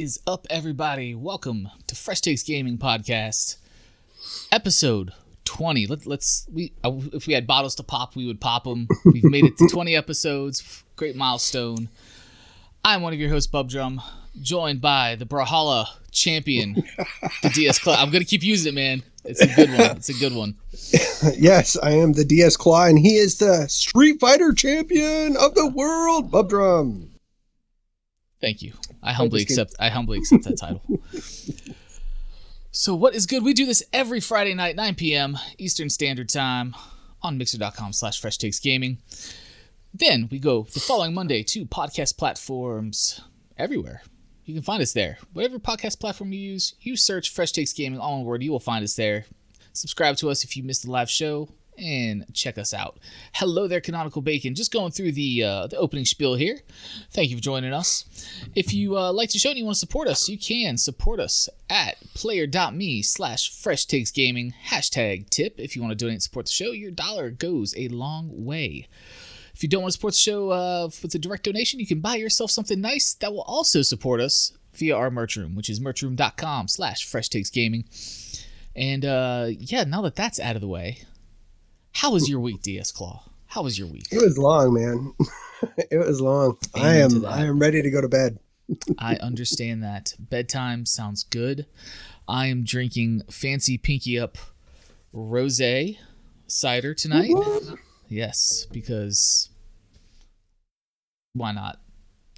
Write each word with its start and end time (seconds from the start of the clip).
What 0.00 0.04
is 0.04 0.20
up, 0.26 0.46
everybody? 0.48 1.14
Welcome 1.14 1.68
to 1.86 1.94
Fresh 1.94 2.22
Takes 2.22 2.42
Gaming 2.42 2.78
Podcast, 2.78 3.58
episode 4.50 5.12
20. 5.44 5.88
Let, 5.88 6.06
us 6.06 6.48
we 6.50 6.72
uh, 6.82 6.92
if 7.12 7.26
we 7.26 7.34
had 7.34 7.46
bottles 7.46 7.74
to 7.74 7.82
pop, 7.82 8.16
we 8.16 8.26
would 8.26 8.40
pop 8.40 8.64
them. 8.64 8.88
We've 9.04 9.24
made 9.24 9.44
it 9.44 9.58
to 9.58 9.68
20 9.70 9.94
episodes. 9.94 10.84
Great 10.96 11.16
milestone. 11.16 11.90
I'm 12.82 13.02
one 13.02 13.12
of 13.12 13.20
your 13.20 13.28
hosts, 13.28 13.46
Bub 13.46 13.68
Drum, 13.68 14.00
joined 14.40 14.80
by 14.80 15.16
the 15.16 15.26
Brawlhalla 15.26 15.88
champion, 16.10 16.82
the 17.42 17.50
DS 17.50 17.78
Claw. 17.78 17.96
I'm 17.96 18.10
gonna 18.10 18.24
keep 18.24 18.42
using 18.42 18.72
it, 18.72 18.74
man. 18.76 19.02
It's 19.26 19.42
a 19.42 19.54
good 19.54 19.68
one. 19.68 19.96
It's 19.98 20.08
a 20.08 20.14
good 20.14 20.34
one. 20.34 20.54
yes, 21.38 21.76
I 21.82 21.90
am 21.90 22.14
the 22.14 22.24
DS 22.24 22.56
Claw, 22.56 22.86
and 22.86 22.98
he 22.98 23.16
is 23.16 23.36
the 23.36 23.68
Street 23.68 24.18
Fighter 24.18 24.54
champion 24.54 25.36
of 25.36 25.54
the 25.54 25.66
world, 25.66 26.30
Bub 26.30 26.48
Drum. 26.48 27.09
Thank 28.40 28.62
you. 28.62 28.72
I 29.02 29.12
humbly 29.12 29.42
accept. 29.42 29.74
I 29.78 29.90
humbly 29.90 30.18
accept 30.18 30.44
that 30.44 30.58
title. 30.58 30.82
So 32.72 32.94
what 32.94 33.16
is 33.16 33.26
good? 33.26 33.42
We 33.42 33.52
do 33.52 33.66
this 33.66 33.82
every 33.92 34.20
Friday 34.20 34.54
night, 34.54 34.76
9 34.76 34.94
p.m. 34.94 35.36
Eastern 35.58 35.90
Standard 35.90 36.28
Time 36.28 36.76
on 37.20 37.36
mixer.com 37.36 37.92
slash 37.92 38.20
fresh 38.20 38.38
takes 38.38 38.60
gaming. 38.60 38.98
Then 39.92 40.28
we 40.30 40.38
go 40.38 40.68
the 40.72 40.78
following 40.78 41.12
Monday 41.12 41.42
to 41.42 41.66
podcast 41.66 42.16
platforms 42.16 43.22
everywhere. 43.58 44.02
You 44.44 44.54
can 44.54 44.62
find 44.62 44.80
us 44.80 44.92
there. 44.92 45.18
Whatever 45.32 45.58
podcast 45.58 45.98
platform 45.98 46.32
you 46.32 46.38
use, 46.38 46.74
you 46.80 46.96
search 46.96 47.30
Fresh 47.30 47.52
Takes 47.52 47.72
Gaming, 47.72 47.98
all 47.98 48.20
in 48.20 48.24
word, 48.24 48.42
you 48.42 48.52
will 48.52 48.60
find 48.60 48.84
us 48.84 48.94
there. 48.94 49.24
Subscribe 49.72 50.16
to 50.18 50.30
us 50.30 50.44
if 50.44 50.56
you 50.56 50.62
missed 50.62 50.84
the 50.84 50.92
live 50.92 51.10
show 51.10 51.48
and 51.80 52.24
check 52.34 52.58
us 52.58 52.74
out. 52.74 52.98
Hello 53.34 53.66
there, 53.66 53.80
Canonical 53.80 54.22
Bacon. 54.22 54.54
Just 54.54 54.72
going 54.72 54.92
through 54.92 55.12
the 55.12 55.42
uh, 55.42 55.66
the 55.66 55.76
opening 55.76 56.04
spiel 56.04 56.34
here. 56.34 56.60
Thank 57.10 57.30
you 57.30 57.36
for 57.36 57.42
joining 57.42 57.72
us. 57.72 58.04
If 58.54 58.74
you 58.74 58.96
uh, 58.96 59.12
like 59.12 59.30
the 59.30 59.38
show 59.38 59.50
and 59.50 59.58
you 59.58 59.64
want 59.64 59.76
to 59.76 59.80
support 59.80 60.08
us, 60.08 60.28
you 60.28 60.38
can 60.38 60.76
support 60.76 61.20
us 61.20 61.48
at 61.68 61.96
player.me 62.14 63.02
slash 63.02 63.50
fresh 63.50 63.86
takes 63.86 64.10
gaming 64.10 64.54
hashtag 64.68 65.30
tip. 65.30 65.58
If 65.58 65.74
you 65.74 65.82
want 65.82 65.92
to 65.92 65.96
donate 65.96 66.14
and 66.14 66.22
support 66.22 66.46
the 66.46 66.52
show, 66.52 66.72
your 66.72 66.90
dollar 66.90 67.30
goes 67.30 67.74
a 67.76 67.88
long 67.88 68.44
way. 68.44 68.88
If 69.54 69.62
you 69.62 69.68
don't 69.68 69.82
want 69.82 69.92
to 69.92 69.96
support 69.98 70.14
the 70.14 70.18
show 70.18 70.50
uh, 70.50 70.88
with 71.02 71.14
a 71.14 71.18
direct 71.18 71.44
donation, 71.44 71.80
you 71.80 71.86
can 71.86 72.00
buy 72.00 72.16
yourself 72.16 72.50
something 72.50 72.80
nice 72.80 73.14
that 73.14 73.32
will 73.32 73.42
also 73.42 73.82
support 73.82 74.20
us 74.20 74.52
via 74.72 74.96
our 74.96 75.10
merch 75.10 75.36
room, 75.36 75.54
which 75.54 75.68
is 75.68 75.80
merchroom.com 75.80 76.68
slash 76.68 77.04
fresh 77.04 77.28
takes 77.28 77.50
gaming. 77.50 77.84
And 78.74 79.04
uh, 79.04 79.48
yeah, 79.50 79.84
now 79.84 80.00
that 80.02 80.16
that's 80.16 80.40
out 80.40 80.54
of 80.54 80.62
the 80.62 80.68
way, 80.68 81.02
how 81.92 82.12
was 82.12 82.28
your 82.28 82.40
week, 82.40 82.62
DS 82.62 82.92
Claw? 82.92 83.24
How 83.46 83.62
was 83.62 83.78
your 83.78 83.88
week? 83.88 84.06
It 84.10 84.22
was 84.22 84.38
long, 84.38 84.74
man. 84.74 85.14
it 85.90 85.98
was 85.98 86.20
long. 86.20 86.56
Amen 86.76 86.86
I 86.86 86.96
am 86.98 87.26
I 87.26 87.44
am 87.46 87.58
ready 87.58 87.82
to 87.82 87.90
go 87.90 88.00
to 88.00 88.08
bed. 88.08 88.38
I 88.98 89.16
understand 89.16 89.82
that. 89.82 90.14
Bedtime 90.18 90.86
sounds 90.86 91.24
good. 91.24 91.66
I 92.28 92.46
am 92.46 92.64
drinking 92.64 93.22
fancy 93.30 93.76
pinky 93.76 94.18
up 94.18 94.38
rose 95.12 95.60
cider 96.46 96.94
tonight. 96.94 97.30
What? 97.32 97.62
Yes, 98.08 98.66
because 98.70 99.50
why 101.32 101.52
not? 101.52 101.80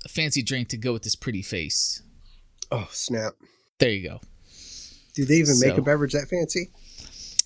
A 0.05 0.09
fancy 0.09 0.43
drink 0.43 0.69
to 0.69 0.77
go 0.77 0.93
with 0.93 1.03
this 1.03 1.15
pretty 1.15 1.43
face. 1.43 2.03
Oh, 2.71 2.89
snap. 2.91 3.35
There 3.79 3.91
you 3.91 4.09
go. 4.09 4.21
Do 5.15 5.25
they 5.25 5.35
even 5.35 5.55
so, 5.55 5.67
make 5.67 5.77
a 5.77 5.83
beverage 5.83 6.13
that 6.13 6.29
fancy? 6.29 6.71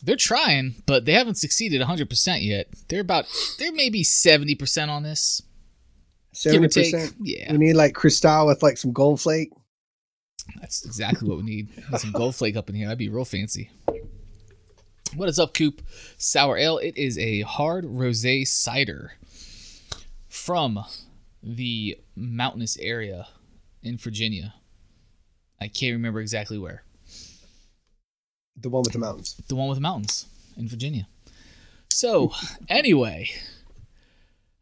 They're 0.02 0.16
trying, 0.16 0.82
but 0.86 1.04
they 1.04 1.12
haven't 1.12 1.36
succeeded 1.36 1.80
100% 1.80 2.44
yet. 2.44 2.68
They're 2.88 3.00
about, 3.00 3.26
they're 3.58 3.72
maybe 3.72 4.02
70% 4.02 4.88
on 4.88 5.02
this. 5.02 5.42
70%? 6.34 7.14
Yeah. 7.20 7.52
We 7.52 7.58
need 7.58 7.74
like 7.74 7.94
Cristal 7.94 8.46
with 8.46 8.62
like 8.62 8.76
some 8.76 8.92
gold 8.92 9.20
flake. 9.20 9.50
That's 10.60 10.84
exactly 10.84 11.28
what 11.28 11.38
we 11.38 11.44
need. 11.44 11.70
some 11.98 12.12
gold 12.12 12.34
flake 12.34 12.56
up 12.56 12.68
in 12.68 12.74
here. 12.74 12.86
That'd 12.86 12.98
be 12.98 13.08
real 13.08 13.24
fancy. 13.24 13.70
What 15.14 15.28
is 15.28 15.38
up, 15.38 15.54
Coop? 15.54 15.82
Sour 16.18 16.58
Ale. 16.58 16.78
It 16.78 16.96
is 16.96 17.18
a 17.18 17.40
hard 17.42 17.84
rosé 17.84 18.46
cider 18.46 19.12
from 20.28 20.84
the 21.42 21.98
mountainous 22.14 22.76
area 22.78 23.28
in 23.82 23.96
Virginia. 23.96 24.54
I 25.60 25.68
can't 25.68 25.94
remember 25.94 26.20
exactly 26.20 26.58
where. 26.58 26.82
The 28.56 28.70
one 28.70 28.82
with 28.82 28.92
the 28.92 28.98
mountains. 28.98 29.40
The 29.48 29.54
one 29.54 29.68
with 29.68 29.76
the 29.76 29.82
mountains 29.82 30.26
in 30.56 30.68
Virginia. 30.68 31.06
So, 31.90 32.32
anyway, 32.68 33.30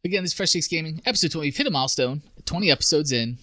again, 0.05 0.23
this 0.23 0.33
is 0.33 0.37
Fresh 0.37 0.53
Takes 0.53 0.69
Gaming, 0.69 1.01
episode 1.07 1.33
20. 1.33 1.47
We've 1.47 1.57
hit 1.57 1.67
a 1.67 1.71
milestone, 1.71 2.23
20 2.45 2.71
episodes 2.71 3.13
in. 3.13 3.39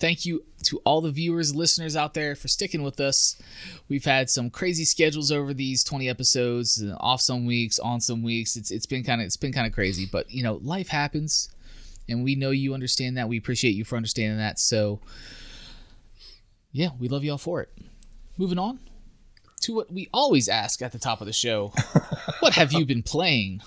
Thank 0.00 0.26
you 0.26 0.44
to 0.64 0.78
all 0.84 1.00
the 1.00 1.10
viewers, 1.10 1.54
listeners 1.54 1.96
out 1.96 2.14
there 2.14 2.34
for 2.34 2.48
sticking 2.48 2.82
with 2.82 3.00
us. 3.00 3.40
We've 3.88 4.04
had 4.04 4.28
some 4.28 4.50
crazy 4.50 4.84
schedules 4.84 5.30
over 5.30 5.54
these 5.54 5.84
20 5.84 6.08
episodes, 6.08 6.82
uh, 6.82 6.96
off 7.00 7.20
some 7.20 7.46
weeks, 7.46 7.78
on 7.78 8.00
some 8.00 8.22
weeks. 8.22 8.56
It's 8.56 8.70
it's 8.70 8.86
been 8.86 9.04
kind 9.04 9.20
of 9.20 9.26
it's 9.26 9.36
been 9.36 9.52
kind 9.52 9.66
of 9.66 9.72
crazy, 9.72 10.06
but 10.10 10.30
you 10.30 10.42
know, 10.42 10.60
life 10.62 10.88
happens 10.88 11.48
and 12.08 12.24
we 12.24 12.34
know 12.34 12.50
you 12.50 12.74
understand 12.74 13.16
that. 13.16 13.28
We 13.28 13.38
appreciate 13.38 13.72
you 13.72 13.84
for 13.84 13.96
understanding 13.96 14.38
that. 14.38 14.58
So 14.58 15.00
yeah, 16.72 16.88
we 16.98 17.08
love 17.08 17.24
y'all 17.24 17.38
for 17.38 17.62
it. 17.62 17.70
Moving 18.36 18.58
on, 18.58 18.80
to 19.64 19.74
what 19.74 19.92
we 19.92 20.08
always 20.12 20.48
ask 20.48 20.82
at 20.82 20.92
the 20.92 20.98
top 20.98 21.20
of 21.20 21.26
the 21.26 21.32
show. 21.32 21.72
What 22.40 22.54
have 22.54 22.72
you 22.72 22.84
been 22.84 23.02
playing? 23.02 23.62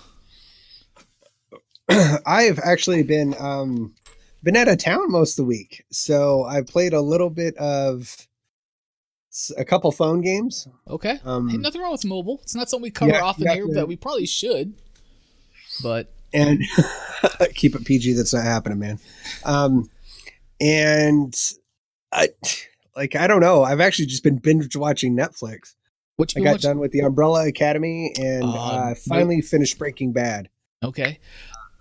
I 1.90 2.44
have 2.44 2.60
actually 2.60 3.02
been 3.04 3.34
um 3.40 3.96
been 4.44 4.56
out 4.56 4.68
of 4.68 4.78
town 4.78 5.12
most 5.12 5.32
of 5.32 5.44
the 5.44 5.48
week. 5.48 5.86
So 5.92 6.44
i 6.44 6.62
played 6.62 6.94
a 6.94 7.02
little 7.02 7.30
bit 7.30 7.56
of 7.58 8.28
a 9.58 9.66
couple 9.66 9.92
phone 9.92 10.22
games. 10.22 10.68
Okay. 10.88 11.20
Um 11.26 11.50
hey, 11.50 11.58
nothing 11.58 11.82
wrong 11.82 11.92
with 11.92 12.06
mobile. 12.06 12.40
It's 12.44 12.56
not 12.56 12.70
something 12.70 12.84
we 12.84 12.92
cover 12.92 13.12
yeah, 13.12 13.24
often 13.24 13.48
here 13.50 13.68
that 13.74 13.88
we 13.88 13.96
probably 13.96 14.26
should. 14.28 14.74
But 15.82 16.14
and 16.34 16.62
keep 17.56 17.74
it 17.76 17.86
pg 17.86 18.14
that's 18.14 18.34
not 18.34 18.44
happening 18.44 18.80
man. 18.80 19.00
Um 19.44 19.90
and 20.60 21.36
i 22.12 22.30
like 22.96 23.16
i 23.16 23.28
don't 23.28 23.42
know. 23.42 23.64
I've 23.64 23.82
actually 23.82 24.08
just 24.08 24.24
been 24.24 24.38
binge 24.38 24.76
watching 24.76 25.16
netflix 25.16 25.76
what 26.18 26.34
I 26.36 26.42
got 26.42 26.52
watching? 26.54 26.70
done 26.70 26.80
with 26.80 26.92
the 26.92 27.00
Umbrella 27.00 27.48
Academy 27.48 28.12
and 28.20 28.44
uh, 28.44 28.54
uh, 28.54 28.96
finally 29.08 29.42
finished 29.42 29.80
Breaking 29.80 30.12
Bad. 30.12 30.50
Okay. 30.84 31.20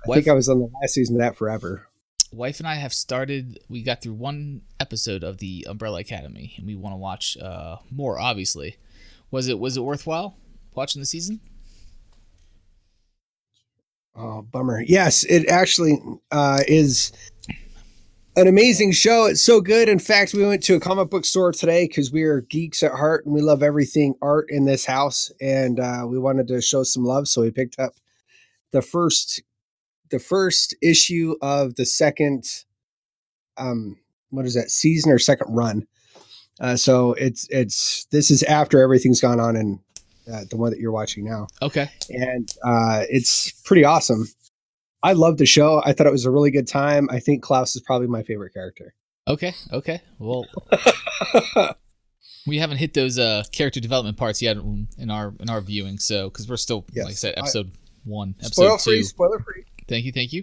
I 0.04 0.08
Wife, 0.08 0.16
think 0.18 0.28
I 0.28 0.34
was 0.34 0.48
on 0.48 0.60
the 0.60 0.70
last 0.80 0.94
season 0.94 1.16
of 1.16 1.20
that 1.20 1.36
forever. 1.36 1.88
Wife 2.32 2.60
and 2.60 2.68
I 2.68 2.74
have 2.76 2.92
started. 2.92 3.58
We 3.68 3.82
got 3.82 4.02
through 4.02 4.14
one 4.14 4.62
episode 4.78 5.24
of 5.24 5.38
the 5.38 5.66
Umbrella 5.68 6.00
Academy, 6.00 6.54
and 6.58 6.66
we 6.66 6.76
want 6.76 6.92
to 6.92 6.98
watch 6.98 7.36
uh, 7.38 7.76
more. 7.90 8.18
Obviously, 8.18 8.76
was 9.30 9.48
it 9.48 9.58
was 9.58 9.76
it 9.76 9.80
worthwhile 9.80 10.36
watching 10.74 11.00
the 11.00 11.06
season? 11.06 11.40
Oh, 14.14 14.42
bummer. 14.42 14.82
Yes, 14.82 15.24
it 15.24 15.48
actually 15.48 15.98
uh, 16.30 16.60
is 16.66 17.12
an 18.36 18.48
amazing 18.48 18.92
show. 18.92 19.24
It's 19.24 19.40
so 19.40 19.62
good. 19.62 19.88
In 19.88 19.98
fact, 19.98 20.34
we 20.34 20.44
went 20.44 20.62
to 20.64 20.74
a 20.74 20.80
comic 20.80 21.08
book 21.08 21.24
store 21.24 21.52
today 21.52 21.86
because 21.86 22.12
we 22.12 22.22
are 22.24 22.42
geeks 22.42 22.82
at 22.82 22.92
heart 22.92 23.24
and 23.24 23.34
we 23.34 23.40
love 23.40 23.62
everything 23.62 24.14
art 24.20 24.46
in 24.50 24.66
this 24.66 24.84
house. 24.84 25.32
And 25.40 25.80
uh, 25.80 26.04
we 26.06 26.18
wanted 26.18 26.46
to 26.48 26.60
show 26.60 26.82
some 26.82 27.04
love, 27.04 27.28
so 27.28 27.40
we 27.40 27.50
picked 27.50 27.78
up 27.78 27.94
the 28.72 28.82
first 28.82 29.42
the 30.10 30.18
first 30.18 30.76
issue 30.82 31.34
of 31.42 31.74
the 31.74 31.84
second 31.84 32.44
um 33.56 33.96
what 34.30 34.46
is 34.46 34.54
that 34.54 34.70
season 34.70 35.10
or 35.10 35.18
second 35.18 35.52
run. 35.54 35.86
Uh, 36.60 36.76
so 36.76 37.14
it's 37.14 37.48
it's 37.50 38.06
this 38.10 38.30
is 38.30 38.42
after 38.42 38.82
everything's 38.82 39.20
gone 39.20 39.40
on 39.40 39.56
in 39.56 39.80
uh, 40.30 40.42
the 40.50 40.56
one 40.56 40.70
that 40.70 40.78
you're 40.78 40.92
watching 40.92 41.24
now. 41.24 41.46
Okay, 41.62 41.88
and 42.10 42.52
uh, 42.62 43.04
it's 43.08 43.52
pretty 43.62 43.84
awesome. 43.84 44.26
I 45.06 45.12
loved 45.12 45.38
the 45.38 45.46
show. 45.46 45.80
I 45.84 45.92
thought 45.92 46.08
it 46.08 46.12
was 46.12 46.24
a 46.24 46.32
really 46.32 46.50
good 46.50 46.66
time. 46.66 47.08
I 47.08 47.20
think 47.20 47.40
Klaus 47.40 47.76
is 47.76 47.82
probably 47.82 48.08
my 48.08 48.24
favorite 48.24 48.52
character. 48.52 48.92
Okay, 49.28 49.54
okay. 49.72 50.02
Well, 50.18 50.46
we 52.46 52.58
haven't 52.58 52.78
hit 52.78 52.92
those 52.92 53.16
uh, 53.16 53.44
character 53.52 53.78
development 53.78 54.16
parts 54.16 54.42
yet 54.42 54.56
in 54.56 55.08
our 55.08 55.32
in 55.38 55.48
our 55.48 55.60
viewing, 55.60 55.98
so 55.98 56.28
because 56.28 56.48
we're 56.48 56.56
still, 56.56 56.84
yes. 56.92 57.04
like 57.04 57.12
I 57.12 57.14
said, 57.14 57.34
episode 57.36 57.70
I, 57.72 57.78
one, 58.02 58.34
episode 58.40 58.52
spoiler 58.52 58.78
two. 58.78 58.90
free, 58.90 59.02
spoiler 59.04 59.38
free. 59.38 59.64
Thank 59.86 60.06
you, 60.06 60.12
thank 60.12 60.32
you. 60.32 60.42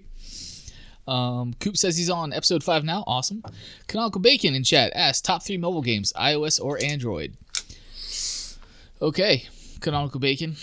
Um, 1.11 1.53
Coop 1.59 1.75
says 1.75 1.97
he's 1.97 2.09
on 2.09 2.31
episode 2.31 2.63
five 2.63 2.85
now. 2.85 3.03
Awesome. 3.05 3.43
Canonical 3.87 4.21
Bacon 4.21 4.55
in 4.55 4.63
chat 4.63 4.93
asks 4.95 5.19
top 5.19 5.43
three 5.43 5.57
mobile 5.57 5.81
games, 5.81 6.13
iOS 6.13 6.63
or 6.63 6.81
Android. 6.81 7.35
Okay, 9.01 9.43
Canonical 9.81 10.21
Bacon. 10.21 10.55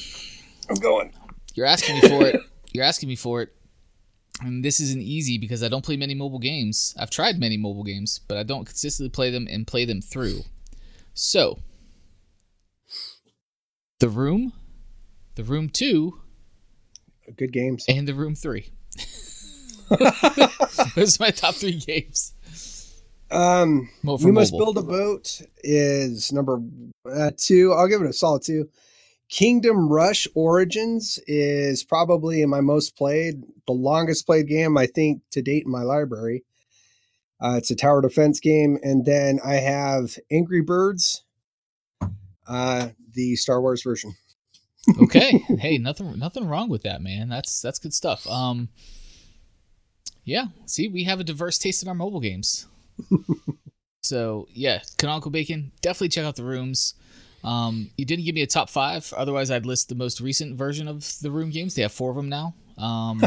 I'm 0.71 0.77
going. 0.77 1.13
You're 1.55 1.67
asking 1.67 1.97
me 1.97 2.09
for 2.09 2.27
it. 2.27 2.41
You're 2.73 2.85
asking 2.85 3.11
me 3.11 3.17
for 3.17 3.43
it. 3.43 3.53
And 4.43 4.65
this 4.65 4.81
isn't 4.81 5.03
easy 5.03 5.37
because 5.39 5.63
I 5.63 5.69
don't 5.69 5.85
play 5.85 5.97
many 5.97 6.15
mobile 6.15 6.39
games. 6.39 6.95
I've 6.99 7.11
tried 7.11 7.39
many 7.39 7.57
mobile 7.57 7.85
games, 7.85 8.21
but 8.27 8.39
I 8.39 8.43
don't 8.43 8.65
consistently 8.65 9.11
play 9.11 9.31
them 9.31 9.47
and 9.51 9.67
play 9.67 9.85
them 9.85 10.01
through. 10.01 10.41
So, 11.13 11.59
The 13.99 14.09
Room, 14.09 14.53
The 15.35 15.45
Room 15.45 15.69
2, 15.69 16.19
good 17.37 17.53
games, 17.53 17.85
and 17.89 18.09
The 18.09 18.15
Room 18.15 18.35
3. 18.35 18.67
Those 20.95 21.21
are 21.21 21.25
my 21.25 21.31
top 21.31 21.55
three 21.57 21.77
games. 21.79 22.33
Um, 23.31 23.91
Mo- 24.03 24.19
we 24.23 24.31
must 24.31 24.53
mobile. 24.53 24.73
build 24.73 24.85
a 24.85 24.87
boat 24.89 25.41
is 25.63 26.33
number 26.33 26.61
uh, 27.11 27.31
two. 27.37 27.73
I'll 27.73 27.89
give 27.89 28.01
it 28.01 28.09
a 28.09 28.13
solid 28.13 28.43
two. 28.43 28.69
Kingdom 29.31 29.89
Rush 29.89 30.27
Origins 30.35 31.21
is 31.29 31.85
probably 31.85 32.45
my 32.47 32.61
most 32.61 32.97
played, 32.97 33.45
the 33.67 33.73
longest 33.73 34.27
played 34.27 34.49
game 34.49 34.77
I 34.77 34.87
think 34.87 35.23
to 35.31 35.41
date 35.41 35.65
in 35.65 35.71
my 35.71 35.83
library. 35.83 36.45
Uh, 37.41 37.55
it's 37.57 37.71
a 37.71 37.77
tower 37.77 38.03
defense 38.03 38.41
game, 38.41 38.79
and 38.83 39.07
then 39.07 39.39
I 39.45 39.55
have 39.55 40.17
Angry 40.33 40.61
Birds, 40.61 41.23
uh, 42.49 42.89
the 43.15 43.37
Star 43.37 43.61
Wars 43.61 43.83
version. 43.83 44.17
okay. 45.01 45.39
hey, 45.59 45.79
nothing 45.79 46.19
nothing 46.19 46.49
wrong 46.49 46.69
with 46.69 46.83
that, 46.83 47.01
man. 47.01 47.29
That's 47.29 47.63
that's 47.63 47.79
good 47.79 47.95
stuff. 47.95 48.27
Um 48.27 48.69
Yeah, 50.25 50.47
see, 50.67 50.89
we 50.89 51.05
have 51.05 51.21
a 51.21 51.25
diverse 51.25 51.57
taste 51.57 51.83
in 51.83 51.89
our 51.89 51.95
mobile 51.95 52.21
games. 52.21 52.67
so 54.03 54.49
yeah, 54.53 54.81
Canonical 54.99 55.31
Bacon, 55.31 55.71
definitely 55.83 56.09
check 56.09 56.25
out 56.25 56.37
the 56.37 56.45
rooms. 56.45 56.95
Um, 57.43 57.91
you 57.97 58.05
didn't 58.05 58.25
give 58.25 58.35
me 58.35 58.43
a 58.43 58.47
top 58.47 58.69
five, 58.69 59.13
otherwise 59.17 59.51
I'd 59.51 59.65
list 59.67 59.89
the 59.89 59.95
most 59.95 60.21
recent 60.21 60.57
version 60.57 60.89
of 60.89 61.19
the 61.21 61.31
room 61.31 61.51
games. 61.51 61.75
They 61.75 61.83
have 61.83 61.93
four 61.93 62.11
of 62.11 62.17
them 62.17 62.29
now. 62.29 62.55
Um, 62.77 63.23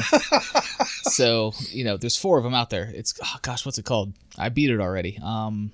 so 1.03 1.53
you 1.69 1.83
know, 1.83 1.97
there's 1.97 2.17
four 2.17 2.37
of 2.37 2.43
them 2.43 2.53
out 2.53 2.69
there. 2.69 2.91
It's 2.93 3.13
oh 3.23 3.37
gosh, 3.41 3.65
what's 3.65 3.77
it 3.77 3.85
called? 3.85 4.13
I 4.37 4.49
beat 4.49 4.69
it 4.69 4.79
already. 4.79 5.19
Um, 5.23 5.71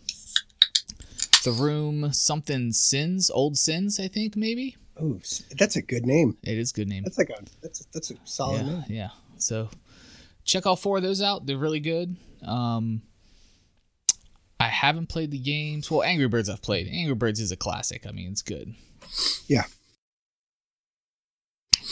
the 1.44 1.52
room 1.52 2.12
something 2.14 2.72
sins, 2.72 3.30
old 3.30 3.58
sins, 3.58 4.00
I 4.00 4.08
think 4.08 4.36
maybe. 4.36 4.76
Oh, 5.02 5.18
s- 5.22 5.44
that's 5.58 5.76
a 5.78 5.82
good 5.82 6.06
name. 6.06 6.38
It 6.44 6.58
is 6.58 6.72
a 6.72 6.74
good 6.74 6.88
name. 6.90 7.04
That's 7.04 7.18
like 7.18 7.30
a 7.30 7.42
that's 7.62 7.82
a, 7.82 7.84
that's 7.94 8.12
a 8.12 8.16
solid 8.26 8.66
yeah, 8.66 8.72
name. 8.72 8.84
yeah. 8.90 9.10
So 9.38 9.70
check 10.44 10.66
all 10.66 10.76
four 10.76 10.98
of 10.98 11.04
those 11.04 11.22
out. 11.22 11.46
They're 11.46 11.58
really 11.58 11.80
good. 11.80 12.16
Um, 12.46 13.02
I 14.60 14.68
haven't 14.68 15.08
played 15.08 15.32
the 15.32 15.40
games. 15.40 15.90
Well, 15.90 16.04
Angry 16.04 16.28
Birds 16.28 16.50
I've 16.50 16.62
played. 16.62 16.88
Angry 16.92 17.16
Birds 17.16 17.40
is 17.40 17.52
a 17.52 17.56
classic. 17.58 18.06
I 18.08 18.12
mean, 18.12 18.32
it's 18.32 18.42
good. 18.42 18.76
Yeah. 19.48 19.64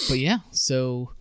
But 0.09 0.19
yeah, 0.19 0.39
so 0.51 1.11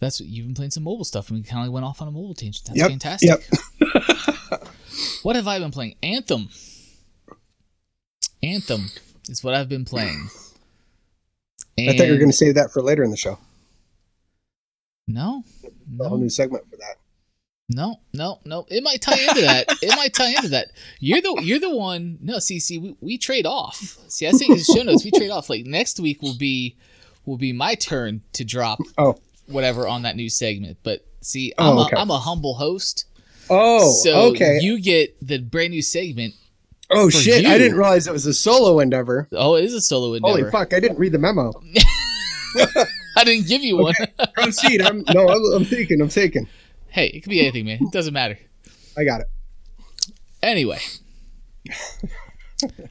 that's 0.00 0.20
what 0.20 0.28
you've 0.28 0.46
been 0.46 0.54
playing 0.54 0.70
some 0.70 0.84
mobile 0.84 1.04
stuff, 1.04 1.28
and 1.30 1.38
we 1.38 1.44
kind 1.44 1.66
of 1.66 1.72
went 1.72 1.84
off 1.84 2.00
on 2.00 2.08
a 2.08 2.10
mobile 2.12 2.34
tangent. 2.34 2.64
That's 2.66 2.78
Yep, 2.78 2.88
fantastic. 2.90 3.28
yep. 3.28 4.68
what 5.22 5.36
have 5.36 5.46
I 5.48 5.58
been 5.58 5.72
playing? 5.72 5.96
Anthem. 6.02 6.48
Anthem 8.42 8.86
is 9.28 9.42
what 9.42 9.54
I've 9.54 9.68
been 9.68 9.84
playing. 9.84 10.28
I 11.78 11.94
thought 11.96 12.06
you 12.06 12.12
were 12.12 12.18
going 12.18 12.30
to 12.30 12.36
save 12.36 12.54
that 12.54 12.70
for 12.72 12.80
later 12.82 13.02
in 13.04 13.10
the 13.10 13.16
show. 13.16 13.38
no, 15.06 15.42
A 16.00 16.08
whole 16.08 16.16
no. 16.16 16.22
new 16.22 16.28
segment 16.30 16.64
for 16.70 16.76
that. 16.76 16.96
No, 17.68 17.96
no, 18.12 18.38
no. 18.44 18.64
It 18.68 18.82
might 18.84 19.02
tie 19.02 19.18
into 19.18 19.40
that. 19.42 19.66
It 19.82 19.96
might 19.96 20.14
tie 20.14 20.30
into 20.30 20.48
that. 20.50 20.68
You're 21.00 21.20
the 21.20 21.40
you're 21.42 21.58
the 21.58 21.74
one. 21.74 22.18
No, 22.22 22.38
see, 22.38 22.60
see, 22.60 22.78
we, 22.78 22.96
we 23.00 23.18
trade 23.18 23.44
off. 23.46 23.98
See, 24.08 24.26
I 24.28 24.30
think 24.30 24.52
in 24.52 24.58
the 24.58 24.62
show 24.64 24.82
notes 24.82 25.04
we 25.04 25.10
trade 25.10 25.30
off. 25.30 25.50
Like 25.50 25.66
next 25.66 25.98
week 25.98 26.22
will 26.22 26.36
be 26.36 26.76
will 27.24 27.36
be 27.38 27.52
my 27.52 27.74
turn 27.74 28.22
to 28.34 28.44
drop 28.44 28.78
Oh, 28.96 29.16
whatever 29.46 29.88
on 29.88 30.02
that 30.02 30.14
new 30.14 30.30
segment. 30.30 30.78
But 30.84 31.04
see, 31.22 31.52
Oh, 31.58 31.72
I'm 31.72 31.78
okay. 31.86 31.96
a 31.96 31.98
I'm 31.98 32.10
a 32.10 32.18
humble 32.18 32.54
host. 32.54 33.06
oh, 33.50 33.92
so 34.04 34.26
okay. 34.30 34.58
you 34.60 34.80
get 34.80 35.16
the 35.26 35.38
brand 35.38 35.72
new 35.72 35.82
segment. 35.82 36.34
oh 36.92 37.10
shit! 37.10 37.42
you. 37.42 37.48
I 37.48 37.58
didn't 37.58 37.76
realize 37.76 38.06
it 38.06 38.12
was 38.12 38.26
a 38.26 38.34
solo 38.34 38.78
endeavor. 38.78 39.26
Oh, 39.32 39.56
it 39.56 39.64
is 39.64 39.74
a 39.74 39.80
solo 39.80 40.14
endeavor. 40.14 40.38
Holy 40.38 40.50
fuck! 40.52 40.72
I 40.72 40.78
didn't 40.78 41.00
read 41.00 41.10
the 41.10 41.18
memo. 41.18 41.52
I 43.16 43.24
didn't 43.24 43.48
give 43.48 43.62
you 43.64 43.76
one. 43.78 43.94
Proceed. 44.34 44.82
I'm 44.82 45.02
no. 45.12 45.26
I'm, 45.28 45.42
I'm 45.54 45.64
thinking. 45.64 46.00
I'm 46.00 46.08
taking. 46.08 46.46
Hey, 46.96 47.08
it 47.08 47.20
could 47.20 47.30
be 47.30 47.40
anything, 47.40 47.66
man. 47.66 47.78
It 47.80 47.92
doesn't 47.92 48.14
matter. 48.14 48.38
I 48.96 49.04
got 49.04 49.20
it. 49.20 49.26
Anyway, 50.42 50.80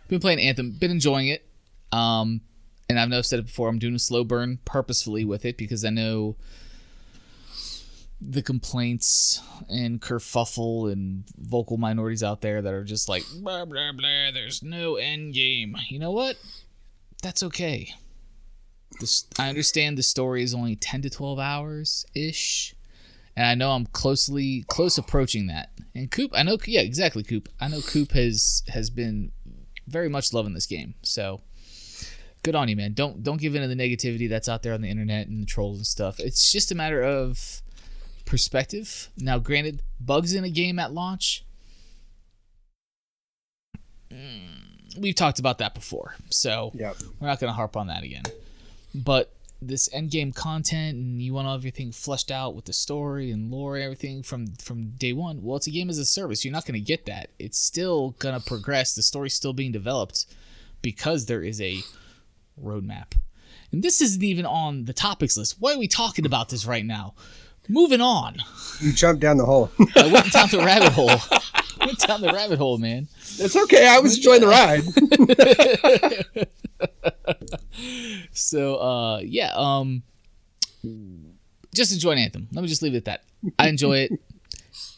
been 0.07 0.19
playing 0.19 0.39
Anthem, 0.39 0.71
been 0.71 0.91
enjoying 0.91 1.27
it. 1.27 1.43
Um, 1.91 2.41
and 2.87 2.99
I've 2.99 3.11
I've 3.11 3.25
said 3.25 3.39
it 3.39 3.47
before. 3.47 3.67
I'm 3.67 3.79
doing 3.79 3.95
a 3.95 3.99
slow 3.99 4.23
burn 4.23 4.59
purposefully 4.63 5.25
with 5.25 5.43
it 5.43 5.57
because 5.57 5.83
I 5.83 5.89
know 5.89 6.35
the 8.21 8.43
complaints 8.43 9.41
and 9.69 9.99
kerfuffle 9.99 10.91
and 10.91 11.23
vocal 11.37 11.77
minorities 11.77 12.23
out 12.23 12.41
there 12.41 12.61
that 12.61 12.73
are 12.73 12.83
just 12.83 13.09
like 13.09 13.23
blah 13.37 13.65
blah 13.65 13.91
blah. 13.91 14.31
There's 14.31 14.61
no 14.61 14.95
end 14.97 15.33
game. 15.33 15.75
You 15.89 15.97
know 15.97 16.11
what? 16.11 16.37
That's 17.23 17.41
okay. 17.41 17.91
This 18.99 19.25
I 19.39 19.49
understand 19.49 19.97
the 19.97 20.03
story 20.03 20.43
is 20.43 20.53
only 20.53 20.75
ten 20.75 21.01
to 21.01 21.09
twelve 21.09 21.39
hours 21.39 22.05
ish 22.13 22.74
and 23.35 23.45
I 23.47 23.55
know 23.55 23.71
I'm 23.71 23.85
closely 23.87 24.63
close 24.67 24.97
approaching 24.97 25.47
that. 25.47 25.71
And 25.93 26.09
Coop, 26.11 26.31
I 26.33 26.43
know, 26.43 26.57
yeah, 26.65 26.81
exactly, 26.81 27.23
Coop. 27.23 27.49
I 27.59 27.67
know 27.67 27.81
Coop 27.81 28.11
has 28.11 28.63
has 28.69 28.89
been 28.89 29.31
very 29.87 30.09
much 30.09 30.33
loving 30.33 30.53
this 30.53 30.65
game. 30.65 30.95
So 31.03 31.41
good 32.43 32.55
on 32.55 32.67
you, 32.69 32.75
man. 32.75 32.93
Don't 32.93 33.23
don't 33.23 33.39
give 33.39 33.55
in 33.55 33.61
to 33.61 33.67
the 33.67 33.75
negativity 33.75 34.27
that's 34.29 34.49
out 34.49 34.63
there 34.63 34.73
on 34.73 34.81
the 34.81 34.89
internet 34.89 35.27
and 35.27 35.41
the 35.41 35.45
trolls 35.45 35.77
and 35.77 35.87
stuff. 35.87 36.19
It's 36.19 36.51
just 36.51 36.71
a 36.71 36.75
matter 36.75 37.01
of 37.03 37.61
perspective. 38.25 39.09
Now, 39.17 39.37
granted, 39.39 39.81
bugs 39.99 40.33
in 40.33 40.43
a 40.43 40.49
game 40.49 40.79
at 40.79 40.91
launch. 40.93 41.45
mm, 44.11 44.97
We've 44.97 45.15
talked 45.15 45.39
about 45.39 45.57
that 45.59 45.73
before, 45.75 46.15
so 46.29 46.71
Yeah. 46.73 46.93
we're 47.19 47.27
not 47.27 47.39
going 47.39 47.49
to 47.49 47.55
harp 47.55 47.75
on 47.75 47.87
that 47.87 48.03
again. 48.03 48.23
But 48.93 49.34
this 49.67 49.89
end 49.93 50.11
game 50.11 50.31
content 50.31 50.97
and 50.97 51.21
you 51.21 51.33
want 51.33 51.47
everything 51.47 51.91
fleshed 51.91 52.31
out 52.31 52.55
with 52.55 52.65
the 52.65 52.73
story 52.73 53.31
and 53.31 53.51
lore 53.51 53.75
and 53.75 53.83
everything 53.83 54.23
from 54.23 54.47
from 54.55 54.91
day 54.91 55.13
one. 55.13 55.41
Well, 55.41 55.57
it's 55.57 55.67
a 55.67 55.71
game 55.71 55.89
as 55.89 55.97
a 55.97 56.05
service. 56.05 56.43
You're 56.43 56.51
not 56.51 56.65
going 56.65 56.79
to 56.79 56.85
get 56.85 57.05
that. 57.05 57.29
It's 57.39 57.57
still 57.57 58.11
going 58.19 58.39
to 58.39 58.45
progress. 58.45 58.93
The 58.93 59.03
story's 59.03 59.33
still 59.33 59.53
being 59.53 59.71
developed 59.71 60.25
because 60.81 61.25
there 61.25 61.43
is 61.43 61.59
a 61.61 61.79
roadmap. 62.61 63.13
And 63.71 63.83
this 63.83 64.01
isn't 64.01 64.23
even 64.23 64.45
on 64.45 64.85
the 64.85 64.93
topics 64.93 65.37
list. 65.37 65.57
Why 65.59 65.73
are 65.73 65.79
we 65.79 65.87
talking 65.87 66.25
about 66.25 66.49
this 66.49 66.65
right 66.65 66.85
now? 66.85 67.13
Moving 67.67 68.01
on. 68.01 68.37
You 68.81 68.91
jumped 68.93 69.21
down 69.21 69.37
the 69.37 69.45
hole. 69.45 69.69
I 69.95 70.07
went 70.11 70.31
down 70.31 70.49
the 70.49 70.57
rabbit 70.59 70.91
hole. 70.93 71.07
went 71.79 71.99
down 71.99 72.21
the 72.21 72.31
rabbit 72.33 72.57
hole, 72.59 72.77
man. 72.77 73.07
it's 73.37 73.55
okay. 73.55 73.87
I 73.87 73.99
was 73.99 74.17
enjoying 74.17 74.41
the 74.41 74.47
ride. 74.47 74.83
so 78.31 78.75
uh 78.77 79.19
yeah 79.19 79.51
um 79.55 80.03
just 81.73 81.93
enjoy 81.93 82.11
an 82.11 82.17
anthem 82.17 82.47
let 82.53 82.61
me 82.61 82.67
just 82.67 82.81
leave 82.81 82.93
it 82.93 82.97
at 82.97 83.05
that 83.05 83.23
i 83.59 83.67
enjoy 83.67 83.97
it 83.97 84.11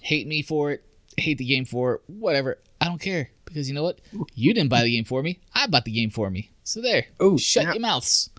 hate 0.02 0.28
me 0.28 0.42
for 0.42 0.72
it 0.72 0.84
hate 1.18 1.38
the 1.38 1.46
game 1.46 1.66
for 1.66 1.96
it 1.96 2.02
whatever 2.08 2.58
i 2.82 2.86
don't 2.86 3.02
care 3.02 3.30
because 3.46 3.68
you 3.68 3.76
know 3.76 3.84
what 3.84 4.00
you 4.34 4.54
didn't 4.54 4.70
buy 4.70 4.84
the 4.84 4.92
game 4.92 5.04
for 5.06 5.22
me 5.24 5.40
i 5.54 5.66
bought 5.68 5.86
the 5.86 5.92
game 5.92 6.10
for 6.10 6.30
me 6.30 6.52
so 6.64 6.82
there 6.82 7.06
Oh, 7.20 7.38
shut 7.38 7.64
snap. 7.64 7.76
your 7.76 7.82
mouths 7.82 8.30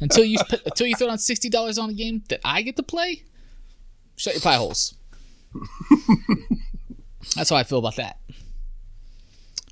until 0.00 0.24
you 0.24 0.38
until 0.66 0.86
you 0.86 0.94
throw 0.94 1.08
down 1.08 1.16
$60 1.18 1.82
on 1.82 1.90
a 1.90 1.94
game 1.94 2.22
that 2.28 2.40
i 2.44 2.62
get 2.62 2.76
to 2.76 2.82
play 2.82 3.22
shut 4.18 4.34
your 4.34 4.42
pie 4.42 4.56
holes 4.56 4.94
that's 7.34 7.48
how 7.48 7.56
i 7.56 7.62
feel 7.62 7.78
about 7.78 7.96
that 7.96 8.18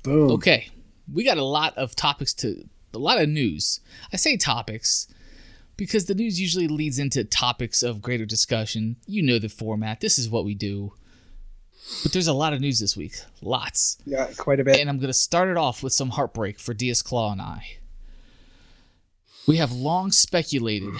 Boom. 0.07 0.31
Okay, 0.31 0.69
we 1.11 1.25
got 1.25 1.37
a 1.37 1.43
lot 1.43 1.77
of 1.77 1.93
topics 1.93 2.33
to 2.35 2.63
a 2.93 2.97
lot 2.97 3.21
of 3.21 3.27
news. 3.27 3.81
I 4.13 4.15
say 4.15 4.37
topics 4.37 5.05
because 5.75 6.05
the 6.05 6.15
news 6.15 6.39
usually 6.39 6.69
leads 6.69 6.97
into 6.97 7.25
topics 7.25 7.83
of 7.83 8.01
greater 8.01 8.25
discussion. 8.25 8.95
You 9.05 9.21
know 9.21 9.37
the 9.37 9.49
format. 9.49 9.99
This 9.99 10.17
is 10.17 10.29
what 10.29 10.45
we 10.45 10.55
do. 10.55 10.93
But 12.03 12.13
there's 12.13 12.27
a 12.27 12.33
lot 12.33 12.53
of 12.53 12.61
news 12.61 12.79
this 12.79 12.95
week. 12.95 13.15
Lots. 13.41 13.97
Yeah, 14.05 14.29
quite 14.37 14.61
a 14.61 14.63
bit. 14.63 14.79
And 14.79 14.89
I'm 14.89 14.97
going 14.97 15.07
to 15.07 15.13
start 15.13 15.49
it 15.49 15.57
off 15.57 15.83
with 15.83 15.91
some 15.91 16.11
heartbreak 16.11 16.57
for 16.57 16.73
DS 16.73 17.01
Claw 17.01 17.33
and 17.33 17.41
I. 17.41 17.77
We 19.45 19.57
have 19.57 19.73
long 19.73 20.11
speculated 20.11 20.93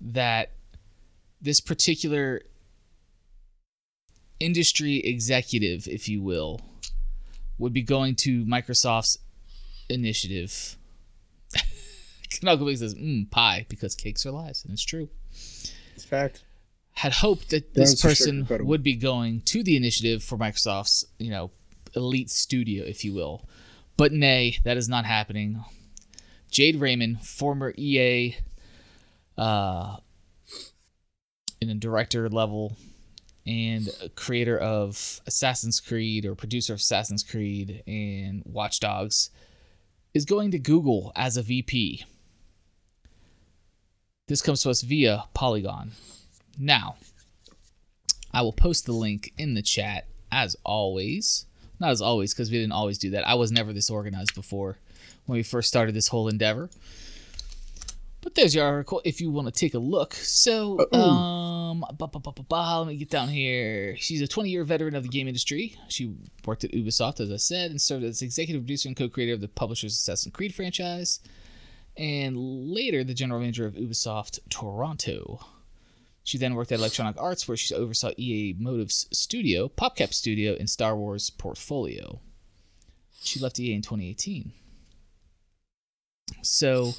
that 0.00 0.52
this 1.42 1.60
particular 1.60 2.40
industry 4.44 4.96
executive, 4.98 5.88
if 5.88 6.08
you 6.08 6.22
will, 6.22 6.60
would 7.58 7.72
be 7.72 7.82
going 7.82 8.14
to 8.16 8.44
Microsoft's 8.44 9.18
initiative. 9.88 10.76
Canonical 12.30 12.74
says, 12.76 12.94
mm, 12.94 13.30
pie, 13.30 13.66
because 13.68 13.94
cakes 13.94 14.26
are 14.26 14.30
lies. 14.30 14.64
And 14.64 14.72
it's 14.72 14.84
true 14.84 15.08
It's 15.94 16.04
fact. 16.04 16.42
had 16.92 17.12
hoped 17.12 17.50
that 17.50 17.74
this 17.74 17.92
was 17.92 18.02
for 18.02 18.14
sure 18.14 18.44
person 18.44 18.66
would 18.66 18.82
be 18.82 18.96
going 18.96 19.40
to 19.42 19.62
the 19.62 19.76
initiative 19.76 20.22
for 20.22 20.36
Microsoft's, 20.36 21.04
you 21.18 21.30
know, 21.30 21.50
elite 21.96 22.30
studio, 22.30 22.84
if 22.84 23.04
you 23.04 23.12
will. 23.14 23.48
But 23.96 24.12
nay, 24.12 24.58
that 24.64 24.76
is 24.76 24.88
not 24.88 25.04
happening. 25.04 25.64
Jade 26.50 26.76
Raymond, 26.76 27.22
former 27.22 27.72
EA, 27.76 28.36
uh, 29.36 29.96
in 31.60 31.70
a 31.70 31.74
director 31.74 32.28
level, 32.28 32.76
and 33.46 33.88
a 34.02 34.08
creator 34.08 34.58
of 34.58 35.20
Assassin's 35.26 35.80
Creed 35.80 36.24
or 36.24 36.34
producer 36.34 36.72
of 36.72 36.80
Assassin's 36.80 37.22
Creed 37.22 37.82
and 37.86 38.42
Watch 38.46 38.80
Dogs, 38.80 39.30
is 40.14 40.24
going 40.24 40.50
to 40.52 40.58
Google 40.58 41.12
as 41.14 41.36
a 41.36 41.42
VP. 41.42 42.04
This 44.28 44.40
comes 44.40 44.62
to 44.62 44.70
us 44.70 44.80
via 44.80 45.24
Polygon. 45.34 45.92
Now, 46.58 46.96
I 48.32 48.42
will 48.42 48.52
post 48.52 48.86
the 48.86 48.92
link 48.92 49.32
in 49.36 49.54
the 49.54 49.62
chat 49.62 50.06
as 50.32 50.56
always 50.64 51.46
Not 51.80 51.90
as 51.90 52.00
always, 52.00 52.32
because 52.32 52.50
we 52.50 52.58
didn't 52.58 52.72
always 52.72 52.98
do 52.98 53.10
that. 53.10 53.26
I 53.26 53.34
was 53.34 53.50
never 53.52 53.72
this 53.72 53.90
organized 53.90 54.34
before 54.34 54.78
when 55.26 55.36
we 55.36 55.42
first 55.42 55.68
started 55.68 55.94
this 55.94 56.08
whole 56.08 56.28
endeavor. 56.28 56.70
But 58.22 58.34
there's 58.34 58.54
your 58.54 58.64
article 58.64 59.02
if 59.04 59.20
you 59.20 59.30
want 59.30 59.48
to 59.48 59.52
take 59.52 59.74
a 59.74 59.78
look. 59.78 60.14
So, 60.14 60.78
um, 60.92 61.00
Um, 61.74 61.84
ba, 61.98 62.06
ba, 62.06 62.20
ba, 62.20 62.32
ba, 62.32 62.42
ba, 62.42 62.78
let 62.78 62.88
me 62.88 62.96
get 62.96 63.10
down 63.10 63.28
here. 63.28 63.96
She's 63.96 64.22
a 64.22 64.28
20 64.28 64.48
year 64.48 64.64
veteran 64.64 64.94
of 64.94 65.02
the 65.02 65.08
game 65.08 65.26
industry. 65.26 65.76
She 65.88 66.14
worked 66.46 66.64
at 66.64 66.72
Ubisoft, 66.72 67.20
as 67.20 67.32
I 67.32 67.36
said, 67.36 67.70
and 67.70 67.80
served 67.80 68.04
as 68.04 68.22
executive 68.22 68.62
producer 68.62 68.88
and 68.88 68.96
co 68.96 69.08
creator 69.08 69.32
of 69.32 69.40
the 69.40 69.48
publisher's 69.48 69.94
Assassin's 69.94 70.34
Creed 70.34 70.54
franchise, 70.54 71.20
and 71.96 72.36
later 72.36 73.02
the 73.02 73.14
general 73.14 73.40
manager 73.40 73.66
of 73.66 73.74
Ubisoft 73.74 74.38
Toronto. 74.48 75.44
She 76.22 76.38
then 76.38 76.54
worked 76.54 76.72
at 76.72 76.78
Electronic 76.78 77.20
Arts, 77.20 77.46
where 77.46 77.56
she 77.56 77.74
oversaw 77.74 78.10
EA 78.16 78.54
Motive's 78.58 79.06
studio, 79.12 79.68
PopCap 79.68 80.14
Studio, 80.14 80.56
and 80.58 80.70
Star 80.70 80.96
Wars 80.96 81.28
portfolio. 81.28 82.20
She 83.22 83.40
left 83.40 83.60
EA 83.60 83.74
in 83.74 83.82
2018. 83.82 84.52
So, 86.40 86.94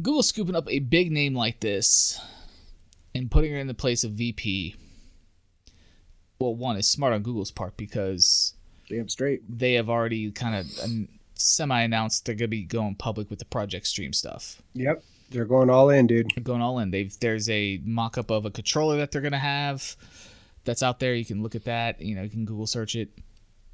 Google 0.00 0.24
scooping 0.24 0.56
up 0.56 0.68
a 0.68 0.80
big 0.80 1.12
name 1.12 1.34
like 1.34 1.60
this 1.60 2.20
and 3.14 3.30
putting 3.30 3.52
her 3.52 3.58
in 3.58 3.66
the 3.66 3.74
place 3.74 4.04
of 4.04 4.12
VP. 4.12 4.76
Well, 6.38 6.54
one 6.54 6.76
is 6.76 6.88
smart 6.88 7.12
on 7.12 7.22
Google's 7.22 7.50
part 7.50 7.76
because 7.76 8.54
Damn 8.88 9.08
straight. 9.08 9.42
they 9.48 9.74
have 9.74 9.88
already 9.88 10.30
kind 10.32 10.56
of 10.56 10.66
semi-announced 11.34 12.26
they're 12.26 12.34
going 12.34 12.46
to 12.46 12.48
be 12.48 12.64
going 12.64 12.94
public 12.94 13.30
with 13.30 13.38
the 13.38 13.44
Project 13.44 13.86
Stream 13.86 14.12
stuff. 14.12 14.60
Yep. 14.74 15.04
They're 15.30 15.44
going 15.44 15.70
all 15.70 15.88
in, 15.90 16.06
dude. 16.06 16.32
They're 16.34 16.44
going 16.44 16.60
all 16.60 16.78
in. 16.78 16.90
They've 16.90 17.14
there's 17.20 17.48
a 17.48 17.80
mock-up 17.84 18.30
of 18.30 18.44
a 18.44 18.50
controller 18.50 18.98
that 18.98 19.12
they're 19.12 19.22
going 19.22 19.32
to 19.32 19.38
have 19.38 19.96
that's 20.64 20.82
out 20.82 21.00
there. 21.00 21.14
You 21.14 21.24
can 21.24 21.42
look 21.42 21.54
at 21.54 21.64
that. 21.64 22.00
You 22.02 22.14
know, 22.14 22.22
you 22.22 22.28
can 22.28 22.44
Google 22.44 22.66
search 22.66 22.96
it. 22.96 23.10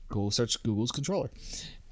Google 0.09 0.31
search 0.31 0.63
Google's 0.63 0.93
controller 0.93 1.31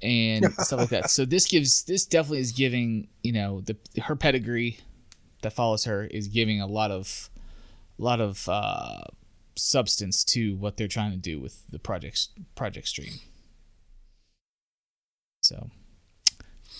and 0.01 0.45
stuff 0.59 0.79
like 0.79 0.89
that. 0.89 1.09
So 1.09 1.25
this 1.25 1.45
gives 1.47 1.83
this 1.83 2.05
definitely 2.05 2.39
is 2.39 2.51
giving 2.51 3.09
you 3.23 3.31
know 3.33 3.61
the 3.61 3.75
her 4.03 4.15
pedigree 4.15 4.79
that 5.41 5.53
follows 5.53 5.85
her 5.85 6.05
is 6.05 6.27
giving 6.27 6.61
a 6.61 6.67
lot 6.67 6.91
of 6.91 7.29
a 7.99 8.03
lot 8.03 8.21
of 8.21 8.47
uh, 8.47 9.01
substance 9.55 10.23
to 10.23 10.55
what 10.57 10.77
they're 10.77 10.87
trying 10.87 11.11
to 11.11 11.17
do 11.17 11.39
with 11.39 11.63
the 11.69 11.79
project 11.79 12.29
project 12.55 12.87
stream. 12.87 13.13
So 15.41 15.69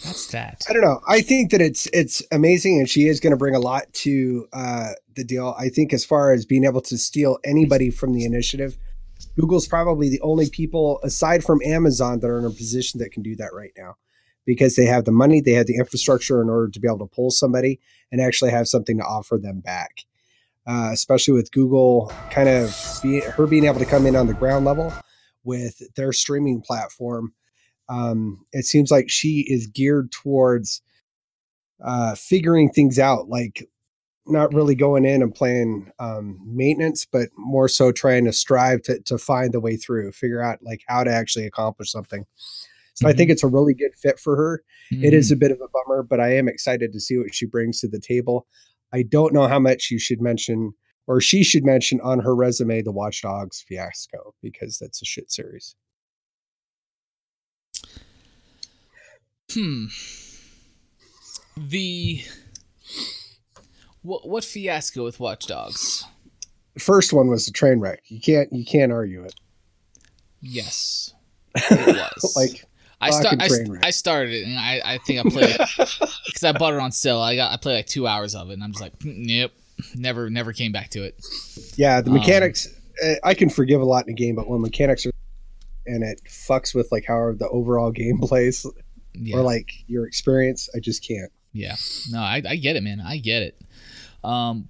that's 0.03 0.27
that. 0.27 0.63
I 0.69 0.73
don't 0.73 0.83
know. 0.83 1.01
I 1.07 1.21
think 1.21 1.51
that 1.51 1.61
it's 1.61 1.87
it's 1.93 2.21
amazing, 2.31 2.77
and 2.79 2.89
she 2.89 3.07
is 3.07 3.19
going 3.19 3.31
to 3.31 3.37
bring 3.37 3.55
a 3.55 3.59
lot 3.59 3.91
to 3.93 4.47
uh, 4.53 4.89
the 5.15 5.23
deal. 5.23 5.55
I 5.57 5.69
think 5.69 5.93
as 5.93 6.05
far 6.05 6.33
as 6.33 6.45
being 6.45 6.65
able 6.65 6.81
to 6.81 6.97
steal 6.97 7.39
anybody 7.43 7.89
from 7.89 8.13
the 8.13 8.25
initiative, 8.25 8.77
Google's 9.39 9.67
probably 9.67 10.09
the 10.09 10.21
only 10.21 10.49
people 10.49 10.99
aside 11.03 11.43
from 11.43 11.61
Amazon 11.65 12.19
that 12.19 12.27
are 12.27 12.39
in 12.39 12.45
a 12.45 12.51
position 12.51 12.99
that 12.99 13.11
can 13.11 13.23
do 13.23 13.35
that 13.37 13.53
right 13.53 13.71
now, 13.77 13.95
because 14.45 14.75
they 14.75 14.85
have 14.85 15.05
the 15.05 15.11
money, 15.11 15.41
they 15.41 15.53
have 15.53 15.67
the 15.67 15.77
infrastructure 15.77 16.41
in 16.41 16.49
order 16.49 16.69
to 16.69 16.79
be 16.79 16.87
able 16.87 16.99
to 16.99 17.15
pull 17.15 17.31
somebody 17.31 17.79
and 18.11 18.21
actually 18.21 18.51
have 18.51 18.67
something 18.67 18.97
to 18.97 19.03
offer 19.03 19.37
them 19.37 19.61
back. 19.61 20.05
Uh, 20.67 20.89
especially 20.91 21.33
with 21.33 21.49
Google, 21.51 22.11
kind 22.29 22.49
of 22.49 22.99
be, 23.01 23.21
her 23.21 23.47
being 23.47 23.63
able 23.63 23.79
to 23.79 23.85
come 23.85 24.05
in 24.05 24.17
on 24.17 24.27
the 24.27 24.33
ground 24.33 24.65
level 24.65 24.93
with 25.45 25.81
their 25.95 26.11
streaming 26.11 26.61
platform 26.61 27.33
um, 27.89 28.45
it 28.51 28.65
seems 28.65 28.91
like 28.91 29.09
she 29.09 29.45
is 29.47 29.67
geared 29.67 30.11
towards 30.11 30.81
uh, 31.83 32.15
figuring 32.15 32.69
things 32.69 32.99
out, 32.99 33.29
like 33.29 33.67
not 34.25 34.53
really 34.53 34.75
going 34.75 35.05
in 35.05 35.21
and 35.21 35.33
playing 35.33 35.89
um, 35.99 36.39
maintenance, 36.45 37.05
but 37.05 37.29
more 37.37 37.69
so 37.69 37.91
trying 37.91 38.25
to 38.25 38.33
strive 38.33 38.81
to, 38.83 38.99
to 39.01 39.17
find 39.17 39.53
the 39.53 39.61
way 39.61 39.77
through, 39.77 40.11
figure 40.11 40.41
out 40.41 40.59
like 40.61 40.81
how 40.87 41.03
to 41.03 41.11
actually 41.11 41.45
accomplish 41.45 41.91
something. 41.91 42.25
So 42.93 43.05
mm-hmm. 43.05 43.13
I 43.13 43.13
think 43.13 43.29
it's 43.29 43.43
a 43.43 43.47
really 43.47 43.73
good 43.73 43.95
fit 43.95 44.19
for 44.19 44.35
her. 44.35 44.63
Mm-hmm. 44.91 45.05
It 45.05 45.13
is 45.13 45.31
a 45.31 45.37
bit 45.37 45.51
of 45.51 45.61
a 45.61 45.69
bummer, 45.69 46.03
but 46.03 46.19
I 46.19 46.35
am 46.35 46.49
excited 46.49 46.91
to 46.91 46.99
see 46.99 47.17
what 47.17 47.33
she 47.33 47.45
brings 47.45 47.79
to 47.81 47.87
the 47.87 47.99
table. 47.99 48.47
I 48.93 49.03
don't 49.03 49.33
know 49.33 49.47
how 49.47 49.59
much 49.59 49.89
you 49.91 49.99
should 49.99 50.21
mention 50.21 50.73
or 51.07 51.21
she 51.21 51.43
should 51.43 51.65
mention 51.65 51.99
on 52.01 52.19
her 52.19 52.35
resume 52.35 52.81
the 52.81 52.91
Watchdogs 52.91 53.63
fiasco 53.67 54.33
because 54.41 54.77
that's 54.77 55.01
a 55.01 55.05
shit 55.05 55.31
series. 55.31 55.75
Hmm. 59.51 59.85
The 61.55 62.23
what 64.01 64.27
what 64.27 64.43
fiasco 64.43 65.03
with 65.03 65.19
Watchdogs? 65.19 66.03
First 66.77 67.13
one 67.13 67.29
was 67.29 67.47
a 67.47 67.51
train 67.51 67.79
wreck. 67.79 68.01
You 68.05 68.19
can't 68.19 68.51
you 68.51 68.65
can't 68.65 68.91
argue 68.91 69.23
it. 69.23 69.33
Yes, 70.41 71.13
it 71.55 71.87
was. 71.87 72.35
like 72.35 72.65
I 72.99 73.11
start 73.11 73.35
I, 73.39 73.47
I, 73.83 73.89
started 73.91 74.33
it 74.33 74.47
and 74.47 74.57
I, 74.57 74.81
I 74.83 74.97
think 74.97 75.19
I 75.23 75.29
played 75.29 75.55
it 75.59 75.61
because 76.25 76.43
I 76.43 76.51
bought 76.51 76.73
it 76.73 76.79
on 76.79 76.91
sale. 76.91 77.19
I 77.19 77.35
got 77.35 77.51
I 77.51 77.57
played 77.57 77.75
like 77.75 77.85
two 77.85 78.07
hours 78.07 78.33
of 78.33 78.49
it 78.49 78.53
and 78.53 78.63
I'm 78.63 78.71
just 78.71 78.81
like, 78.81 78.93
nope, 79.03 79.51
never 79.95 80.29
never 80.29 80.51
came 80.51 80.71
back 80.71 80.89
to 80.91 81.03
it. 81.03 81.23
Yeah, 81.75 82.01
the 82.01 82.09
mechanics 82.09 82.67
um, 82.67 83.15
I 83.23 83.33
can 83.33 83.49
forgive 83.49 83.81
a 83.81 83.85
lot 83.85 84.07
in 84.07 84.13
a 84.13 84.15
game, 84.15 84.35
but 84.35 84.47
when 84.47 84.61
mechanics 84.61 85.05
are 85.05 85.11
and 85.87 86.03
it 86.03 86.21
fucks 86.27 86.75
with 86.75 86.91
like 86.91 87.05
how 87.05 87.33
the 87.33 87.47
overall 87.49 87.91
game 88.03 88.19
plays, 88.19 88.65
yeah. 89.13 89.37
or 89.37 89.41
like 89.41 89.69
your 89.87 90.05
experience. 90.05 90.69
I 90.75 90.79
just 90.79 91.05
can't. 91.05 91.31
Yeah, 91.53 91.75
no, 92.11 92.19
I, 92.19 92.41
I 92.47 92.55
get 92.57 92.75
it, 92.75 92.83
man. 92.83 93.01
I 93.01 93.17
get 93.17 93.41
it. 93.41 93.61
Um, 94.23 94.67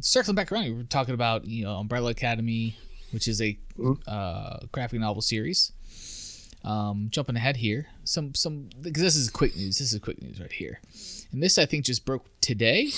circling 0.00 0.34
back 0.34 0.52
around, 0.52 0.64
we 0.64 0.72
were 0.72 0.82
talking 0.82 1.14
about 1.14 1.46
you 1.46 1.64
know 1.64 1.76
Umbrella 1.76 2.10
Academy, 2.10 2.76
which 3.12 3.28
is 3.28 3.40
a 3.40 3.58
mm-hmm. 3.78 3.92
uh, 4.06 4.58
graphic 4.72 5.00
novel 5.00 5.22
series. 5.22 5.72
Um, 6.66 7.08
jumping 7.10 7.36
ahead 7.36 7.58
here, 7.58 7.86
some 8.02 8.34
some 8.34 8.70
because 8.80 9.02
this 9.02 9.14
is 9.14 9.30
quick 9.30 9.56
news. 9.56 9.78
This 9.78 9.92
is 9.92 10.00
quick 10.00 10.20
news 10.20 10.40
right 10.40 10.50
here, 10.50 10.80
and 11.30 11.40
this 11.42 11.58
I 11.58 11.66
think 11.66 11.84
just 11.84 12.04
broke 12.04 12.26
today. 12.40 12.90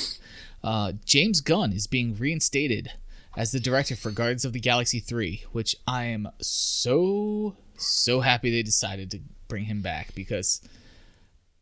Uh, 0.65 0.93
James 1.05 1.41
Gunn 1.41 1.73
is 1.73 1.87
being 1.87 2.17
reinstated 2.17 2.93
as 3.37 3.53
the 3.53 3.61
director 3.61 3.95
for 3.95 4.11
Guardians 4.11 4.45
of 4.45 4.53
the 4.53 4.61
Galaxy 4.61 4.99
3, 4.99 5.45
which 5.53 5.77
I 5.87 6.05
am 6.05 6.29
so 6.41 7.57
so 7.77 8.21
happy 8.21 8.51
they 8.51 8.63
decided 8.63 9.11
to 9.13 9.21
bring 9.47 9.65
him 9.65 9.83
back 9.83 10.15
because 10.15 10.61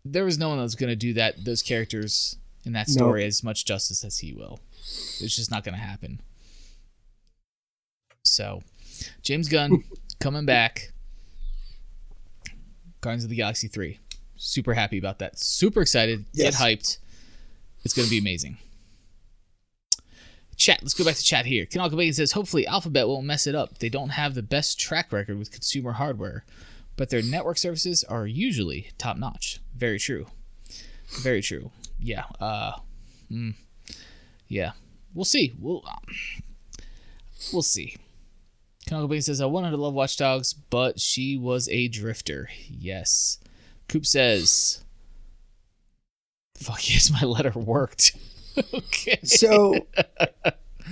there 0.05 0.25
was 0.25 0.39
no 0.39 0.49
one 0.49 0.59
that 0.59 0.63
was 0.63 0.75
going 0.75 0.89
to 0.89 0.97
do 0.97 1.13
that 1.13 1.45
those 1.45 1.61
characters 1.61 2.37
in 2.65 2.73
that 2.73 2.89
story 2.89 3.21
nope. 3.21 3.29
as 3.29 3.45
much 3.45 3.65
justice 3.65 4.05
as 4.05 4.19
he 4.19 4.33
will. 4.33 4.61
It's 5.21 5.37
just 5.37 5.51
not 5.51 5.65
going 5.65 5.75
to 5.75 5.81
happen. 5.81 6.21
So, 8.23 8.63
James 9.23 9.49
Gunn 9.49 9.85
coming 10.21 10.47
back. 10.47 10.93
Guardians 13.07 13.25
of 13.25 13.31
the 13.31 13.37
Galaxy 13.37 13.69
3. 13.69 13.99
Super 14.37 14.75
happy 14.75 14.99
about 14.99 15.19
that. 15.21 15.39
Super 15.39 15.83
excited. 15.83 16.27
Yes. 16.33 16.59
Get 16.59 16.63
hyped. 16.63 16.99
It's 17.85 17.95
going 17.95 18.07
to 18.07 18.11
be 18.11 18.19
amazing. 18.19 18.59
Chat. 20.57 20.81
Let's 20.83 20.95
go 20.95 21.05
back 21.05 21.17
to 21.17 21.25
chat 21.25 21.47
here. 21.47 21.67
Kanal 21.67 21.91
Bacon 21.91 22.13
says, 22.13 22.33
hopefully 22.33 22.67
Alphabet 22.67 23.09
won't 23.09 23.27
mess 23.27 23.47
it 23.47 23.55
up. 23.55 23.79
They 23.79 23.89
don't 23.89 24.11
have 24.11 24.35
the 24.35 24.43
best 24.43 24.79
track 24.81 25.13
record 25.13 25.39
with 25.39 25.51
consumer 25.53 25.93
hardware 25.93 26.45
but 26.97 27.11
their 27.11 27.23
network 27.23 27.59
services 27.59 28.03
are 28.05 28.27
usually 28.27 28.89
top 28.99 29.17
notch. 29.17 29.61
Very 29.75 29.99
true. 29.99 30.27
Very 31.21 31.43
true. 31.43 31.71
Yeah. 32.01 32.25
Uh, 32.41 32.73
mm, 33.31 33.55
yeah. 34.49 34.73
We'll 35.15 35.25
see. 35.25 35.55
We'll 35.59 35.85
we'll 37.53 37.63
see. 37.63 37.97
Kanako 38.87 39.09
Baby 39.09 39.21
says, 39.21 39.41
I 39.41 39.47
wanted 39.47 39.71
to 39.71 39.77
love 39.77 39.95
Watch 39.95 40.17
Dogs, 40.17 40.53
but 40.53 41.01
she 41.01 41.37
was 41.37 41.69
a 41.69 41.89
drifter. 41.89 42.49
Yes. 42.69 43.39
Coop 43.89 44.07
says, 44.07 44.85
fuck 46.57 46.89
yes, 46.89 47.11
my 47.11 47.27
letter 47.27 47.51
worked. 47.51 48.17
okay. 48.75 49.19
So, 49.25 49.75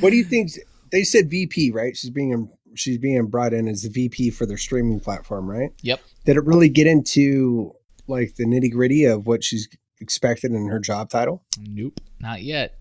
what 0.01 0.11
do 0.11 0.17
you 0.17 0.25
think? 0.25 0.51
They 0.91 1.05
said 1.05 1.31
VP, 1.31 1.71
right? 1.71 1.97
She's 1.97 2.11
being 2.11 2.51
she's 2.75 2.99
being 2.99 3.27
brought 3.27 3.55
in 3.55 3.69
as 3.69 3.83
the 3.83 3.89
VP 3.89 4.31
for 4.31 4.47
their 4.47 4.57
streaming 4.57 5.01
platform, 5.01 5.49
right? 5.49 5.71
Yep. 5.83 6.01
Did 6.25 6.37
it 6.37 6.45
really 6.45 6.69
get 6.69 6.87
into 6.87 7.75
like 8.07 8.35
the 8.35 8.45
nitty 8.45 8.71
gritty 8.73 9.05
of 9.05 9.27
what 9.27 9.43
she's 9.43 9.69
expected 10.01 10.53
in 10.53 10.69
her 10.69 10.79
job 10.79 11.09
title? 11.11 11.43
Nope, 11.59 12.01
not 12.21 12.43
yet. 12.43 12.75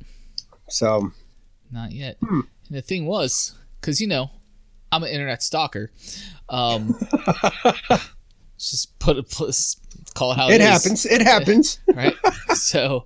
So, 0.70 1.12
not 1.72 1.92
yet. 1.92 2.18
Hmm. 2.22 2.42
the 2.70 2.82
thing 2.82 3.06
was, 3.06 3.56
because 3.80 4.02
you 4.02 4.08
know, 4.08 4.32
I'm 4.94 5.04
an 5.04 5.10
internet 5.10 5.42
stalker. 5.42 5.92
Um, 6.50 6.96
just 8.58 8.98
put 9.00 9.18
it, 9.18 9.36
call 10.14 10.32
it 10.32 10.36
how 10.36 10.50
it, 10.50 10.56
it 10.56 10.62
happens. 10.62 11.06
It 11.06 11.22
happens, 11.22 11.80
right? 11.94 12.16
so, 12.54 13.06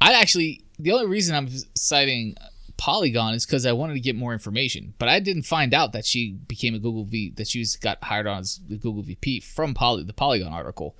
I 0.00 0.12
actually 0.14 0.62
the 0.78 0.92
only 0.92 1.06
reason 1.06 1.34
I'm 1.34 1.48
citing 1.74 2.36
Polygon 2.76 3.34
is 3.34 3.46
because 3.46 3.64
I 3.64 3.72
wanted 3.72 3.94
to 3.94 4.00
get 4.00 4.16
more 4.16 4.32
information, 4.32 4.94
but 4.98 5.08
I 5.08 5.20
didn't 5.20 5.44
find 5.44 5.72
out 5.72 5.92
that 5.92 6.04
she 6.04 6.32
became 6.32 6.74
a 6.74 6.78
Google 6.78 7.04
V 7.04 7.32
that 7.36 7.48
she 7.48 7.64
got 7.80 8.02
hired 8.04 8.26
on 8.26 8.40
as 8.40 8.60
the 8.68 8.76
Google 8.76 9.02
VP 9.02 9.40
from 9.40 9.74
Poly 9.74 10.04
the 10.04 10.12
Polygon 10.12 10.52
article. 10.52 10.96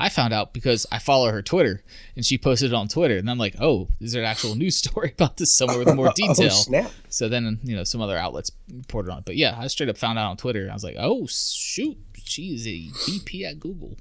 I 0.00 0.08
found 0.08 0.32
out 0.32 0.54
because 0.54 0.86
I 0.90 0.98
follow 0.98 1.30
her 1.30 1.42
Twitter 1.42 1.82
and 2.16 2.24
she 2.24 2.38
posted 2.38 2.72
it 2.72 2.74
on 2.74 2.88
Twitter, 2.88 3.18
and 3.18 3.30
I'm 3.30 3.36
like, 3.36 3.56
oh, 3.60 3.88
is 4.00 4.12
there 4.12 4.22
an 4.22 4.28
actual 4.28 4.54
news 4.54 4.76
story 4.84 5.12
about 5.12 5.36
this 5.36 5.52
somewhere 5.52 5.78
with 5.78 5.94
more 5.94 6.08
oh, 6.10 6.12
detail? 6.14 6.46
oh, 6.46 6.48
snap. 6.48 6.90
So 7.10 7.28
then, 7.28 7.60
you 7.62 7.76
know, 7.76 7.84
some 7.84 8.00
other 8.00 8.16
outlets 8.16 8.50
reported 8.72 9.12
on 9.12 9.18
it. 9.18 9.24
But 9.26 9.36
yeah, 9.36 9.56
I 9.58 9.66
straight 9.66 9.90
up 9.90 9.98
found 9.98 10.18
out 10.18 10.30
on 10.30 10.38
Twitter. 10.38 10.68
I 10.70 10.72
was 10.72 10.82
like, 10.82 10.96
oh, 10.98 11.26
shoot, 11.26 11.98
she 12.24 12.54
is 12.54 12.66
a 12.66 12.88
VP 13.10 13.44
at 13.44 13.60
Google. 13.60 13.98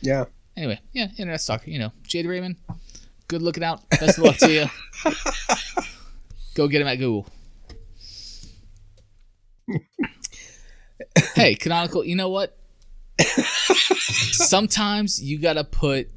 Yeah. 0.00 0.26
Anyway, 0.56 0.80
yeah, 0.92 1.08
internet 1.18 1.40
stalker. 1.40 1.70
You 1.70 1.80
know, 1.80 1.92
Jade 2.04 2.26
Raymond, 2.26 2.56
good 3.26 3.42
looking 3.42 3.64
out. 3.64 3.88
Best 3.90 4.18
of 4.18 4.24
luck 4.24 4.36
to 4.36 4.52
you. 4.52 4.66
Go 6.54 6.68
get 6.68 6.80
him 6.80 6.86
at 6.86 6.96
Google. 6.96 7.26
hey, 11.34 11.56
canonical. 11.56 12.04
You 12.04 12.14
know 12.14 12.28
what? 12.28 12.56
Sometimes 13.20 15.22
you 15.22 15.38
gotta 15.38 15.64
put. 15.64 16.08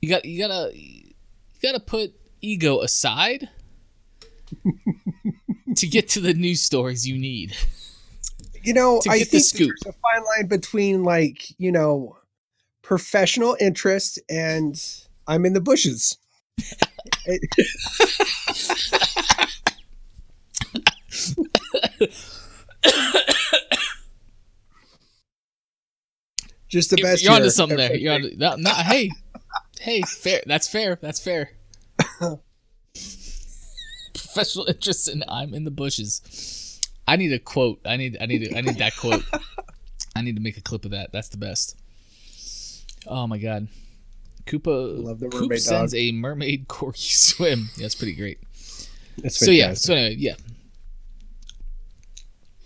You 0.00 0.08
got. 0.08 0.24
You 0.24 0.46
gotta. 0.46 0.70
You 0.74 1.12
gotta 1.62 1.80
put 1.80 2.14
ego 2.40 2.80
aside 2.80 3.48
to 5.76 5.86
get 5.86 6.08
to 6.10 6.20
the 6.20 6.34
news 6.34 6.62
stories 6.62 7.06
you 7.06 7.18
need. 7.18 7.56
You 8.62 8.74
know, 8.74 9.00
I 9.08 9.20
the 9.20 9.24
think 9.24 9.44
scoop. 9.44 9.72
there's 9.82 9.94
a 9.94 9.98
fine 10.00 10.24
line 10.24 10.48
between 10.48 11.04
like, 11.04 11.54
you 11.58 11.70
know, 11.70 12.16
professional 12.82 13.56
interest 13.60 14.18
and 14.28 14.76
I'm 15.28 15.46
in 15.46 15.52
the 15.52 15.60
bushes. 15.60 16.16
Just 26.68 26.90
the 26.90 26.96
best. 26.96 27.22
You're 27.22 27.32
onto 27.32 27.50
something 27.50 27.76
there. 27.78 27.94
You're 27.94 28.14
onto, 28.14 28.36
no, 28.36 28.56
no, 28.56 28.70
hey, 28.74 29.10
hey, 29.80 30.02
fair. 30.02 30.42
That's 30.46 30.68
fair. 30.68 30.98
That's 31.00 31.20
fair. 31.20 31.50
Professional 34.14 34.64
interest 34.68 35.08
in 35.08 35.22
I'm 35.28 35.54
in 35.54 35.64
the 35.64 35.70
bushes. 35.70 36.80
I 37.06 37.16
need 37.16 37.32
a 37.32 37.38
quote. 37.38 37.80
I 37.84 37.96
need. 37.96 38.16
I 38.20 38.26
need. 38.26 38.54
I 38.54 38.60
need 38.60 38.78
that 38.78 38.96
quote. 38.96 39.24
I 40.16 40.22
need 40.22 40.36
to 40.36 40.42
make 40.42 40.56
a 40.56 40.62
clip 40.62 40.84
of 40.84 40.90
that. 40.92 41.12
That's 41.12 41.28
the 41.28 41.36
best. 41.36 41.76
Oh 43.06 43.26
my 43.26 43.38
god. 43.38 43.68
Koopa 44.46 45.02
Love 45.04 45.20
the 45.20 45.28
mermaid 45.28 45.60
sends 45.60 45.92
dog. 45.92 45.98
a 45.98 46.12
mermaid 46.12 46.68
corgi 46.68 47.12
swim. 47.14 47.68
Yeah, 47.76 47.82
that's 47.82 47.94
pretty 47.94 48.14
great. 48.14 48.38
That's 49.18 49.38
So 49.38 49.50
yeah, 49.50 49.74
so 49.74 49.94
anyway, 49.94 50.16
yeah. 50.18 50.34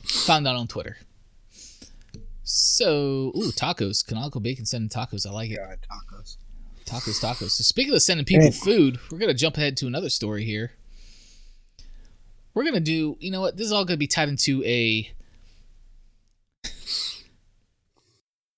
Found 0.05 0.47
out 0.47 0.57
on 0.57 0.67
Twitter. 0.67 0.97
So, 2.53 3.31
ooh, 3.37 3.53
tacos. 3.53 4.05
Canonical 4.05 4.41
Bacon 4.41 4.67
sending 4.67 4.89
tacos. 4.89 5.25
I 5.25 5.31
like 5.31 5.51
it. 5.53 5.59
God, 5.59 5.79
tacos. 5.89 6.37
Tacos, 6.85 7.21
tacos. 7.23 7.51
So 7.53 7.63
speaking 7.63 7.95
of 7.95 8.03
sending 8.03 8.27
people 8.27 8.47
Hey. 8.47 8.51
food, 8.51 8.99
we're 9.11 9.19
gonna 9.19 9.35
jump 9.35 9.57
ahead 9.57 9.77
to 9.77 9.87
another 9.87 10.11
story 10.11 10.45
here. 10.45 10.73
We're 12.53 12.65
gonna 12.65 12.81
do. 12.81 13.17
You 13.21 13.31
know 13.31 13.41
what? 13.41 13.57
This 13.57 13.67
is 13.67 13.73
all 13.73 13.85
gonna 13.85 13.99
be 13.99 14.09
tied 14.09 14.29
into 14.29 14.65
a. 14.65 15.13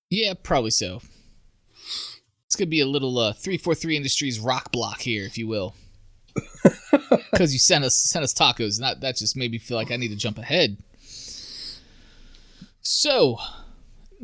Yeah, 0.09 0.33
probably 0.41 0.71
so. 0.71 1.01
It's 2.47 2.55
gonna 2.55 2.69
be 2.69 2.79
a 2.81 2.87
little 2.87 3.15
uh, 3.19 3.33
three 3.33 3.57
four 3.59 3.75
three 3.75 3.95
Industries 3.95 4.39
rock 4.39 4.71
block 4.71 5.01
here, 5.01 5.23
if 5.23 5.37
you 5.37 5.47
will. 5.47 5.75
Because 7.31 7.51
you 7.53 7.59
sent 7.59 7.83
us 7.83 7.95
sent 7.95 8.23
us 8.23 8.33
tacos, 8.33 8.77
and 8.77 8.83
that 8.83 9.01
that 9.01 9.17
just 9.17 9.35
made 9.35 9.51
me 9.51 9.57
feel 9.59 9.77
like 9.77 9.91
I 9.91 9.97
need 9.97 10.09
to 10.09 10.15
jump 10.15 10.37
ahead. 10.39 10.77
So, 12.81 13.37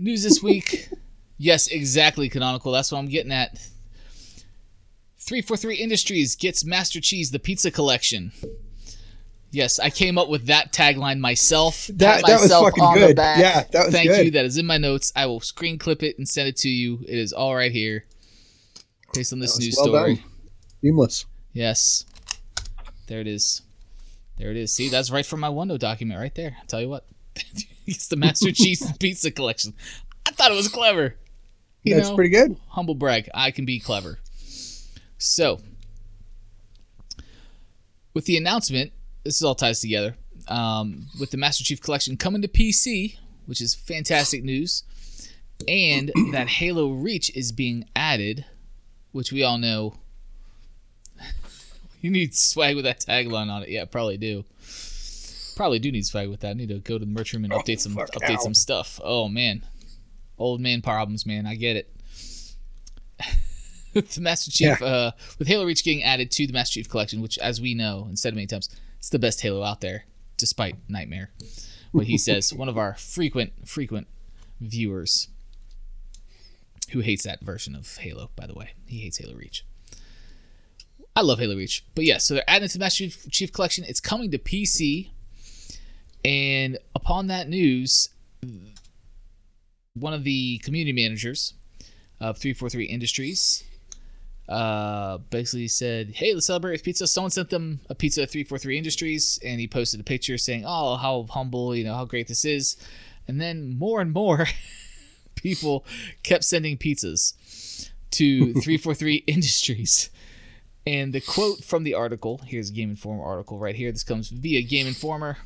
news 0.01 0.23
this 0.23 0.41
week. 0.41 0.89
yes, 1.37 1.67
exactly, 1.67 2.29
canonical. 2.29 2.71
That's 2.71 2.91
what 2.91 2.99
I'm 2.99 3.07
getting 3.07 3.31
at. 3.31 3.57
343 5.19 5.75
Industries 5.75 6.35
gets 6.35 6.63
Master 6.65 6.99
Cheese 6.99 7.31
the 7.31 7.39
Pizza 7.39 7.69
Collection. 7.69 8.31
Yes, 9.51 9.79
I 9.79 9.89
came 9.89 10.17
up 10.17 10.29
with 10.29 10.45
that 10.45 10.71
tagline 10.71 11.19
myself. 11.19 11.87
That- 11.87 12.23
that 12.25 12.39
was 12.41 12.51
fucking 12.51 12.83
on 12.83 12.99
the 12.99 13.07
good. 13.07 13.15
back. 13.15 13.39
Yeah, 13.39 13.63
that 13.71 13.85
was 13.87 13.93
Thank 13.93 14.09
good. 14.09 14.25
you. 14.25 14.31
That 14.31 14.45
is 14.45 14.57
in 14.57 14.65
my 14.65 14.77
notes. 14.77 15.11
I 15.15 15.25
will 15.25 15.39
screen 15.39 15.77
clip 15.77 16.03
it 16.03 16.17
and 16.17 16.27
send 16.27 16.47
it 16.47 16.55
to 16.57 16.69
you. 16.69 16.99
It 17.07 17.17
is 17.17 17.33
all 17.33 17.55
right 17.55 17.71
here. 17.71 18.05
Based 19.13 19.33
on 19.33 19.39
this 19.39 19.59
news 19.59 19.75
well 19.77 19.87
story. 19.87 20.15
done. 20.15 20.23
Seamless. 20.81 21.25
Yes. 21.51 22.05
There 23.07 23.19
it 23.19 23.27
is. 23.27 23.63
There 24.37 24.51
it 24.51 24.57
is. 24.57 24.71
See, 24.71 24.87
that's 24.87 25.09
right 25.09 25.25
from 25.25 25.39
my 25.39 25.49
OneNote 25.49 25.79
document 25.79 26.19
right 26.19 26.33
there. 26.35 26.55
I'll 26.59 26.67
tell 26.67 26.81
you 26.81 26.89
what. 26.89 27.05
it's 27.91 28.07
the 28.07 28.15
Master 28.15 28.51
Cheese 28.51 28.91
Pizza 28.99 29.31
Collection. 29.31 29.73
I 30.25 30.31
thought 30.31 30.51
it 30.51 30.55
was 30.55 30.67
clever. 30.67 31.15
You 31.83 31.95
That's 31.95 32.09
know, 32.09 32.15
pretty 32.15 32.29
good. 32.29 32.57
humble 32.69 32.95
brag. 32.95 33.29
I 33.33 33.51
can 33.51 33.65
be 33.65 33.79
clever. 33.79 34.19
So, 35.17 35.59
with 38.13 38.25
the 38.25 38.37
announcement, 38.37 38.91
this 39.23 39.35
is 39.35 39.43
all 39.43 39.55
ties 39.55 39.81
together. 39.81 40.15
Um, 40.47 41.07
with 41.19 41.31
the 41.31 41.37
Master 41.37 41.63
Chief 41.63 41.81
Collection 41.81 42.17
coming 42.17 42.41
to 42.41 42.47
PC, 42.47 43.17
which 43.45 43.61
is 43.61 43.75
fantastic 43.75 44.43
news, 44.43 44.83
and 45.67 46.11
that 46.31 46.47
Halo 46.47 46.91
Reach 46.91 47.35
is 47.35 47.51
being 47.51 47.85
added, 47.95 48.45
which 49.11 49.31
we 49.31 49.43
all 49.43 49.57
know. 49.57 49.95
you 52.01 52.11
need 52.11 52.35
swag 52.35 52.75
with 52.75 52.85
that 52.85 52.99
tagline 52.99 53.49
on 53.49 53.63
it. 53.63 53.69
Yeah, 53.69 53.85
probably 53.85 54.17
do. 54.17 54.45
Probably 55.59 55.79
do 55.79 55.91
need 55.91 56.05
to 56.05 56.11
fight 56.13 56.29
with 56.29 56.39
that. 56.39 56.51
I 56.51 56.53
need 56.53 56.69
to 56.69 56.79
go 56.79 56.97
to 56.97 57.03
the 57.03 57.11
merch 57.11 57.33
room 57.33 57.43
and 57.43 57.51
update 57.51 57.81
some 57.81 57.91
Oh, 57.97 58.05
fuck, 58.05 58.11
update 58.11 58.37
ow. 58.37 58.43
some 58.43 58.53
stuff. 58.53 58.97
Oh 59.03 59.27
man, 59.27 59.65
old 60.37 60.61
man 60.61 60.81
problems, 60.81 61.25
man. 61.25 61.45
I 61.45 61.55
get 61.55 61.75
it. 61.75 61.93
the 63.93 64.21
Master 64.21 64.51
Chief, 64.51 64.81
uh, 64.81 65.11
with 65.37 65.49
Halo 65.49 65.65
Reach 65.65 65.83
getting 65.83 66.01
added 66.01 66.31
to 66.31 66.47
the 66.47 66.53
Master 66.53 66.75
Chief 66.75 66.87
Collection, 66.87 67.19
which, 67.21 67.37
as 67.39 67.59
we 67.59 67.73
know 67.73 68.05
and 68.07 68.17
said 68.17 68.33
many 68.35 68.47
times, 68.47 68.69
it's 68.99 69.09
the 69.09 69.19
best 69.19 69.41
Halo 69.41 69.61
out 69.61 69.81
there, 69.81 70.05
despite 70.37 70.77
Nightmare. 70.87 71.31
What 71.91 72.05
he 72.05 72.17
says, 72.17 72.53
one 72.53 72.69
of 72.69 72.77
our 72.77 72.93
frequent, 72.95 73.67
frequent 73.67 74.07
viewers 74.61 75.27
who 76.91 77.01
hates 77.01 77.25
that 77.25 77.41
version 77.41 77.75
of 77.75 77.97
Halo, 77.97 78.29
by 78.37 78.47
the 78.47 78.53
way. 78.53 78.69
He 78.87 78.99
hates 78.99 79.17
Halo 79.17 79.35
Reach. 79.35 79.65
I 81.17 81.21
love 81.21 81.39
Halo 81.39 81.57
Reach. 81.57 81.83
But 81.95 82.05
yeah, 82.05 82.17
so 82.17 82.35
they're 82.35 82.49
adding 82.49 82.63
it 82.63 82.69
to 82.69 82.77
the 82.77 82.85
Master 82.85 82.99
Chief, 83.09 83.29
Chief 83.29 83.51
Collection. 83.51 83.83
It's 83.83 83.99
coming 83.99 84.31
to 84.31 84.37
PC. 84.37 85.09
And 86.23 86.77
upon 86.95 87.27
that 87.27 87.47
news, 87.49 88.09
one 89.93 90.13
of 90.13 90.23
the 90.23 90.59
community 90.59 90.93
managers 90.93 91.53
of 92.19 92.37
343 92.37 92.85
Industries 92.85 93.63
uh, 94.49 95.19
basically 95.29 95.67
said, 95.67 96.11
Hey, 96.15 96.33
let's 96.33 96.47
celebrate 96.47 96.71
with 96.71 96.83
pizza. 96.83 97.07
Someone 97.07 97.31
sent 97.31 97.49
them 97.49 97.79
a 97.89 97.95
pizza 97.95 98.23
at 98.23 98.31
343 98.31 98.77
Industries, 98.77 99.39
and 99.45 99.59
he 99.59 99.67
posted 99.67 99.99
a 99.99 100.03
picture 100.03 100.37
saying, 100.37 100.63
Oh, 100.65 100.95
how 100.95 101.27
humble, 101.29 101.75
you 101.75 101.83
know, 101.83 101.95
how 101.95 102.05
great 102.05 102.27
this 102.27 102.43
is. 102.43 102.75
And 103.27 103.39
then 103.39 103.77
more 103.77 104.01
and 104.01 104.11
more 104.11 104.47
people 105.35 105.85
kept 106.23 106.43
sending 106.43 106.77
pizzas 106.77 107.33
to 108.11 108.53
343 108.61 109.23
Industries. 109.27 110.09
And 110.87 111.13
the 111.13 111.21
quote 111.21 111.63
from 111.63 111.83
the 111.83 111.93
article 111.93 112.41
here's 112.45 112.71
a 112.71 112.73
Game 112.73 112.89
Informer 112.89 113.23
article 113.23 113.59
right 113.59 113.75
here. 113.75 113.91
This 113.91 114.03
comes 114.03 114.29
via 114.29 114.63
Game 114.63 114.87
Informer. 114.87 115.37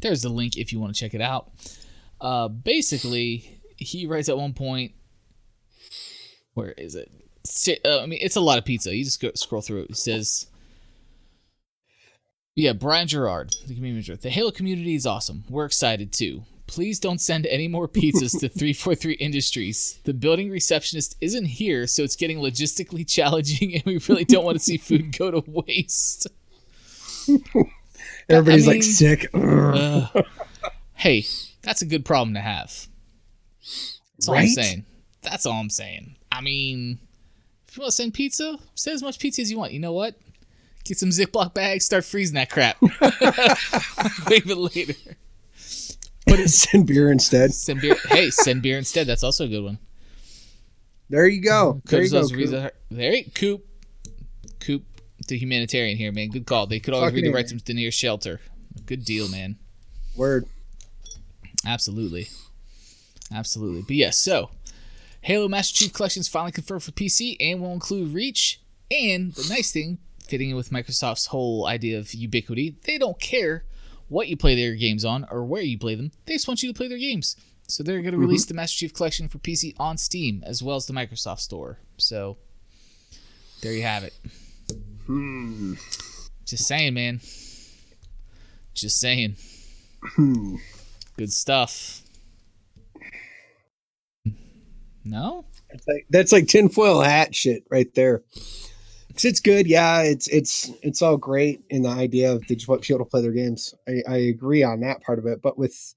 There's 0.00 0.22
the 0.22 0.28
link 0.28 0.56
if 0.56 0.72
you 0.72 0.80
want 0.80 0.94
to 0.94 1.00
check 1.00 1.14
it 1.14 1.20
out. 1.20 1.50
Uh, 2.20 2.48
basically, 2.48 3.60
he 3.76 4.06
writes 4.06 4.28
at 4.28 4.36
one 4.36 4.54
point, 4.54 4.92
where 6.54 6.72
is 6.72 6.94
it? 6.94 7.10
Uh, 7.84 8.00
I 8.00 8.06
mean, 8.06 8.18
it's 8.22 8.36
a 8.36 8.40
lot 8.40 8.58
of 8.58 8.64
pizza. 8.64 8.94
You 8.94 9.04
just 9.04 9.20
go, 9.20 9.30
scroll 9.34 9.62
through 9.62 9.82
it. 9.82 9.90
It 9.90 9.96
says, 9.96 10.46
yeah, 12.54 12.72
Brian 12.72 13.06
Jarrard, 13.06 13.50
the 13.68 13.74
community 13.74 13.92
manager. 13.92 14.16
The 14.16 14.30
Halo 14.30 14.50
community 14.50 14.96
is 14.96 15.06
awesome. 15.06 15.44
We're 15.48 15.64
excited 15.64 16.12
too. 16.12 16.42
Please 16.66 16.98
don't 16.98 17.20
send 17.20 17.46
any 17.46 17.68
more 17.68 17.86
pizzas 17.88 18.32
to 18.40 18.48
343 18.48 19.14
Industries. 19.14 20.00
The 20.04 20.12
building 20.12 20.50
receptionist 20.50 21.16
isn't 21.20 21.44
here, 21.44 21.86
so 21.86 22.02
it's 22.02 22.16
getting 22.16 22.38
logistically 22.38 23.08
challenging, 23.14 23.74
and 23.74 23.84
we 23.84 23.98
really 24.08 24.24
don't 24.24 24.44
want 24.44 24.58
to 24.58 24.64
see 24.64 24.76
food 24.76 25.16
go 25.16 25.30
to 25.30 25.44
waste. 25.46 26.26
Everybody's 28.28 28.68
I 28.68 28.72
like 28.72 28.82
sick. 28.82 29.30
Uh, 29.32 30.22
hey, 30.94 31.24
that's 31.62 31.82
a 31.82 31.86
good 31.86 32.04
problem 32.04 32.34
to 32.34 32.40
have. 32.40 32.86
That's 34.16 34.28
all 34.28 34.34
I'm 34.34 34.48
saying. 34.48 34.84
That's 35.22 35.46
all 35.46 35.54
I'm 35.54 35.70
saying. 35.70 36.16
I 36.30 36.40
mean, 36.40 36.98
if 37.68 37.76
you 37.76 37.82
want 37.82 37.90
to 37.90 37.96
send 37.96 38.14
pizza, 38.14 38.58
send 38.74 38.94
as 38.94 39.02
much 39.02 39.18
pizza 39.18 39.42
as 39.42 39.50
you 39.50 39.58
want. 39.58 39.72
You 39.72 39.80
know 39.80 39.92
what? 39.92 40.14
Get 40.84 40.98
some 40.98 41.10
Ziploc 41.10 41.54
bags, 41.54 41.84
start 41.84 42.04
freezing 42.04 42.36
that 42.36 42.50
crap. 42.50 42.80
Leave 42.82 44.50
it 44.50 44.56
later. 44.56 44.94
But 46.26 46.40
it, 46.40 46.48
send 46.50 46.86
beer 46.86 47.10
instead. 47.10 47.52
Send 47.54 47.80
beer. 47.80 47.96
Hey, 48.08 48.30
send 48.30 48.62
beer 48.62 48.78
instead. 48.78 49.06
That's 49.06 49.22
also 49.22 49.44
a 49.44 49.48
good 49.48 49.64
one. 49.64 49.78
There 51.10 51.26
you 51.26 51.40
go. 51.42 51.80
There 51.86 52.02
you 52.02 52.10
go. 52.10 52.28
Coop. 52.28 52.72
There, 52.90 53.14
you- 53.14 53.30
Coop. 53.34 53.67
The 55.26 55.36
humanitarian 55.36 55.96
here, 55.96 56.12
man. 56.12 56.28
Good 56.28 56.46
call. 56.46 56.66
They 56.66 56.80
could 56.80 56.94
always 56.94 57.10
Fucking 57.10 57.24
redirect 57.24 57.50
them 57.50 57.58
to 57.58 57.64
the 57.64 57.74
nearest 57.74 57.98
shelter. 57.98 58.40
Good 58.86 59.04
deal, 59.04 59.28
man. 59.28 59.56
Word. 60.16 60.46
Absolutely. 61.66 62.28
Absolutely. 63.32 63.82
But 63.82 63.96
yes, 63.96 64.16
so 64.16 64.50
Halo 65.20 65.48
Master 65.48 65.76
Chief 65.76 65.92
Collection 65.92 66.20
is 66.20 66.28
finally 66.28 66.52
confirmed 66.52 66.82
for 66.82 66.92
PC 66.92 67.36
and 67.40 67.60
will 67.60 67.72
include 67.72 68.14
Reach. 68.14 68.60
And 68.90 69.34
the 69.34 69.46
nice 69.50 69.70
thing, 69.70 69.98
fitting 70.26 70.50
in 70.50 70.56
with 70.56 70.70
Microsoft's 70.70 71.26
whole 71.26 71.66
idea 71.66 71.98
of 71.98 72.14
ubiquity, 72.14 72.76
they 72.84 72.96
don't 72.96 73.20
care 73.20 73.64
what 74.08 74.28
you 74.28 74.36
play 74.36 74.54
their 74.54 74.74
games 74.74 75.04
on 75.04 75.26
or 75.30 75.44
where 75.44 75.60
you 75.60 75.78
play 75.78 75.94
them. 75.94 76.12
They 76.24 76.34
just 76.34 76.48
want 76.48 76.62
you 76.62 76.72
to 76.72 76.76
play 76.76 76.88
their 76.88 76.98
games. 76.98 77.36
So 77.66 77.82
they're 77.82 77.96
going 77.96 78.06
to 78.06 78.12
mm-hmm. 78.12 78.20
release 78.22 78.46
the 78.46 78.54
Master 78.54 78.78
Chief 78.78 78.94
Collection 78.94 79.28
for 79.28 79.38
PC 79.38 79.74
on 79.78 79.98
Steam 79.98 80.42
as 80.46 80.62
well 80.62 80.76
as 80.76 80.86
the 80.86 80.94
Microsoft 80.94 81.40
Store. 81.40 81.78
So 81.98 82.38
there 83.60 83.72
you 83.72 83.82
have 83.82 84.04
it. 84.04 84.14
Hmm. 85.08 85.72
Just 86.44 86.68
saying, 86.68 86.92
man. 86.92 87.20
Just 88.74 89.00
saying. 89.00 89.36
Good 91.16 91.32
stuff. 91.32 92.02
No? 95.04 95.46
That's 95.70 95.88
like 95.88 96.06
that's 96.10 96.32
like 96.32 96.46
tinfoil 96.46 97.00
hat 97.00 97.34
shit 97.34 97.64
right 97.70 97.92
there. 97.94 98.22
it's 99.24 99.40
good, 99.40 99.66
yeah. 99.66 100.02
It's 100.02 100.28
it's 100.28 100.70
it's 100.82 101.00
all 101.00 101.16
great 101.16 101.62
in 101.70 101.82
the 101.82 101.88
idea 101.88 102.30
of 102.30 102.44
want 102.68 102.82
people 102.82 102.98
to 102.98 103.10
play 103.10 103.22
their 103.22 103.32
games. 103.32 103.74
I, 103.88 104.02
I 104.06 104.16
agree 104.16 104.62
on 104.62 104.80
that 104.80 105.02
part 105.02 105.18
of 105.18 105.24
it, 105.24 105.40
but 105.40 105.56
with 105.56 105.94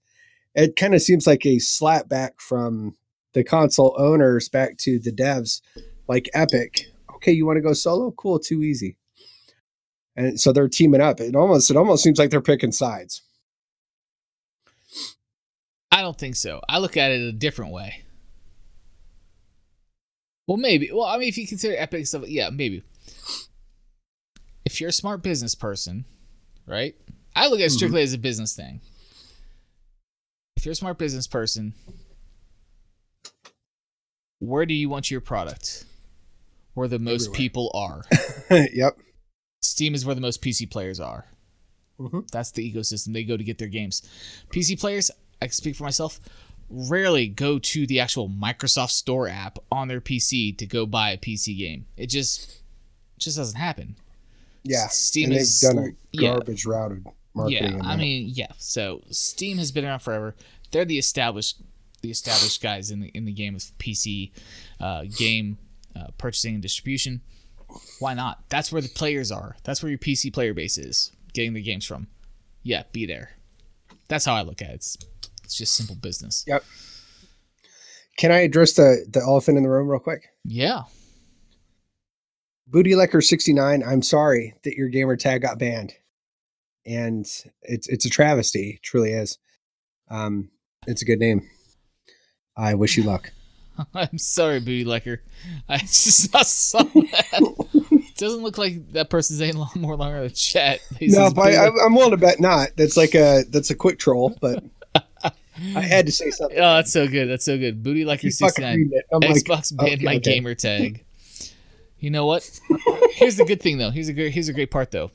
it 0.55 0.77
kind 0.77 0.95
of 0.95 1.01
seems 1.01 1.27
like 1.27 1.45
a 1.45 1.59
slap 1.59 2.07
back 2.07 2.39
from 2.39 2.95
the 3.33 3.43
console 3.43 3.93
owners 3.97 4.47
back 4.47 4.77
to 4.77 4.99
the 4.99 5.11
devs, 5.11 5.61
like 6.07 6.29
Epic. 6.33 6.87
Okay, 7.15 7.33
you 7.33 7.45
want 7.45 7.57
to 7.57 7.61
go 7.61 7.73
solo? 7.73 8.11
Cool, 8.11 8.39
too 8.39 8.63
easy. 8.63 8.97
And 10.15 10.39
so 10.39 10.51
they're 10.51 10.67
teaming 10.67 11.01
up. 11.01 11.19
It 11.19 11.35
almost 11.35 11.71
it 11.71 11.77
almost 11.77 12.03
seems 12.03 12.19
like 12.19 12.29
they're 12.29 12.41
picking 12.41 12.71
sides. 12.71 13.21
I 15.91 16.01
don't 16.01 16.17
think 16.17 16.35
so. 16.35 16.61
I 16.69 16.79
look 16.79 16.97
at 16.97 17.11
it 17.11 17.21
a 17.21 17.31
different 17.31 17.71
way. 17.71 18.03
Well, 20.47 20.57
maybe. 20.57 20.89
Well, 20.91 21.05
I 21.05 21.17
mean, 21.17 21.29
if 21.29 21.37
you 21.37 21.47
consider 21.47 21.75
Epic 21.77 22.07
stuff, 22.07 22.27
yeah, 22.27 22.49
maybe. 22.49 22.83
If 24.65 24.79
you're 24.79 24.89
a 24.89 24.93
smart 24.93 25.21
business 25.21 25.55
person, 25.55 26.05
right? 26.65 26.95
I 27.35 27.47
look 27.47 27.59
at 27.59 27.63
it 27.63 27.65
mm-hmm. 27.67 27.75
strictly 27.77 28.01
as 28.01 28.13
a 28.13 28.17
business 28.17 28.55
thing. 28.55 28.81
If 30.57 30.65
you're 30.65 30.73
a 30.73 30.75
smart 30.75 30.97
business 30.97 31.27
person, 31.27 31.73
where 34.39 34.65
do 34.65 34.73
you 34.73 34.89
want 34.89 35.09
your 35.09 35.21
product? 35.21 35.85
Where 36.73 36.87
the 36.87 36.99
most 36.99 37.29
Everywhere. 37.29 37.37
people 37.37 37.71
are. 37.73 38.03
yep. 38.73 38.97
Steam 39.61 39.93
is 39.93 40.05
where 40.05 40.15
the 40.15 40.21
most 40.21 40.41
PC 40.41 40.69
players 40.69 40.99
are. 40.99 41.25
Mhm. 41.99 42.29
That's 42.31 42.51
the 42.51 42.73
ecosystem 42.73 43.13
they 43.13 43.23
go 43.23 43.37
to 43.37 43.43
get 43.43 43.59
their 43.59 43.67
games. 43.67 44.01
PC 44.51 44.75
players, 44.75 45.11
I 45.41 45.45
can 45.47 45.53
speak 45.53 45.75
for 45.75 45.83
myself, 45.83 46.19
rarely 46.69 47.27
go 47.27 47.59
to 47.59 47.85
the 47.85 47.99
actual 47.99 48.27
Microsoft 48.27 48.91
Store 48.91 49.27
app 49.27 49.59
on 49.71 49.87
their 49.87 50.01
PC 50.01 50.51
to 50.57 50.65
go 50.65 50.85
buy 50.85 51.11
a 51.11 51.17
PC 51.17 51.57
game. 51.57 51.85
It 51.95 52.07
just 52.07 52.57
just 53.19 53.37
doesn't 53.37 53.59
happen. 53.59 53.95
Yeah. 54.63 54.87
Steam 54.87 55.25
and 55.25 55.33
they've 55.33 55.41
is 55.41 55.59
done 55.59 55.77
a 55.77 56.17
garbage 56.17 56.65
route 56.65 56.91
of 56.93 57.07
marketing. 57.35 57.77
Yeah, 57.77 57.83
I 57.83 57.95
mean, 57.97 58.29
yeah. 58.33 58.51
So 58.57 59.03
Steam 59.11 59.59
has 59.59 59.71
been 59.71 59.85
around 59.85 59.99
forever. 59.99 60.35
They're 60.71 60.85
the 60.85 60.97
established, 60.97 61.61
the 62.01 62.09
established 62.09 62.63
guys 62.63 62.89
in 62.89 62.99
the 63.01 63.09
in 63.09 63.25
the 63.25 63.31
game 63.31 63.53
of 63.53 63.61
PC 63.77 64.31
uh, 64.79 65.03
game 65.03 65.59
uh, 65.95 66.07
purchasing 66.17 66.55
and 66.55 66.63
distribution. 66.63 67.21
Why 67.99 68.13
not? 68.13 68.43
That's 68.49 68.71
where 68.71 68.81
the 68.81 68.89
players 68.89 69.31
are. 69.31 69.55
That's 69.63 69.81
where 69.81 69.89
your 69.89 69.99
PC 69.99 70.33
player 70.33 70.53
base 70.53 70.77
is 70.77 71.11
getting 71.33 71.53
the 71.53 71.61
games 71.61 71.85
from. 71.85 72.07
Yeah, 72.63 72.83
be 72.91 73.05
there. 73.05 73.31
That's 74.07 74.25
how 74.25 74.35
I 74.35 74.41
look 74.41 74.61
at 74.61 74.69
it. 74.69 74.75
It's, 74.75 74.97
it's 75.43 75.57
just 75.57 75.75
simple 75.75 75.95
business. 75.95 76.43
Yep. 76.47 76.63
Can 78.17 78.31
I 78.31 78.39
address 78.39 78.73
the 78.73 79.05
the 79.09 79.21
elephant 79.21 79.57
in 79.57 79.63
the 79.63 79.69
room 79.69 79.87
real 79.87 79.99
quick? 79.99 80.29
Yeah. 80.43 80.83
Booty 82.67 82.95
Licker 82.95 83.19
69, 83.19 83.83
I'm 83.83 84.01
sorry 84.01 84.55
that 84.63 84.75
your 84.75 84.87
gamer 84.87 85.17
tag 85.17 85.41
got 85.41 85.59
banned. 85.59 85.93
And 86.85 87.25
it's 87.61 87.87
it's 87.87 88.05
a 88.05 88.09
travesty, 88.09 88.75
it 88.75 88.83
truly 88.83 89.11
is. 89.11 89.37
Um 90.09 90.51
it's 90.87 91.01
a 91.01 91.05
good 91.05 91.19
name. 91.19 91.47
I 92.57 92.73
wish 92.75 92.97
you 92.97 93.03
luck. 93.03 93.31
I'm 93.93 94.17
sorry, 94.17 94.59
Booty 94.59 94.85
Licker. 94.85 95.21
I 95.67 95.77
just 95.79 96.31
saw 96.33 96.83
that. 96.83 97.60
Doesn't 98.21 98.43
look 98.43 98.59
like 98.59 98.91
that 98.91 99.09
person's 99.09 99.41
any 99.41 99.53
long- 99.53 99.71
more 99.75 99.95
longer 99.95 100.21
the 100.21 100.29
chat. 100.29 100.79
He 100.99 101.07
No, 101.07 101.31
but 101.31 101.55
I, 101.55 101.69
I'm 101.83 101.95
willing 101.95 102.11
to 102.11 102.17
bet 102.17 102.39
not. 102.39 102.69
That's 102.77 102.95
like 102.95 103.15
a 103.15 103.43
that's 103.49 103.71
a 103.71 103.75
quick 103.75 103.97
troll, 103.97 104.37
but 104.39 104.63
I 105.23 105.81
had 105.81 106.05
to 106.05 106.11
say 106.11 106.29
something. 106.29 106.59
Oh, 106.59 106.75
that's 106.75 106.93
so 106.93 107.07
good. 107.07 107.25
That's 107.25 107.43
so 107.43 107.57
good. 107.57 107.81
Booty 107.81 108.05
like 108.05 108.19
fucking 108.19 108.31
69. 108.31 108.77
reading 108.77 109.01
like, 109.11 109.23
Xbox 109.23 109.73
oh, 109.73 109.83
banned 109.83 109.93
okay, 109.95 110.05
my 110.05 110.15
okay. 110.17 110.35
gamer 110.35 110.53
tag. 110.53 111.03
You 111.97 112.11
know 112.11 112.27
what? 112.27 112.47
Here's 113.13 113.37
the 113.37 113.45
good 113.45 113.59
thing 113.59 113.79
though. 113.79 113.89
Here's 113.89 114.07
a 114.07 114.13
great 114.13 114.33
here's 114.33 114.49
a 114.49 114.53
great 114.53 114.69
part 114.69 114.91
though. 114.91 115.09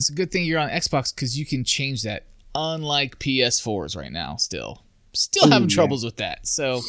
It's 0.00 0.10
a 0.10 0.14
good 0.14 0.32
thing 0.32 0.44
you're 0.44 0.58
on 0.58 0.70
Xbox 0.70 1.14
because 1.14 1.38
you 1.38 1.46
can 1.46 1.62
change 1.62 2.02
that. 2.02 2.26
Unlike 2.56 3.20
PS4s 3.20 3.96
right 3.96 4.10
now, 4.10 4.34
still. 4.34 4.82
Still 5.14 5.48
having 5.50 5.68
Ooh, 5.68 5.70
yeah. 5.70 5.74
troubles 5.74 6.04
with 6.04 6.16
that. 6.16 6.46
So 6.46 6.80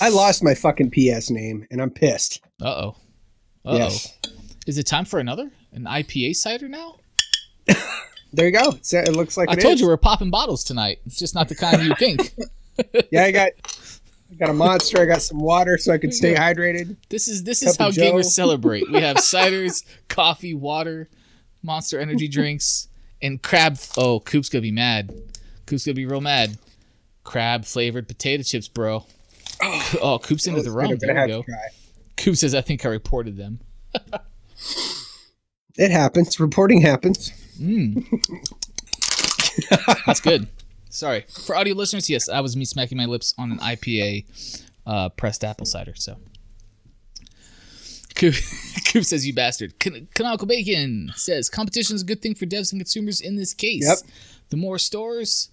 I 0.00 0.08
lost 0.08 0.42
my 0.42 0.54
fucking 0.54 0.90
PS 0.90 1.30
name 1.30 1.66
and 1.70 1.80
I'm 1.82 1.90
pissed. 1.90 2.42
uh 2.62 2.66
oh. 2.66 2.96
Uh 3.64 3.70
oh. 3.70 3.76
Yes. 3.76 4.18
Is 4.66 4.78
it 4.78 4.84
time 4.86 5.04
for 5.04 5.18
another? 5.20 5.50
An 5.72 5.84
IPA 5.84 6.36
cider 6.36 6.68
now? 6.68 6.96
There 8.32 8.46
you 8.46 8.52
go. 8.52 8.70
It's- 8.70 8.92
It 8.92 9.12
looks 9.14 9.36
like 9.36 9.48
I 9.48 9.54
told 9.54 9.74
is. 9.74 9.80
you 9.80 9.86
we're 9.86 9.96
popping 9.96 10.28
bottles 10.28 10.64
tonight. 10.64 10.98
It's 11.06 11.20
just 11.20 11.36
not 11.36 11.48
the 11.48 11.54
kind 11.54 11.80
you 11.84 11.94
think. 11.94 12.34
Yeah, 13.12 13.22
I 13.22 13.30
got 13.30 13.52
I 14.32 14.34
got 14.34 14.50
a 14.50 14.52
monster, 14.52 15.00
I 15.00 15.04
got 15.04 15.22
some 15.22 15.38
water 15.38 15.78
so 15.78 15.92
I 15.92 15.98
can 15.98 16.10
stay 16.10 16.34
hydrated. 16.34 16.96
This 17.08 17.28
is 17.28 17.44
this 17.44 17.62
is 17.62 17.76
how 17.76 17.92
gamers 17.92 18.24
celebrate. 18.24 18.90
We 18.90 19.00
have 19.00 19.16
ciders, 19.18 19.84
coffee, 20.08 20.54
water, 20.54 21.08
monster 21.62 22.00
energy 22.00 22.26
drinks, 22.26 22.88
and 23.22 23.40
crab. 23.40 23.78
Oh, 23.96 24.18
Coop's 24.18 24.48
gonna 24.48 24.62
be 24.62 24.72
mad. 24.72 25.12
Coop's 25.66 25.86
gonna 25.86 25.94
be 25.94 26.04
real 26.06 26.20
mad. 26.20 26.58
Crab 27.24 27.64
flavored 27.64 28.06
potato 28.06 28.42
chips, 28.42 28.68
bro. 28.68 29.04
Oh, 30.02 30.18
Coop's 30.22 30.46
into 30.46 30.62
the 30.62 30.70
rum. 30.70 30.94
There 30.98 31.22
we 31.22 31.28
go. 31.28 31.44
Coop 32.16 32.36
says, 32.36 32.54
"I 32.54 32.60
think 32.60 32.84
I 32.84 32.88
reported 32.88 33.36
them." 33.36 33.60
It 35.76 35.90
happens. 35.90 36.38
Reporting 36.38 36.80
happens. 36.80 37.30
Mm. 37.58 38.04
That's 40.06 40.20
good. 40.20 40.48
Sorry 40.90 41.24
for 41.44 41.56
audio 41.56 41.74
listeners. 41.74 42.08
Yes, 42.08 42.28
I 42.28 42.40
was 42.40 42.56
me 42.56 42.64
smacking 42.64 42.98
my 42.98 43.06
lips 43.06 43.34
on 43.36 43.50
an 43.50 43.58
IPA 43.58 44.26
uh, 44.86 45.08
pressed 45.10 45.42
apple 45.42 45.66
cider. 45.66 45.94
So. 45.96 46.18
Coop, 48.14 48.34
Coop 48.92 49.04
says, 49.04 49.26
"You 49.26 49.34
bastard." 49.34 49.78
Can- 49.80 50.08
Canonical 50.14 50.46
Bacon 50.46 51.10
says, 51.16 51.50
"Competition 51.50 51.96
is 51.96 52.02
a 52.02 52.06
good 52.06 52.22
thing 52.22 52.34
for 52.34 52.46
devs 52.46 52.72
and 52.72 52.80
consumers 52.80 53.20
in 53.20 53.34
this 53.36 53.54
case. 53.54 53.84
Yep. 53.86 53.98
The 54.50 54.56
more 54.56 54.78
stores 54.78 55.50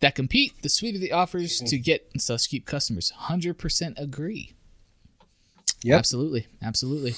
that 0.00 0.14
compete, 0.14 0.62
the 0.62 0.68
sweeter 0.68 0.98
the 0.98 1.12
offers 1.12 1.58
mm-hmm. 1.58 1.66
to 1.66 1.78
get 1.78 2.08
and 2.12 2.22
thus 2.22 2.46
keep 2.46 2.66
customers." 2.66 3.10
Hundred 3.10 3.54
percent 3.54 3.96
agree. 3.98 4.54
Yep. 5.82 5.98
Absolutely, 5.98 6.46
absolutely. 6.62 7.14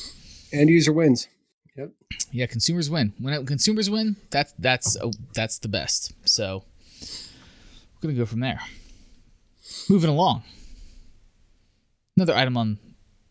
End 0.52 0.68
user 0.68 0.92
wins. 0.92 1.28
Yep. 1.76 1.90
Yeah, 2.32 2.46
consumers 2.46 2.90
win. 2.90 3.14
When 3.18 3.46
consumers 3.46 3.88
win, 3.88 4.16
that's 4.30 4.52
that's 4.58 4.96
oh, 5.00 5.12
that's 5.34 5.58
the 5.58 5.68
best. 5.68 6.12
So 6.28 6.64
we're 7.00 8.08
gonna 8.08 8.18
go 8.18 8.26
from 8.26 8.40
there. 8.40 8.60
Moving 9.88 10.10
along. 10.10 10.42
Another 12.16 12.34
item 12.34 12.56
on 12.56 12.78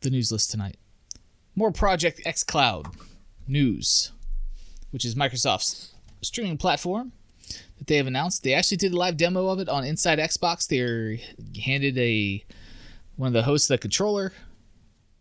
the 0.01 0.09
news 0.09 0.31
list 0.31 0.51
tonight. 0.51 0.77
More 1.55 1.71
Project 1.71 2.21
X 2.25 2.43
Cloud 2.43 2.87
news, 3.47 4.11
which 4.91 5.05
is 5.05 5.15
Microsoft's 5.15 5.93
streaming 6.21 6.57
platform 6.57 7.11
that 7.77 7.87
they 7.87 7.97
have 7.97 8.07
announced. 8.07 8.43
They 8.43 8.53
actually 8.53 8.77
did 8.77 8.93
a 8.93 8.97
live 8.97 9.17
demo 9.17 9.47
of 9.47 9.59
it 9.59 9.69
on 9.69 9.83
Inside 9.83 10.19
Xbox. 10.19 10.67
They're 10.67 11.17
handed 11.63 11.97
a 11.97 12.43
one 13.15 13.27
of 13.27 13.33
the 13.33 13.43
hosts 13.43 13.67
the 13.67 13.77
controller 13.77 14.33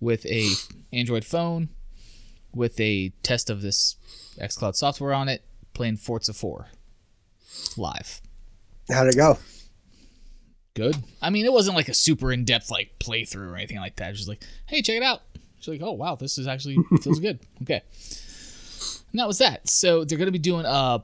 with 0.01 0.25
a 0.27 0.49
Android 0.93 1.25
phone 1.25 1.69
with 2.55 2.79
a 2.81 3.11
test 3.23 3.51
of 3.51 3.63
this 3.63 3.97
xCloud 4.41 4.75
software 4.77 5.13
on 5.13 5.29
it, 5.29 5.43
playing 5.75 5.97
Forza 5.97 6.33
4 6.33 6.69
live. 7.77 8.21
How'd 8.91 9.09
it 9.09 9.17
go? 9.17 9.39
Good. 10.75 10.97
I 11.21 11.31
mean, 11.31 11.45
it 11.45 11.53
wasn't 11.53 11.77
like 11.77 11.89
a 11.89 11.95
super 11.95 12.33
in 12.33 12.45
depth 12.45 12.71
like 12.71 12.99
playthrough 13.01 13.51
or 13.51 13.57
anything 13.57 13.79
like 13.79 13.97
that. 13.97 14.15
Just 14.15 14.29
like, 14.29 14.43
hey, 14.67 14.81
check 14.81 14.97
it 14.97 15.03
out. 15.03 15.23
She's 15.59 15.69
like, 15.69 15.83
oh 15.83 15.93
wow, 15.93 16.15
this 16.15 16.39
is 16.39 16.47
actually 16.47 16.77
feels 17.03 17.21
good. 17.21 17.41
Okay. 17.63 17.83
And 19.11 19.19
that 19.19 19.27
was 19.27 19.39
that. 19.39 19.69
So 19.69 20.05
they're 20.05 20.19
gonna 20.19 20.31
be 20.31 20.39
doing 20.39 20.67
uh 20.67 21.01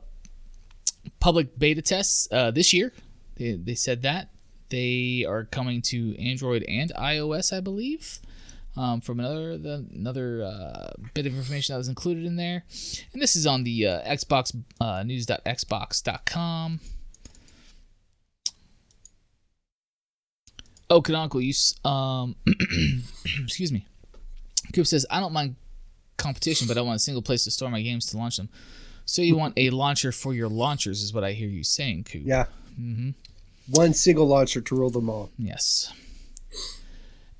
public 1.24 1.58
beta 1.58 1.80
tests 1.80 2.28
uh, 2.30 2.50
this 2.50 2.74
year. 2.74 2.92
They 3.36 3.54
they 3.54 3.74
said 3.74 4.02
that 4.02 4.28
they 4.68 5.24
are 5.26 5.44
coming 5.44 5.80
to 5.82 6.14
Android 6.18 6.62
and 6.68 6.92
iOS, 6.94 7.50
I 7.50 7.60
believe. 7.60 8.18
Um, 8.76 9.00
from 9.00 9.20
another 9.20 9.56
the, 9.56 9.86
another 9.94 10.42
uh, 10.44 10.90
bit 11.14 11.24
of 11.24 11.34
information 11.34 11.72
that 11.72 11.78
was 11.78 11.88
included 11.88 12.26
in 12.26 12.36
there, 12.36 12.64
and 13.14 13.22
this 13.22 13.36
is 13.36 13.46
on 13.46 13.64
the 13.64 13.86
uh, 13.86 14.02
Xbox 14.02 14.54
uh, 14.82 15.02
news.xbox.com. 15.02 16.80
Oh, 20.90 21.00
Canonical, 21.00 21.40
you 21.40 21.54
um, 21.86 22.36
excuse 23.42 23.72
me. 23.72 23.86
Coop 24.74 24.86
says 24.86 25.06
I 25.10 25.20
don't 25.20 25.32
mind 25.32 25.56
competition, 26.18 26.68
but 26.68 26.76
I 26.76 26.82
want 26.82 26.96
a 26.96 26.98
single 26.98 27.22
place 27.22 27.44
to 27.44 27.50
store 27.50 27.70
my 27.70 27.80
games 27.80 28.04
to 28.06 28.18
launch 28.18 28.36
them. 28.36 28.50
So 29.06 29.22
you 29.22 29.36
want 29.36 29.54
a 29.58 29.70
launcher 29.70 30.12
for 30.12 30.32
your 30.34 30.48
launchers, 30.48 31.02
is 31.02 31.12
what 31.12 31.24
I 31.24 31.32
hear 31.32 31.48
you 31.48 31.62
saying, 31.64 32.04
Coop. 32.04 32.22
Yeah. 32.24 32.46
Mm-hmm. 32.80 33.10
One 33.70 33.94
single 33.94 34.26
launcher 34.26 34.60
to 34.60 34.74
rule 34.74 34.90
them 34.90 35.08
all. 35.08 35.30
Yes. 35.38 35.92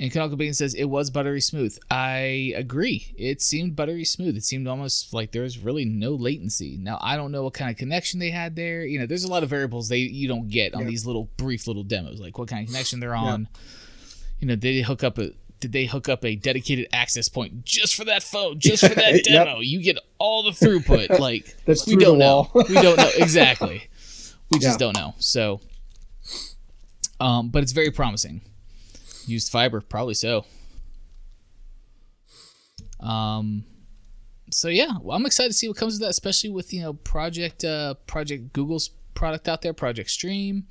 And 0.00 0.10
Canonical 0.10 0.36
Bacon 0.36 0.54
says 0.54 0.74
it 0.74 0.86
was 0.86 1.08
buttery 1.10 1.40
smooth. 1.40 1.78
I 1.88 2.52
agree. 2.56 3.14
It 3.16 3.40
seemed 3.40 3.76
buttery 3.76 4.04
smooth. 4.04 4.36
It 4.36 4.42
seemed 4.42 4.66
almost 4.66 5.14
like 5.14 5.30
there 5.30 5.42
was 5.42 5.58
really 5.58 5.84
no 5.84 6.10
latency. 6.10 6.76
Now 6.76 6.98
I 7.00 7.16
don't 7.16 7.30
know 7.30 7.44
what 7.44 7.54
kind 7.54 7.70
of 7.70 7.76
connection 7.76 8.18
they 8.18 8.30
had 8.30 8.56
there. 8.56 8.84
You 8.84 8.98
know, 8.98 9.06
there's 9.06 9.22
a 9.24 9.30
lot 9.30 9.44
of 9.44 9.50
variables 9.50 9.88
they 9.88 9.98
you 9.98 10.26
don't 10.26 10.48
get 10.48 10.74
on 10.74 10.82
Yeah. 10.82 10.88
these 10.88 11.06
little 11.06 11.28
brief 11.36 11.68
little 11.68 11.84
demos, 11.84 12.20
like 12.20 12.36
what 12.38 12.48
kind 12.48 12.62
of 12.62 12.72
connection 12.72 12.98
they're 12.98 13.14
on. 13.14 13.48
You 14.40 14.48
know, 14.48 14.56
did 14.56 14.74
they 14.76 14.82
hook 14.82 15.04
up 15.04 15.16
a 15.18 15.30
did 15.64 15.72
they 15.72 15.86
hook 15.86 16.10
up 16.10 16.22
a 16.26 16.36
dedicated 16.36 16.86
access 16.92 17.26
point 17.30 17.64
just 17.64 17.94
for 17.94 18.04
that 18.04 18.22
phone, 18.22 18.58
just 18.58 18.86
for 18.86 18.94
that 18.94 19.14
Yep. 19.14 19.24
demo? 19.24 19.60
You 19.60 19.80
get 19.82 19.98
all 20.18 20.42
the 20.42 20.50
throughput. 20.50 21.18
Like 21.18 21.56
That's 21.64 21.86
we 21.86 21.96
don't 21.96 22.18
know. 22.18 22.50
we 22.54 22.74
don't 22.74 22.98
know 22.98 23.10
exactly. 23.16 23.88
We 24.50 24.58
just 24.58 24.78
Yeah. 24.78 24.86
don't 24.86 24.94
know. 24.98 25.14
So, 25.20 25.62
um, 27.18 27.48
but 27.48 27.62
it's 27.62 27.72
very 27.72 27.90
promising. 27.90 28.42
Used 29.26 29.50
fiber, 29.50 29.80
probably 29.80 30.12
so. 30.12 30.44
Um, 33.00 33.64
so 34.50 34.68
yeah, 34.68 34.98
well, 35.00 35.16
I'm 35.16 35.24
excited 35.24 35.48
to 35.48 35.54
see 35.54 35.68
what 35.68 35.78
comes 35.78 35.94
of 35.94 36.00
that, 36.00 36.10
especially 36.10 36.50
with 36.50 36.74
you 36.74 36.82
know 36.82 36.92
Project 36.92 37.64
uh, 37.64 37.94
Project 38.06 38.52
Google's 38.52 38.90
product 39.14 39.48
out 39.48 39.62
there, 39.62 39.72
Project 39.72 40.10
Stream. 40.10 40.66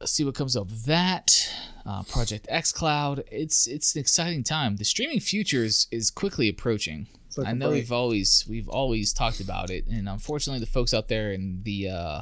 Let's 0.00 0.10
see 0.12 0.24
what 0.24 0.34
comes 0.34 0.56
of 0.56 0.86
that. 0.86 1.48
Uh, 1.86 2.02
Project 2.02 2.46
X 2.48 2.72
Cloud. 2.72 3.22
It's 3.30 3.66
it's 3.66 3.94
an 3.94 4.00
exciting 4.00 4.42
time. 4.42 4.76
The 4.76 4.84
streaming 4.84 5.20
future 5.20 5.64
is, 5.64 5.86
is 5.90 6.10
quickly 6.10 6.48
approaching. 6.48 7.06
Like 7.36 7.48
I 7.48 7.52
know 7.52 7.68
break. 7.68 7.82
we've 7.82 7.92
always 7.92 8.44
we've 8.48 8.68
always 8.68 9.12
talked 9.12 9.40
about 9.40 9.70
it, 9.70 9.86
and 9.86 10.08
unfortunately, 10.08 10.60
the 10.60 10.66
folks 10.70 10.92
out 10.94 11.08
there 11.08 11.32
in 11.32 11.60
the 11.64 11.90
uh, 11.90 12.20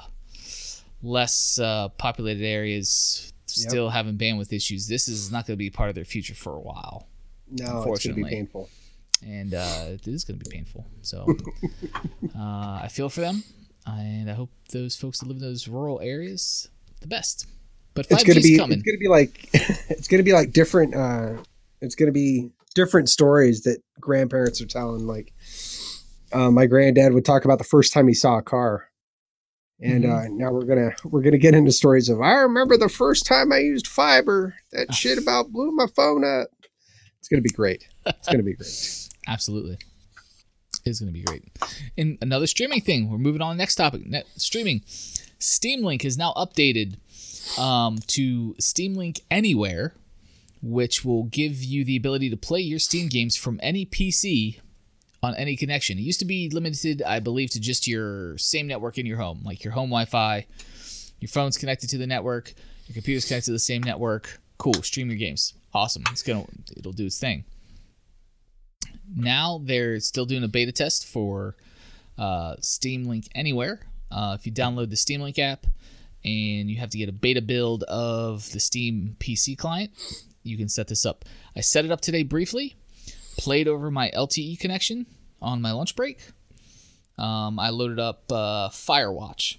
less 1.03 1.59
uh, 1.59 1.88
populated 1.90 2.44
areas 2.44 3.31
Yep. 3.57 3.70
still 3.70 3.88
having 3.90 4.16
bandwidth 4.18 4.53
issues. 4.53 4.88
This 4.88 5.07
is 5.07 5.31
not 5.31 5.46
going 5.46 5.55
to 5.55 5.59
be 5.59 5.70
part 5.70 5.88
of 5.88 5.94
their 5.94 6.05
future 6.07 6.35
for 6.35 6.57
a 6.57 6.61
while, 6.61 7.07
No, 7.50 7.85
it's 7.92 8.05
going 8.05 8.16
to 8.16 8.24
be 8.24 8.29
painful. 8.29 8.68
and 9.24 9.55
uh, 9.55 9.85
it 9.90 10.09
is 10.09 10.24
going 10.24 10.40
to 10.40 10.44
be 10.44 10.50
painful. 10.50 10.87
So 11.03 11.24
uh, 12.37 12.81
I 12.83 12.88
feel 12.90 13.09
for 13.09 13.20
them, 13.20 13.44
and 13.87 14.29
I 14.29 14.35
hope 14.35 14.50
those 14.72 14.96
folks 14.96 15.20
that 15.20 15.29
live 15.29 15.37
in 15.37 15.42
those 15.42 15.68
rural 15.68 16.00
areas 16.00 16.68
the 17.00 17.07
best. 17.07 17.46
But 17.94 18.07
It's 18.11 18.24
going 18.24 18.37
to 18.37 18.42
be. 18.42 18.59
coming. 18.59 18.78
It's 18.78 18.85
going 18.87 18.96
to 18.96 19.00
be 19.00 19.09
like. 19.09 19.48
it's 19.90 20.09
going 20.09 20.18
to 20.18 20.24
be 20.24 20.33
like 20.33 20.52
different. 20.52 20.94
uh 20.94 21.42
It's 21.80 21.94
going 21.94 22.09
to 22.09 22.12
be 22.12 22.50
different 22.74 23.09
stories 23.09 23.62
that 23.62 23.78
grandparents 24.00 24.61
are 24.61 24.66
telling. 24.66 25.07
Like, 25.07 25.33
uh, 26.33 26.50
my 26.50 26.66
granddad 26.66 27.12
would 27.14 27.24
talk 27.24 27.44
about 27.44 27.59
the 27.59 27.64
first 27.64 27.92
time 27.92 28.09
he 28.09 28.14
saw 28.14 28.38
a 28.38 28.42
car. 28.42 28.88
And 29.80 30.04
Mhm. 30.04 30.24
uh, 30.24 30.28
now 30.30 30.52
we're 30.52 30.64
gonna 30.64 30.92
we're 31.04 31.20
gonna 31.22 31.37
get 31.38 31.54
into 31.54 31.72
stories 31.72 32.09
of 32.09 32.20
I 32.20 32.35
remember 32.35 32.76
the 32.76 32.88
first 32.88 33.26
time 33.26 33.52
I 33.52 33.59
used 33.59 33.87
fiber. 33.88 34.54
That 34.72 34.94
shit 35.00 35.18
about 35.18 35.50
blew 35.52 35.70
my 35.72 35.87
phone 35.94 36.24
up. 36.24 36.48
It's 37.18 37.28
gonna 37.28 37.42
be 37.42 37.50
great. 37.50 37.88
It's 38.07 38.28
gonna 38.28 38.42
be 38.44 38.54
great. 38.54 39.09
Absolutely. 39.28 39.78
It's 40.87 41.00
going 41.00 41.11
to 41.11 41.18
be 41.18 41.22
great. 41.22 41.44
And 41.96 42.18
another 42.20 42.46
streaming 42.46 42.83
thing. 42.83 43.09
We're 43.11 43.16
moving 43.16 43.40
on 43.40 43.52
to 43.52 43.57
the 43.57 43.62
next 43.62 43.76
topic. 43.76 44.04
Net 44.07 44.26
streaming. 44.37 44.83
Steam 45.38 45.83
Link 45.83 46.04
is 46.04 46.18
now 46.18 46.35
updated 46.37 46.96
um, 47.59 47.98
to 48.09 48.54
Steam 48.59 48.94
Link 48.94 49.20
Anywhere, 49.30 49.94
which 50.62 51.04
will 51.04 51.24
give 51.24 51.62
you 51.62 51.85
the 51.85 51.96
ability 51.96 52.30
to 52.30 52.37
play 52.37 52.61
your 52.61 52.78
Steam 52.78 53.09
games 53.09 53.37
from 53.37 53.61
any 53.62 53.87
PC 53.87 54.61
on 55.22 55.35
any 55.37 55.57
connection. 55.57 55.98
It 55.98 56.02
used 56.02 56.20
to 56.20 56.26
be 56.26 56.50
limited, 56.50 57.02
I 57.02 57.20
believe, 57.20 57.50
to 57.50 57.61
just 57.61 57.87
your 57.88 58.37
same 58.38 58.66
network 58.66 58.98
in 58.98 59.07
your 59.07 59.18
home, 59.18 59.40
like 59.44 59.64
your 59.64 59.72
home 59.72 59.90
Wi-Fi. 59.90 60.46
Your 61.20 61.28
phone's 61.28 61.57
connected 61.57 61.88
to 61.90 61.98
the 61.98 62.07
network. 62.07 62.52
Your 62.87 62.94
computer's 62.94 63.24
connected 63.24 63.46
to 63.46 63.52
the 63.52 63.59
same 63.59 63.83
network. 63.83 64.40
Cool. 64.59 64.74
Stream 64.83 65.09
your 65.09 65.16
games. 65.16 65.54
Awesome. 65.72 66.04
It's 66.11 66.22
gonna. 66.22 66.44
It'll 66.76 66.92
do 66.92 67.07
its 67.07 67.18
thing 67.18 67.44
now 69.14 69.61
they're 69.62 70.00
still 70.00 70.26
doing 70.26 70.44
a 70.44 70.48
beta 70.48 70.72
test 70.72 71.07
for 71.07 71.57
uh, 72.18 72.57
Steam 72.61 73.04
Link 73.04 73.28
Anywhere. 73.35 73.80
Uh, 74.11 74.37
if 74.38 74.46
you 74.46 74.52
download 74.52 74.90
the 74.90 74.96
Steam 74.96 75.20
Link 75.20 75.38
app 75.38 75.66
and 76.24 76.70
you 76.70 76.76
have 76.78 76.90
to 76.90 76.98
get 76.98 77.08
a 77.08 77.12
beta 77.12 77.42
build 77.42 77.82
of 77.84 78.50
the 78.52 78.60
Steam 78.60 79.16
PC 79.20 79.56
client, 79.58 79.90
you 80.42 80.56
can 80.56 80.68
set 80.68 80.88
this 80.88 81.04
up. 81.04 81.24
I 81.56 81.60
set 81.60 81.84
it 81.84 81.90
up 81.90 82.00
today 82.00 82.22
briefly, 82.22 82.76
played 83.37 83.68
over 83.68 83.90
my 83.90 84.10
LTE 84.10 84.58
connection 84.58 85.06
on 85.42 85.60
my 85.60 85.72
lunch 85.72 85.96
break. 85.96 86.18
Um, 87.18 87.58
I 87.58 87.70
loaded 87.70 88.00
up 88.00 88.24
uh, 88.32 88.70
Firewatch. 88.70 89.58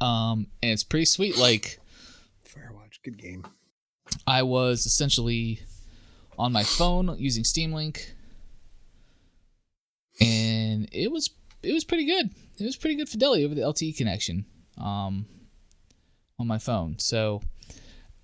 Um, 0.00 0.46
and 0.62 0.72
it's 0.72 0.84
pretty 0.84 1.04
sweet. 1.04 1.36
Like, 1.36 1.78
Firewatch, 2.44 3.02
good 3.04 3.18
game. 3.18 3.44
I 4.26 4.42
was 4.42 4.86
essentially 4.86 5.60
on 6.38 6.52
my 6.52 6.64
phone 6.64 7.16
using 7.18 7.44
Steam 7.44 7.72
Link, 7.72 8.14
and 10.20 10.88
it 10.92 11.10
was 11.10 11.30
it 11.62 11.72
was 11.72 11.84
pretty 11.84 12.04
good. 12.06 12.30
It 12.58 12.64
was 12.64 12.76
pretty 12.76 12.96
good 12.96 13.08
fidelity 13.08 13.44
over 13.44 13.54
the 13.54 13.62
LTE 13.62 13.96
connection 13.96 14.44
um, 14.78 15.26
on 16.38 16.46
my 16.46 16.58
phone. 16.58 16.98
So 16.98 17.40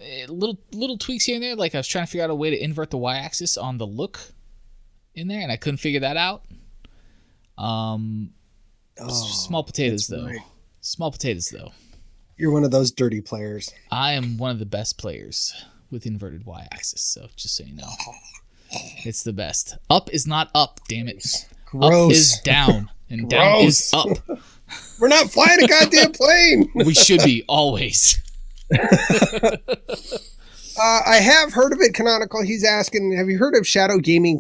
eh, 0.01 0.27
little 0.29 0.59
little 0.72 0.98
tweaks 0.98 1.24
here 1.24 1.35
and 1.37 1.44
there. 1.44 1.57
Like 1.57 1.74
I 1.74 1.79
was 1.79 1.88
trying 1.88 2.05
to 2.07 2.11
figure 2.11 2.24
out 2.24 2.31
a 2.31 2.35
way 2.35 2.51
to 2.51 2.62
invert 2.62 2.90
the 2.90 2.98
y-axis 2.98 3.57
on 3.57 3.79
the 3.79 3.87
look 3.87 4.20
in 5.14 5.29
there, 5.29 5.40
and 5.40 5.51
I 5.53 5.57
couldn't 5.57 5.79
figure 5.79 6.01
that 6.01 6.16
out. 6.16 6.44
Um, 7.57 8.31
Oh, 9.01 9.09
small 9.09 9.62
potatoes 9.62 10.09
though. 10.09 10.24
right. 10.27 10.40
Small 10.81 11.12
potatoes 11.12 11.48
though. 11.51 11.70
You're 12.37 12.51
one 12.51 12.64
of 12.64 12.72
those 12.72 12.90
dirty 12.90 13.20
players. 13.20 13.72
I 13.92 14.12
am 14.14 14.38
one 14.38 14.51
of 14.51 14.59
the 14.59 14.66
best 14.66 14.98
players 14.98 15.55
with 15.90 16.05
inverted 16.05 16.44
y-axis. 16.44 17.03
So 17.03 17.29
just 17.37 17.55
so 17.57 17.62
you 17.64 17.74
know, 17.74 17.88
it's 19.05 19.22
the 19.22 19.33
best. 19.33 19.77
Up 19.88 20.11
is 20.12 20.27
not 20.27 20.51
up. 20.53 20.81
Damn 20.88 21.07
it. 21.07 21.46
Up 21.81 22.11
is 22.11 22.40
down, 22.44 22.90
and 23.11 23.29
down 23.29 23.59
is 23.59 23.90
up. 23.92 24.09
We're 25.01 25.09
not 25.09 25.31
flying 25.31 25.62
a 25.62 25.66
goddamn 25.66 26.12
plane. 26.12 26.71
We 26.75 26.94
should 26.94 27.23
be 27.23 27.44
always. 27.49 28.21
Uh, 30.81 31.01
I 31.05 31.16
have 31.16 31.53
heard 31.53 31.73
of 31.73 31.81
it. 31.81 31.92
Canonical. 31.92 32.40
He's 32.44 32.64
asking, 32.64 33.11
have 33.16 33.29
you 33.29 33.37
heard 33.37 33.57
of 33.57 33.66
Shadow 33.66 33.99
Gaming? 33.99 34.38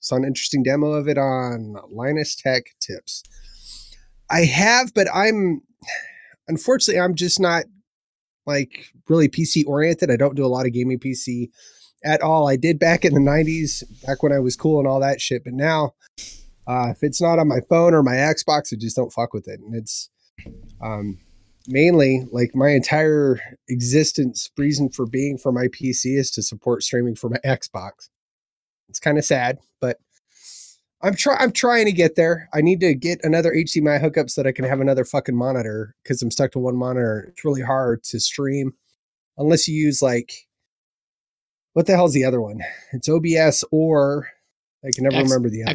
Saw 0.00 0.16
an 0.16 0.24
interesting 0.24 0.64
demo 0.64 0.90
of 0.90 1.06
it 1.06 1.16
on 1.16 1.76
Linus 1.92 2.34
Tech 2.34 2.64
Tips. 2.80 3.22
I 4.28 4.46
have, 4.46 4.92
but 4.94 5.06
I'm 5.14 5.62
unfortunately 6.48 7.00
I'm 7.00 7.14
just 7.14 7.38
not 7.38 7.66
like 8.46 8.86
really 9.08 9.28
PC 9.28 9.64
oriented. 9.66 10.10
I 10.10 10.16
don't 10.16 10.34
do 10.34 10.44
a 10.44 10.48
lot 10.48 10.66
of 10.66 10.72
gaming 10.72 10.98
PC 10.98 11.50
at 12.04 12.20
all. 12.20 12.48
I 12.48 12.56
did 12.56 12.78
back 12.78 13.04
in 13.04 13.14
the 13.14 13.20
90s, 13.20 13.84
back 14.04 14.22
when 14.22 14.32
I 14.32 14.38
was 14.38 14.56
cool 14.56 14.78
and 14.78 14.88
all 14.88 15.00
that 15.00 15.20
shit, 15.20 15.44
but 15.44 15.52
now 15.52 15.94
uh, 16.66 16.88
if 16.90 17.02
it's 17.02 17.20
not 17.20 17.38
on 17.38 17.48
my 17.48 17.60
phone 17.68 17.94
or 17.94 18.02
my 18.02 18.14
Xbox, 18.14 18.72
I 18.72 18.76
just 18.76 18.96
don't 18.96 19.12
fuck 19.12 19.32
with 19.32 19.48
it. 19.48 19.60
And 19.60 19.74
it's 19.74 20.10
um, 20.80 21.18
mainly 21.66 22.26
like 22.30 22.54
my 22.54 22.70
entire 22.70 23.40
existence 23.68 24.50
reason 24.56 24.90
for 24.90 25.06
being 25.06 25.38
for 25.38 25.52
my 25.52 25.68
PC 25.68 26.18
is 26.18 26.30
to 26.32 26.42
support 26.42 26.82
streaming 26.82 27.14
for 27.14 27.30
my 27.30 27.38
Xbox. 27.44 28.08
It's 28.88 29.00
kind 29.00 29.18
of 29.18 29.24
sad, 29.24 29.58
but 29.80 29.98
I'm 31.02 31.14
try 31.14 31.36
I'm 31.36 31.52
trying 31.52 31.86
to 31.86 31.92
get 31.92 32.16
there. 32.16 32.48
I 32.52 32.60
need 32.60 32.80
to 32.80 32.94
get 32.94 33.20
another 33.22 33.52
HDMI 33.52 34.00
hookup 34.00 34.28
so 34.28 34.42
that 34.42 34.48
I 34.48 34.52
can 34.52 34.64
have 34.64 34.80
another 34.80 35.04
fucking 35.04 35.36
monitor 35.36 35.94
because 36.02 36.20
I'm 36.22 36.30
stuck 36.30 36.52
to 36.52 36.58
one 36.58 36.76
monitor. 36.76 37.26
It's 37.30 37.44
really 37.44 37.62
hard 37.62 38.02
to 38.04 38.20
stream 38.20 38.74
unless 39.38 39.66
you 39.66 39.74
use 39.74 40.02
like 40.02 40.32
what 41.72 41.86
the 41.86 41.94
hell's 41.94 42.12
the 42.12 42.24
other 42.24 42.40
one? 42.40 42.60
It's 42.92 43.08
OBS 43.08 43.64
or 43.70 44.28
I 44.84 44.90
can 44.92 45.04
never 45.04 45.16
X- 45.16 45.30
remember 45.30 45.48
the 45.48 45.62
other 45.62 45.70
one. 45.70 45.74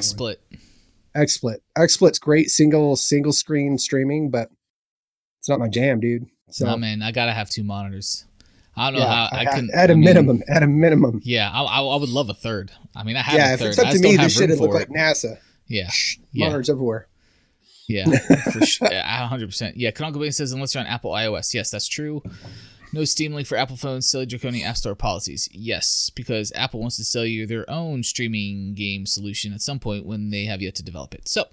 XSplit. 1.15 1.57
XSplit. 1.57 1.57
XSplit's 1.77 2.19
great 2.19 2.49
single 2.49 2.95
single 2.95 3.31
screen 3.31 3.77
streaming, 3.77 4.29
but 4.29 4.49
it's 5.39 5.49
not 5.49 5.59
my 5.59 5.67
jam, 5.69 5.99
dude. 5.99 6.25
So 6.51 6.65
No 6.65 6.77
man, 6.77 7.01
I 7.01 7.11
gotta 7.11 7.33
have 7.33 7.49
two 7.49 7.63
monitors. 7.63 8.25
I 8.77 8.91
don't 8.91 8.99
know 8.99 9.05
yeah, 9.05 9.13
how 9.29 9.37
I, 9.37 9.39
I- 9.41 9.45
can 9.45 9.69
at 9.73 9.89
a 9.89 9.93
I 9.93 9.95
mean, 9.95 10.03
minimum, 10.05 10.43
at 10.49 10.63
a 10.63 10.67
minimum. 10.67 11.21
Yeah, 11.23 11.49
I, 11.49 11.63
I, 11.63 11.95
would 11.95 12.09
love 12.09 12.29
a 12.29 12.33
third. 12.33 12.71
I 12.95 13.03
mean, 13.03 13.15
I 13.15 13.21
have 13.21 13.37
Yeah, 13.37 13.51
a 13.51 13.53
if 13.53 13.59
third. 13.59 13.69
it's 13.69 13.79
up 13.79 13.89
to 13.93 13.99
me, 13.99 14.17
this 14.17 14.35
shit 14.37 14.49
would 14.49 14.59
look 14.59 14.73
like. 14.73 14.89
NASA. 14.89 15.37
Yeah, 15.67 15.89
yeah, 16.33 16.45
Monitors 16.47 16.69
everywhere. 16.69 17.07
yeah, 17.87 18.05
for 18.51 18.65
sure. 18.65 18.89
Hundred 18.93 19.47
percent. 19.47 19.77
Yeah, 19.77 19.91
Canonical 19.91 20.19
Bacon 20.21 20.33
says 20.33 20.51
unless 20.51 20.75
you're 20.75 20.81
on 20.81 20.87
Apple 20.87 21.11
iOS, 21.11 21.53
yes, 21.53 21.71
that's 21.71 21.87
true. 21.87 22.21
No 22.95 23.03
Steam 23.03 23.33
Link 23.33 23.45
for 23.45 23.57
Apple 23.57 23.75
phones. 23.75 24.09
Silly 24.09 24.25
draconian 24.25 24.65
App 24.65 24.77
Store 24.77 24.95
policies. 24.95 25.49
Yes, 25.51 26.09
because 26.15 26.53
Apple 26.55 26.79
wants 26.79 26.95
to 26.95 27.03
sell 27.03 27.25
you 27.25 27.45
their 27.45 27.69
own 27.69 28.03
streaming 28.03 28.73
game 28.73 29.05
solution 29.05 29.51
at 29.51 29.59
some 29.59 29.79
point 29.79 30.05
when 30.05 30.29
they 30.29 30.45
have 30.45 30.61
yet 30.61 30.75
to 30.75 30.83
develop 30.83 31.13
it. 31.13 31.27
So, 31.27 31.43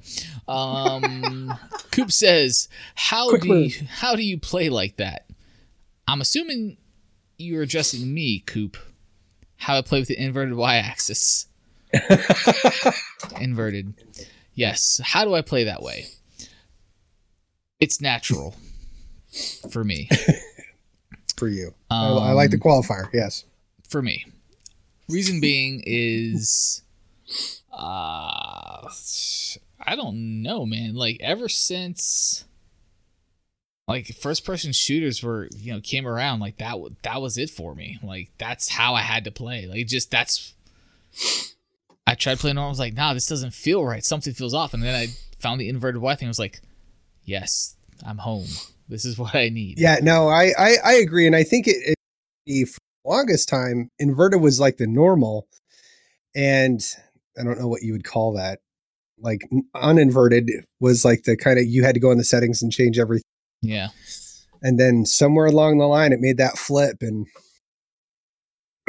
um, 0.47 1.53
Coop 1.91 2.13
says, 2.13 2.69
"How 2.95 3.29
Quick 3.31 3.43
do 3.43 3.55
you, 3.59 3.87
how 3.89 4.15
do 4.15 4.23
you 4.23 4.39
play 4.39 4.69
like 4.69 4.99
that?" 4.99 5.29
I'm 6.07 6.21
assuming 6.21 6.77
you're 7.39 7.63
addressing 7.63 8.15
me, 8.15 8.39
Coop. 8.39 8.77
How 9.57 9.79
I 9.79 9.83
play 9.83 9.99
with 9.99 10.09
the 10.09 10.23
inverted 10.23 10.55
y-axis. 10.55 11.47
inverted. 13.41 13.95
Yes. 14.55 15.01
How 15.03 15.25
do 15.25 15.35
I 15.35 15.43
play 15.43 15.65
that 15.65 15.83
way? 15.83 16.07
It's 17.81 18.01
natural 18.01 18.55
for 19.71 19.83
me. 19.83 20.09
For 21.43 21.49
you, 21.49 21.75
I, 21.91 22.07
I 22.07 22.33
like 22.35 22.51
the 22.51 22.57
Um, 22.57 22.61
qualifier. 22.63 23.09
Yes. 23.13 23.43
for 23.89 24.01
me. 24.01 24.25
Reason 25.09 25.41
being 25.41 25.83
is, 25.85 26.83
uh, 27.73 28.89
I 29.81 29.97
don't 29.97 30.43
know, 30.43 30.65
man. 30.65 30.95
Like 30.95 31.17
ever 31.21 31.49
since, 31.49 32.45
like 33.89 34.07
first 34.15 34.45
person 34.45 34.71
shooters 34.73 35.21
were, 35.21 35.49
you 35.57 35.73
know, 35.73 35.81
came 35.81 36.07
around, 36.07 36.39
like 36.39 36.59
that. 36.59 36.71
w- 36.73 36.95
That 37.03 37.21
was 37.21 37.37
it 37.37 37.51
for 37.51 37.75
me. 37.75 37.99
Like 38.05 38.31
that's 38.39 38.69
how 38.69 38.95
I 38.95 39.01
had 39.03 39.25
to 39.25 39.33
play. 39.33 39.67
Like 39.67 39.89
just 39.89 40.13
that's. 40.13 40.55
I 42.07 42.15
tried 42.15 42.39
playing 42.39 42.55
normal. 42.55 42.69
I 42.69 42.71
was 42.71 42.79
like, 42.79 42.95
nah, 42.95 43.15
this 43.15 43.27
doesn't 43.27 43.53
feel 43.53 43.85
right. 43.85 44.05
Something 44.05 44.33
feels 44.33 44.55
off. 44.55 44.75
And 44.75 44.83
then 44.85 44.95
I 44.95 45.09
found 45.41 45.61
the 45.61 45.69
inverted 45.69 46.01
Y 46.01 46.15
thing. 46.15 46.29
I 46.29 46.31
was 46.31 46.39
like, 46.39 46.61
yes, 47.25 47.75
I'm 48.07 48.19
home. 48.19 48.47
This 48.89 49.05
is 49.05 49.19
what 49.19 49.35
I 49.35 49.49
need. 49.49 49.79
Yeah. 49.79 49.97
No, 50.03 50.29
I 50.29 50.53
I, 50.59 50.75
I 50.85 50.93
agree, 50.95 51.27
and 51.27 51.37
I 51.37 51.45
think 51.45 51.67
it, 51.69 51.77
it 51.85 51.95
the 52.47 52.65
for 52.65 52.79
the 53.05 53.11
longest 53.11 53.49
time 53.49 53.89
inverted 53.99 54.41
was 54.41 54.61
like 54.61 54.77
the 54.77 54.87
normal, 54.87 55.47
and 56.35 56.81
I 57.39 57.45
don't 57.45 57.59
know 57.59 57.69
what 57.69 57.83
you 57.83 57.93
would 57.93 58.05
call 58.05 58.33
that. 58.35 58.59
Like 59.19 59.43
uninverted 59.75 60.51
was 60.81 61.05
like 61.05 61.23
the 61.25 61.37
kind 61.37 61.59
of 61.59 61.67
you 61.67 61.85
had 61.85 61.95
to 61.95 62.01
go 62.01 62.11
in 62.11 62.19
the 62.19 62.25
settings 62.25 62.63
and 62.63 62.73
change 62.73 62.99
everything, 62.99 63.23
Yeah. 63.63 63.89
and 64.63 64.81
then 64.81 65.07
somewhere 65.07 65.47
along 65.47 65.79
the 65.79 65.87
line 65.87 66.13
it 66.13 66.19
made 66.21 66.39
that 66.39 66.59
flip, 66.59 66.97
and 67.01 67.27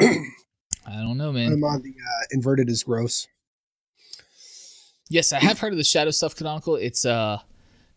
I 0.00 0.96
don't 0.96 1.16
know, 1.16 1.32
man. 1.32 1.52
I'm 1.52 1.62
on 1.64 1.82
the 1.82 1.90
uh, 1.90 2.24
inverted 2.32 2.68
is 2.68 2.82
gross. 2.82 3.28
Yes, 5.08 5.32
I 5.32 5.38
have 5.38 5.58
heard 5.60 5.72
of 5.72 5.76
the 5.76 5.84
Shadow 5.84 6.10
Stuff 6.10 6.34
Canonical. 6.34 6.76
It's 6.76 7.04
uh 7.04 7.38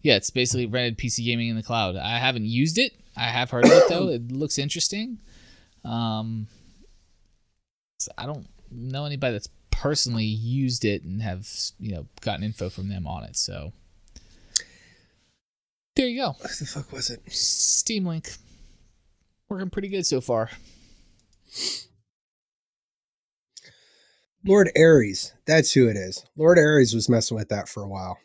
yeah, 0.01 0.15
it's 0.15 0.29
basically 0.29 0.65
rented 0.65 0.97
PC 0.97 1.25
gaming 1.25 1.49
in 1.49 1.55
the 1.55 1.63
cloud. 1.63 1.95
I 1.95 2.17
haven't 2.17 2.45
used 2.45 2.77
it. 2.77 2.93
I 3.15 3.25
have 3.25 3.49
heard 3.49 3.65
of 3.65 3.71
it 3.71 3.89
though. 3.89 4.07
It 4.09 4.31
looks 4.31 4.57
interesting. 4.57 5.19
Um 5.83 6.47
I 8.17 8.25
don't 8.25 8.47
know 8.71 9.05
anybody 9.05 9.33
that's 9.33 9.49
personally 9.71 10.25
used 10.25 10.85
it 10.85 11.03
and 11.03 11.21
have, 11.21 11.47
you 11.79 11.91
know, 11.91 12.07
gotten 12.21 12.43
info 12.43 12.69
from 12.69 12.89
them 12.89 13.07
on 13.07 13.23
it. 13.23 13.35
So 13.35 13.73
there 15.95 16.07
you 16.07 16.21
go. 16.21 16.29
What 16.39 16.51
the 16.59 16.65
fuck 16.65 16.91
was 16.91 17.09
it? 17.09 17.21
Steam 17.31 18.05
Link. 18.05 18.29
Working 19.49 19.69
pretty 19.69 19.87
good 19.87 20.05
so 20.05 20.21
far. 20.21 20.51
Lord 24.45 24.69
Ares. 24.77 25.33
That's 25.45 25.71
who 25.73 25.87
it 25.87 25.97
is. 25.97 26.23
Lord 26.35 26.59
Ares 26.59 26.93
was 26.93 27.09
messing 27.09 27.35
with 27.35 27.49
that 27.49 27.67
for 27.67 27.83
a 27.83 27.87
while 27.87 28.19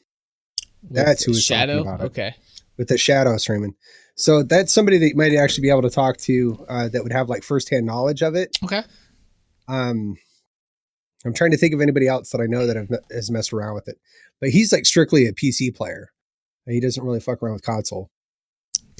That's 0.90 1.24
who 1.24 1.32
was 1.32 1.46
talking 1.46 1.60
Shadow. 1.60 1.80
about 1.82 2.00
it. 2.00 2.04
Okay. 2.04 2.34
with 2.76 2.88
the 2.88 2.98
shadow 2.98 3.36
streaming. 3.36 3.74
So 4.14 4.42
that's 4.42 4.72
somebody 4.72 4.98
that 4.98 5.08
you 5.08 5.14
might 5.16 5.34
actually 5.34 5.62
be 5.62 5.70
able 5.70 5.82
to 5.82 5.90
talk 5.90 6.16
to 6.18 6.64
uh, 6.68 6.88
that 6.88 7.02
would 7.02 7.12
have 7.12 7.28
like 7.28 7.42
firsthand 7.42 7.86
knowledge 7.86 8.22
of 8.22 8.34
it. 8.34 8.56
Okay. 8.64 8.82
Um, 9.68 10.16
I'm 11.24 11.32
trying 11.32 11.52
to 11.52 11.56
think 11.56 11.72
of 11.72 11.80
anybody 11.80 12.08
else 12.08 12.30
that 12.30 12.40
I 12.40 12.46
know 12.46 12.66
that 12.66 12.76
have, 12.76 12.88
has 13.10 13.30
messed 13.30 13.52
around 13.52 13.74
with 13.74 13.88
it, 13.88 13.98
but 14.40 14.50
he's 14.50 14.72
like 14.72 14.84
strictly 14.86 15.26
a 15.26 15.32
PC 15.32 15.74
player. 15.74 16.12
He 16.66 16.80
doesn't 16.80 17.02
really 17.02 17.20
fuck 17.20 17.42
around 17.42 17.54
with 17.54 17.62
console. 17.64 18.10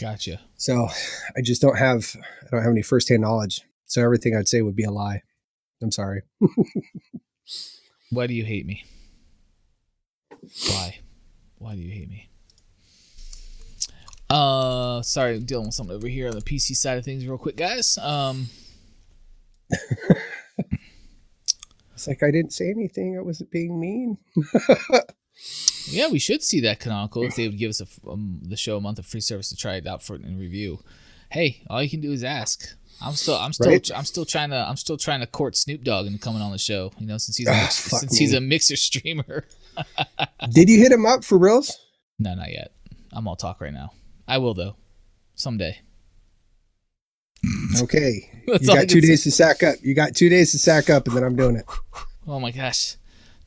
Gotcha. 0.01 0.41
So 0.57 0.89
I 1.37 1.43
just 1.43 1.61
don't 1.63 1.79
have 1.79 2.15
I 2.43 2.47
don't 2.51 2.63
have 2.63 2.73
any 2.73 2.83
firsthand 2.83 3.21
knowledge. 3.23 3.61
So 3.87 4.03
everything 4.03 4.35
I'd 4.37 4.49
say 4.49 4.63
would 4.63 4.77
be 4.77 4.85
a 4.85 4.91
lie. 4.91 5.23
I'm 5.83 5.91
sorry. 5.93 6.23
Why 8.11 8.27
do 8.27 8.35
you 8.35 8.45
hate 8.45 8.67
me? 8.67 8.85
Why? 10.69 10.99
Why 11.63 11.77
do 11.77 11.81
you 11.81 11.93
hate 11.93 12.09
me? 12.11 12.29
Uh, 14.29 15.01
sorry, 15.03 15.37
I'm 15.37 15.45
dealing 15.45 15.67
with 15.67 15.75
something 15.75 15.95
over 15.95 16.09
here 16.09 16.29
on 16.29 16.35
the 16.35 16.41
PC 16.43 16.75
side 16.75 16.99
of 16.99 17.05
things, 17.05 17.25
real 17.27 17.39
quick, 17.39 17.57
guys. 17.57 17.99
Um, 17.99 18.49
It's 21.95 22.09
like 22.09 22.23
I 22.25 22.33
didn't 22.33 22.53
say 22.53 22.69
anything. 22.69 23.17
I 23.17 23.21
wasn't 23.23 23.53
being 23.53 23.79
mean. 23.79 24.19
yeah, 25.89 26.09
we 26.09 26.19
should 26.19 26.43
see 26.43 26.59
that 26.63 26.81
canonical 26.81 27.23
if 27.23 27.37
they 27.37 27.47
would 27.47 27.59
give 27.59 27.71
us 27.71 27.81
a, 27.81 28.11
um, 28.11 28.41
the 28.43 28.57
show 28.57 28.77
a 28.77 28.81
month 28.81 28.99
of 28.99 29.07
free 29.07 29.21
service 29.21 29.51
to 29.51 29.57
try 29.57 29.77
it 29.77 29.87
out 29.87 30.03
for 30.03 30.17
it 30.17 30.23
and 30.23 30.37
review. 30.41 30.81
Hey, 31.31 31.63
all 31.71 31.81
you 31.81 31.89
can 31.89 32.01
do 32.01 32.11
is 32.11 32.25
ask. 32.25 32.77
I'm 33.01 33.13
still, 33.13 33.37
I'm 33.37 33.53
still, 33.53 33.71
Right. 33.71 33.91
I'm 33.95 34.05
still 34.05 34.25
trying 34.25 34.51
to, 34.51 34.57
I'm 34.57 34.77
still 34.77 34.97
trying 34.97 35.21
to 35.21 35.29
court 35.29 35.55
Snoop 35.57 35.85
Dogg 35.85 36.07
and 36.07 36.21
coming 36.21 36.43
on 36.43 36.51
the 36.51 36.59
show. 36.59 36.91
You 36.99 37.07
know, 37.07 37.19
since 37.19 37.37
he's 37.37 37.47
a 37.47 37.53
Ah, 37.53 37.69
since 37.69 38.17
he's 38.19 38.35
a 38.35 38.41
mixer 38.41 38.75
streamer. 38.77 39.45
Did 40.51 40.69
you 40.69 40.79
hit 40.79 40.93
him 40.93 41.07
up 41.07 41.25
for 41.25 41.39
reals? 41.39 41.79
No, 42.19 42.35
not 42.35 42.51
yet. 42.51 42.73
I'm 43.13 43.27
all 43.29 43.37
talk 43.37 43.61
right 43.61 43.73
now. 43.73 43.93
I 44.27 44.39
will 44.39 44.55
though, 44.55 44.77
someday. 45.35 45.81
Okay. 47.81 48.31
That's 48.47 48.69
you 48.69 48.75
got 48.75 48.89
two 48.89 49.01
say. 49.01 49.07
days 49.09 49.23
to 49.25 49.31
sack 49.31 49.63
up. 49.63 49.77
You 49.83 49.95
got 49.95 50.15
two 50.15 50.29
days 50.29 50.53
to 50.53 50.59
sack 50.59 50.91
up, 50.91 51.07
and 51.09 51.17
then 51.17 51.25
I'm 51.25 51.37
doing 51.37 51.57
it. 51.57 51.65
Oh 52.29 52.39
my 52.39 52.51
gosh. 52.51 52.97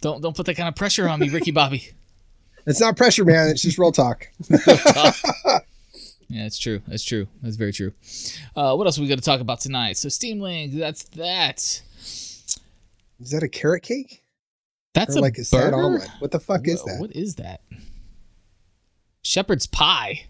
Don't 0.01 0.19
don't 0.21 0.35
put 0.35 0.47
that 0.47 0.55
kind 0.55 0.67
of 0.67 0.75
pressure 0.75 1.07
on 1.07 1.19
me, 1.19 1.29
Ricky 1.29 1.51
Bobby. 1.51 1.89
It's 2.65 2.81
not 2.81 2.97
pressure, 2.97 3.23
man. 3.23 3.49
It's 3.49 3.61
just 3.61 3.77
real 3.77 3.91
talk. 3.91 4.27
Yeah, 6.27 6.45
it's 6.45 6.57
true. 6.57 6.81
That's 6.87 7.03
true. 7.03 7.27
That's 7.41 7.55
very 7.55 7.71
true. 7.71 7.93
Uh, 8.55 8.75
what 8.75 8.87
else 8.87 8.97
are 8.97 9.01
we 9.01 9.07
going 9.07 9.19
to 9.19 9.23
talk 9.23 9.41
about 9.41 9.59
tonight? 9.59 9.97
So 9.97 10.09
Steam 10.09 10.39
Link, 10.39 10.73
that's 10.73 11.03
that. 11.09 11.57
Is 11.59 13.31
that 13.31 13.43
a 13.43 13.47
carrot 13.47 13.83
cake? 13.83 14.23
That's 14.95 15.15
or 15.15 15.19
a 15.19 15.21
like 15.21 15.37
a 15.37 15.43
sad 15.43 15.71
burger? 15.71 15.75
omelet? 15.83 16.09
What 16.19 16.31
the 16.31 16.39
fuck 16.39 16.67
is 16.67 16.83
that? 16.83 16.97
What 16.99 17.15
is 17.15 17.35
that? 17.35 17.61
Shepherd's 19.21 19.67
pie. 19.67 20.25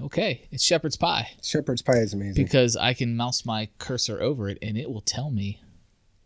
Okay, 0.00 0.48
it's 0.50 0.64
shepherd's 0.64 0.96
pie 0.96 1.28
Shepherd's 1.42 1.82
pie 1.82 1.98
is 1.98 2.14
amazing. 2.14 2.42
because 2.42 2.74
I 2.76 2.94
can 2.94 3.16
mouse 3.16 3.44
my 3.44 3.68
cursor 3.78 4.20
over 4.20 4.48
it 4.48 4.56
and 4.62 4.78
it 4.78 4.90
will 4.90 5.02
tell 5.02 5.30
me 5.30 5.60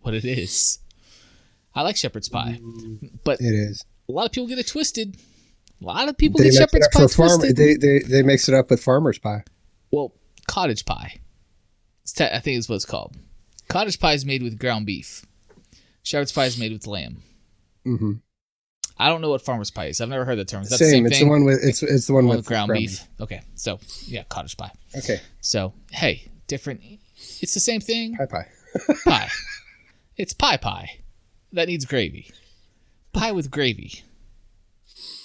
what 0.00 0.14
it 0.14 0.24
is. 0.24 0.78
I 1.74 1.82
like 1.82 1.96
shepherd's 1.96 2.28
pie, 2.28 2.60
but 3.24 3.40
It 3.40 3.52
is. 3.52 3.84
a 4.08 4.12
lot 4.12 4.26
of 4.26 4.32
people 4.32 4.46
get 4.46 4.58
it 4.60 4.68
twisted. 4.68 5.16
A 5.82 5.84
lot 5.84 6.08
of 6.08 6.16
people 6.16 6.38
They 6.38 6.50
get 6.50 6.54
shepherd's 6.54 6.86
pie 6.88 7.06
farm. 7.08 7.40
twisted. 7.40 7.56
They, 7.56 7.74
they 7.76 7.98
they 7.98 8.22
mix 8.22 8.48
it 8.48 8.54
up 8.54 8.70
with 8.70 8.80
farmer's 8.82 9.18
pie. 9.18 9.42
well, 9.90 10.14
cottage 10.46 10.84
pie. 10.84 11.20
Te- 12.06 12.24
I 12.26 12.38
think 12.38 12.58
is 12.58 12.68
what 12.68 12.76
it's 12.76 12.84
called. 12.84 13.16
Cottage 13.68 13.98
pie 13.98 14.12
is 14.12 14.24
made 14.24 14.42
with 14.42 14.56
ground 14.58 14.86
beef. 14.86 15.24
Shepherd's 16.04 16.30
pie 16.32 16.44
is 16.46 16.56
made 16.58 16.70
with 16.72 16.86
lamb. 16.86 17.22
hmm 17.84 18.12
I 18.96 19.08
don't 19.08 19.20
know 19.20 19.30
what 19.30 19.42
farmer's 19.42 19.72
pie 19.72 19.86
is. 19.86 20.00
I've 20.00 20.08
never 20.08 20.24
heard 20.24 20.38
the 20.38 20.44
term. 20.44 20.62
Is 20.62 20.70
that 20.70 20.78
Same. 20.78 20.86
the 20.86 20.90
same 20.92 21.06
It's 21.06 21.18
thing? 21.18 21.26
the 21.26 21.30
one 21.32 21.44
with 21.44 21.58
it's 21.64 21.82
it's 21.82 22.06
the 22.06 22.12
one, 22.12 22.26
One 22.26 22.36
with, 22.36 22.44
with 22.44 22.46
ground 22.46 22.70
beef. 22.72 23.02
Okay, 23.20 23.40
so 23.56 23.80
yeah, 24.06 24.22
cottage 24.28 24.56
pie. 24.56 24.70
Okay, 24.96 25.20
So 25.40 25.74
hey, 25.90 26.30
different. 26.46 26.80
It's 27.40 27.54
the 27.54 27.60
same 27.60 27.80
thing. 27.80 28.14
pie 28.16 28.26
pie. 28.26 28.46
Pie. 29.04 29.28
It's 30.16 30.32
pie 30.32 30.56
pie. 30.58 31.00
That 31.52 31.66
needs 31.68 31.84
gravy. 31.84 32.30
Pie 33.12 33.32
with 33.32 33.50
gravy. 33.50 34.02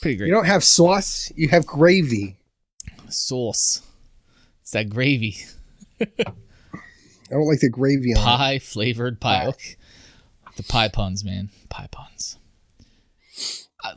Pretty 0.01 0.17
great. 0.17 0.27
You 0.27 0.33
don't 0.33 0.45
have 0.45 0.63
sauce. 0.63 1.31
You 1.35 1.49
have 1.49 1.65
gravy. 1.67 2.37
Sauce. 3.09 3.81
It's 4.61 4.71
that 4.71 4.89
gravy. 4.89 5.37
I 5.99 6.05
don't 7.29 7.47
like 7.47 7.59
the 7.59 7.69
gravy 7.69 8.13
on 8.13 8.19
it. 8.21 8.23
Pie 8.23 8.59
flavored 8.59 9.19
pie. 9.19 9.41
Pie. 9.41 9.47
Okay. 9.47 9.75
The 10.59 10.63
pie 10.63 10.89
puns, 10.89 11.23
man. 11.23 11.51
Pie 11.69 11.87
puns. 11.89 12.37
I, 13.81 13.93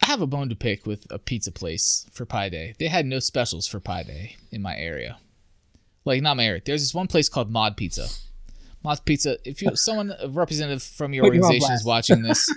I 0.00 0.06
have 0.06 0.22
a 0.22 0.28
bone 0.28 0.48
to 0.48 0.54
pick 0.54 0.86
with 0.86 1.08
a 1.10 1.18
pizza 1.18 1.50
place 1.50 2.06
for 2.12 2.24
Pie 2.24 2.50
Day. 2.50 2.74
They 2.78 2.86
had 2.86 3.04
no 3.04 3.18
specials 3.18 3.66
for 3.66 3.80
Pie 3.80 4.04
Day 4.04 4.36
in 4.52 4.62
my 4.62 4.76
area. 4.76 5.18
Like 6.04 6.22
not 6.22 6.36
my 6.36 6.46
area. 6.46 6.62
There's 6.64 6.82
this 6.82 6.94
one 6.94 7.08
place 7.08 7.28
called 7.28 7.50
Mod 7.50 7.76
Pizza. 7.76 8.06
Mod 8.84 9.04
Pizza. 9.04 9.38
If 9.44 9.60
you 9.60 9.74
someone 9.74 10.14
a 10.20 10.28
representative 10.28 10.84
from 10.84 11.14
your 11.14 11.24
Put 11.24 11.34
you 11.34 11.40
on 11.40 11.46
organization 11.46 11.74
is 11.74 11.84
watching 11.84 12.22
this, 12.28 12.48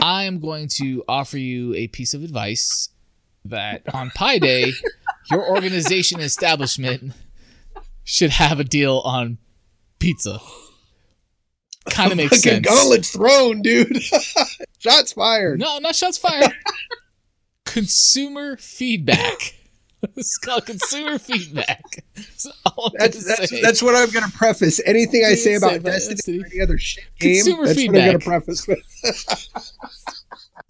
I 0.00 0.24
am 0.24 0.40
going 0.40 0.68
to 0.76 1.04
offer 1.06 1.36
you 1.36 1.74
a 1.74 1.88
piece 1.88 2.14
of 2.14 2.24
advice 2.24 2.88
that 3.44 3.82
on 3.92 4.08
Pie 4.14 4.38
Day, 4.38 4.72
your 5.30 5.46
organization 5.46 6.20
establishment 6.20 7.12
should 8.02 8.30
have 8.30 8.60
a 8.60 8.64
deal 8.64 9.00
on 9.00 9.36
pizza. 9.98 10.40
Kind 11.90 12.12
of 12.12 12.16
makes 12.16 12.42
sense. 12.42 12.66
gauntlet's 12.66 13.10
thrown, 13.12 13.62
dude. 13.62 14.02
Shots 14.78 15.12
fired. 15.12 15.60
No, 15.60 15.78
not 15.78 15.94
shots 15.96 16.18
fired. 16.18 16.52
consumer 17.64 18.56
feedback. 18.56 19.54
it's 20.16 20.38
called 20.38 20.64
consumer 20.66 21.18
feedback. 21.18 22.04
That's 22.14 23.26
That's 23.26 23.60
that's, 23.60 23.82
what 23.82 23.96
I'm 23.96 24.10
gonna 24.10 24.30
preface. 24.32 24.80
Anything 24.86 25.24
I 25.24 25.30
say 25.30 25.36
say 25.36 25.54
about 25.56 25.76
about 25.76 25.90
Destiny, 25.92 26.14
Destiny. 26.14 26.38
or 26.38 26.46
any 26.46 26.60
other 26.60 26.78
shit 26.78 27.04
game, 27.18 27.34
Consumer 27.44 27.66
that's 27.66 27.78
what 27.78 27.96
I'm 27.96 28.06
gonna 28.06 28.18
preface 28.20 28.68
with. 28.68 28.78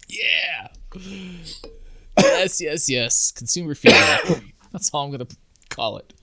yeah. 0.09 0.67
yes, 2.17 2.59
yes, 2.59 2.89
yes. 2.89 3.31
Consumer 3.31 3.75
feedback. 3.75 4.23
That's 4.71 4.89
all 4.93 5.05
I'm 5.05 5.11
gonna. 5.11 5.27
call 5.69 5.97
it. 5.97 6.13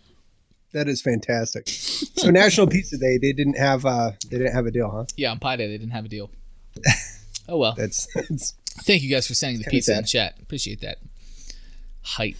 That 0.72 0.88
is 0.88 1.00
fantastic. 1.00 1.68
So 1.68 2.30
National 2.30 2.66
Pizza 2.66 2.98
Day, 2.98 3.18
they 3.18 3.32
didn't 3.32 3.56
have 3.56 3.86
uh 3.86 4.12
they 4.30 4.38
didn't 4.38 4.52
have 4.54 4.66
a 4.66 4.70
deal, 4.70 4.90
huh? 4.90 5.04
Yeah, 5.16 5.30
on 5.30 5.38
Pi 5.38 5.56
Day 5.56 5.66
they 5.68 5.78
didn't 5.78 5.92
have 5.92 6.04
a 6.04 6.08
deal. 6.08 6.30
Oh 7.48 7.58
well. 7.58 7.74
That's, 7.76 8.08
that's 8.12 8.54
Thank 8.82 9.02
you 9.02 9.08
guys 9.10 9.26
for 9.26 9.34
sending 9.34 9.62
the 9.62 9.70
pizza 9.70 9.92
in 9.92 9.98
sad. 10.04 10.06
chat. 10.34 10.42
Appreciate 10.42 10.80
that. 10.80 10.98
Hype. 12.02 12.36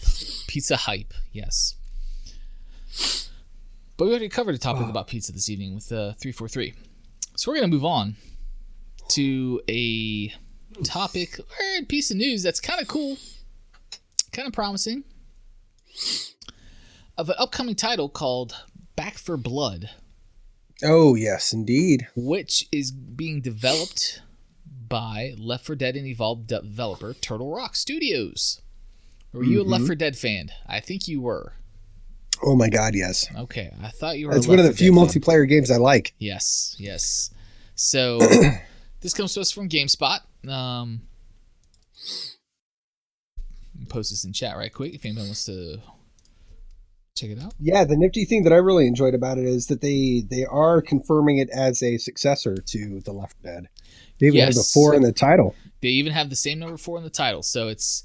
Pizza 0.47 0.75
hype. 0.75 1.13
Yes. 1.31 1.75
But 3.95 4.05
we 4.05 4.11
already 4.11 4.29
covered 4.29 4.53
a 4.55 4.57
topic 4.57 4.87
about 4.89 5.07
pizza 5.07 5.31
this 5.31 5.49
evening 5.49 5.75
with 5.75 5.91
uh, 5.91 6.13
343. 6.19 6.73
So 7.35 7.51
we're 7.51 7.57
going 7.59 7.69
to 7.69 7.73
move 7.73 7.85
on 7.85 8.15
to 9.09 9.61
a 9.69 10.33
topic 10.83 11.39
or 11.39 11.45
a 11.79 11.85
piece 11.85 12.11
of 12.11 12.17
news 12.17 12.43
that's 12.43 12.59
kind 12.59 12.81
of 12.81 12.87
cool, 12.87 13.17
kind 14.33 14.45
of 14.47 14.53
promising, 14.53 15.03
of 17.17 17.29
an 17.29 17.35
upcoming 17.37 17.75
title 17.75 18.09
called 18.09 18.55
Back 18.95 19.15
4 19.17 19.37
Blood, 19.37 19.89
Oh 20.83 21.15
yes, 21.15 21.53
indeed. 21.53 22.07
which 22.15 22.67
is 22.71 22.91
being 22.91 23.41
developed 23.41 24.21
by 24.87 25.33
Left 25.37 25.65
4 25.65 25.75
Dead 25.75 25.95
and 25.95 26.05
Evolved 26.07 26.47
developer 26.47 27.13
Turtle 27.13 27.53
Rock 27.53 27.75
Studios. 27.75 28.61
Were 29.33 29.43
you 29.43 29.61
a 29.61 29.63
Left 29.63 29.85
4 29.85 29.95
Dead 29.95 30.15
fan? 30.17 30.49
I 30.67 30.79
think 30.79 31.07
you 31.07 31.21
were. 31.21 31.53
Oh 32.43 32.55
my 32.55 32.69
god, 32.69 32.93
yes. 32.95 33.25
Okay, 33.35 33.73
I 33.81 33.89
thought 33.89 34.17
you 34.19 34.27
were. 34.27 34.35
It's 34.35 34.47
one 34.47 34.59
of 34.59 34.65
the 34.65 34.73
few 34.73 34.91
Dead 34.93 34.97
fan. 34.97 35.07
multiplayer 35.21 35.49
games 35.49 35.71
I 35.71 35.77
like. 35.77 36.13
Yes, 36.19 36.75
yes. 36.79 37.31
So 37.75 38.19
this 39.01 39.13
comes 39.15 39.33
to 39.33 39.41
us 39.41 39.51
from 39.51 39.67
GameSpot. 39.69 40.19
Um, 40.47 41.01
post 43.89 44.11
this 44.11 44.23
in 44.25 44.33
chat 44.33 44.55
right 44.57 44.73
quick 44.73 44.93
if 44.93 45.05
anyone 45.05 45.25
wants 45.25 45.45
to 45.45 45.79
check 47.17 47.31
it 47.31 47.41
out. 47.41 47.53
Yeah, 47.59 47.83
the 47.83 47.97
nifty 47.97 48.25
thing 48.25 48.43
that 48.43 48.53
I 48.53 48.57
really 48.57 48.87
enjoyed 48.87 49.13
about 49.13 49.37
it 49.37 49.45
is 49.45 49.67
that 49.67 49.81
they 49.81 50.23
they 50.29 50.45
are 50.45 50.81
confirming 50.81 51.37
it 51.39 51.49
as 51.49 51.81
a 51.83 51.97
successor 51.97 52.55
to 52.55 53.01
The 53.01 53.11
Left 53.11 53.35
4 53.41 53.51
Dead. 53.51 53.69
They 54.19 54.27
even 54.27 54.41
have 54.41 54.55
the 54.55 54.69
four 54.73 54.95
in 54.95 55.01
the 55.03 55.11
title. 55.11 55.55
They 55.81 55.89
even 55.89 56.13
have 56.13 56.29
the 56.29 56.35
same 56.35 56.59
number 56.59 56.77
four 56.77 56.97
in 56.97 57.03
the 57.03 57.09
title, 57.09 57.43
so 57.43 57.67
it's 57.67 58.03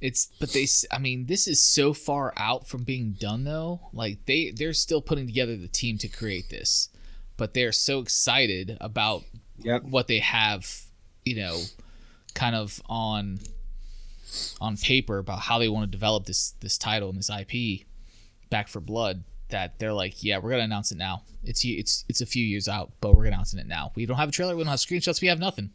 it's. 0.00 0.30
But 0.38 0.52
they, 0.52 0.66
I 0.90 0.98
mean, 0.98 1.26
this 1.26 1.48
is 1.48 1.58
so 1.62 1.94
far 1.94 2.34
out 2.36 2.66
from 2.66 2.84
being 2.84 3.12
done 3.12 3.44
though. 3.44 3.80
Like 3.92 4.26
they 4.26 4.50
they're 4.50 4.74
still 4.74 5.00
putting 5.00 5.26
together 5.26 5.56
the 5.56 5.68
team 5.68 5.96
to 5.98 6.08
create 6.08 6.50
this, 6.50 6.90
but 7.36 7.54
they're 7.54 7.72
so 7.72 8.00
excited 8.00 8.76
about 8.80 9.24
Yep. 9.58 9.84
what 9.84 10.08
they 10.08 10.18
have, 10.18 10.82
you 11.24 11.36
know, 11.36 11.60
kind 12.34 12.56
of 12.56 12.82
on 12.86 13.38
on 14.60 14.76
paper 14.76 15.18
about 15.18 15.38
how 15.40 15.58
they 15.58 15.68
want 15.68 15.90
to 15.90 15.90
develop 15.90 16.26
this 16.26 16.54
this 16.60 16.76
title 16.76 17.08
and 17.08 17.18
this 17.18 17.30
IP, 17.30 17.86
Back 18.54 18.68
4 18.68 18.80
Blood. 18.80 19.24
That 19.50 19.80
they're 19.80 19.92
like, 19.92 20.22
yeah, 20.22 20.38
we're 20.38 20.50
gonna 20.50 20.62
announce 20.62 20.92
it 20.92 20.98
now. 20.98 21.22
It's 21.42 21.64
it's 21.64 22.04
it's 22.08 22.20
a 22.20 22.26
few 22.26 22.44
years 22.44 22.68
out, 22.68 22.92
but 23.00 23.16
we're 23.16 23.26
announcing 23.26 23.58
it 23.58 23.66
now. 23.66 23.90
We 23.96 24.06
don't 24.06 24.16
have 24.16 24.28
a 24.28 24.32
trailer, 24.32 24.54
we 24.56 24.62
don't 24.62 24.70
have 24.70 24.78
screenshots, 24.78 25.20
we 25.20 25.26
have 25.28 25.38
nothing, 25.40 25.70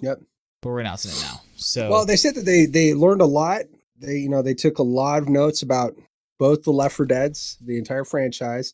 Yep. 0.00 0.20
but 0.60 0.68
we're 0.68 0.80
announcing 0.80 1.12
it 1.12 1.20
now. 1.22 1.40
So 1.56 1.88
Well, 1.90 2.04
they 2.04 2.16
said 2.16 2.34
that 2.34 2.44
they 2.44 2.66
they 2.66 2.94
learned 2.94 3.20
a 3.20 3.26
lot. 3.26 3.62
They 3.98 4.16
you 4.18 4.28
know 4.28 4.42
they 4.42 4.54
took 4.54 4.78
a 4.78 4.82
lot 4.82 5.22
of 5.22 5.28
notes 5.28 5.62
about 5.62 5.94
both 6.38 6.62
the 6.64 6.72
Left 6.72 6.94
4 6.96 7.06
Dead's, 7.06 7.56
the 7.64 7.78
entire 7.78 8.04
franchise, 8.04 8.72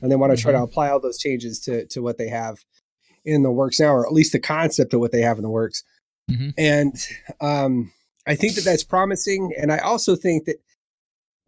and 0.00 0.10
they 0.10 0.16
want 0.16 0.34
to 0.34 0.40
try 0.40 0.52
to 0.52 0.62
apply 0.62 0.88
all 0.90 1.00
those 1.00 1.18
changes 1.18 1.58
to 1.60 1.86
to 1.86 2.00
what 2.02 2.18
they 2.18 2.28
have 2.28 2.64
in 3.24 3.42
the 3.42 3.50
works 3.50 3.78
now, 3.80 3.92
or 3.94 4.06
at 4.06 4.12
least 4.12 4.32
the 4.32 4.40
concept 4.40 4.94
of 4.94 5.00
what 5.00 5.12
they 5.12 5.20
have 5.22 5.38
in 5.38 5.42
the 5.42 5.50
works. 5.50 5.82
Mhm. 6.30 6.54
And 6.56 6.94
um, 7.40 7.92
I 8.26 8.34
think 8.36 8.54
that 8.54 8.64
that's 8.64 8.84
promising. 8.84 9.52
And 9.60 9.70
I 9.70 9.78
also 9.78 10.16
think 10.16 10.46
that 10.46 10.56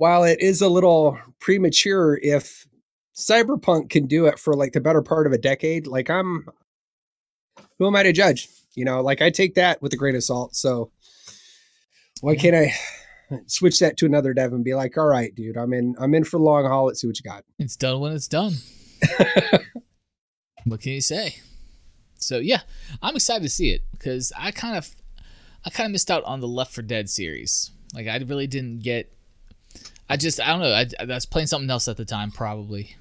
while 0.00 0.24
it 0.24 0.40
is 0.40 0.62
a 0.62 0.68
little 0.68 1.18
premature, 1.40 2.18
if 2.22 2.66
Cyberpunk 3.14 3.90
can 3.90 4.06
do 4.06 4.24
it 4.24 4.38
for 4.38 4.54
like 4.54 4.72
the 4.72 4.80
better 4.80 5.02
part 5.02 5.26
of 5.26 5.34
a 5.34 5.38
decade, 5.38 5.86
like 5.86 6.08
I'm, 6.08 6.48
who 7.78 7.86
am 7.86 7.94
I 7.94 8.04
to 8.04 8.12
judge? 8.14 8.48
You 8.74 8.86
know, 8.86 9.02
like 9.02 9.20
I 9.20 9.28
take 9.28 9.56
that 9.56 9.82
with 9.82 9.92
a 9.92 9.98
grain 9.98 10.16
of 10.16 10.24
salt. 10.24 10.56
So 10.56 10.90
why 12.22 12.34
can't 12.34 12.56
I 12.56 12.72
switch 13.46 13.78
that 13.80 13.98
to 13.98 14.06
another 14.06 14.32
dev 14.32 14.54
and 14.54 14.64
be 14.64 14.74
like, 14.74 14.96
all 14.96 15.04
right, 15.04 15.34
dude, 15.34 15.58
I'm 15.58 15.74
in, 15.74 15.94
I'm 16.00 16.14
in 16.14 16.24
for 16.24 16.38
the 16.38 16.44
long 16.44 16.64
haul. 16.64 16.86
Let's 16.86 17.02
see 17.02 17.06
what 17.06 17.18
you 17.18 17.30
got. 17.30 17.44
it's 17.58 17.76
done 17.76 18.00
when 18.00 18.14
it's 18.14 18.26
done. 18.26 18.54
what 20.64 20.80
can 20.80 20.92
you 20.92 21.02
say? 21.02 21.36
So 22.14 22.38
yeah, 22.38 22.62
I'm 23.02 23.16
excited 23.16 23.42
to 23.42 23.50
see 23.50 23.72
it 23.72 23.82
because 23.92 24.32
I 24.34 24.50
kind 24.50 24.78
of, 24.78 24.96
I 25.62 25.68
kind 25.68 25.84
of 25.84 25.92
missed 25.92 26.10
out 26.10 26.24
on 26.24 26.40
the 26.40 26.48
Left 26.48 26.72
4 26.72 26.84
Dead 26.84 27.10
series. 27.10 27.70
Like 27.94 28.06
I 28.06 28.16
really 28.16 28.46
didn't 28.46 28.78
get. 28.78 29.12
I 30.10 30.16
just 30.16 30.40
I 30.40 30.48
don't 30.48 30.60
know. 30.60 30.72
I, 30.72 30.86
I 31.00 31.04
was 31.04 31.24
playing 31.26 31.46
something 31.46 31.70
else 31.70 31.86
at 31.88 31.96
the 31.96 32.04
time, 32.04 32.30
probably, 32.32 32.96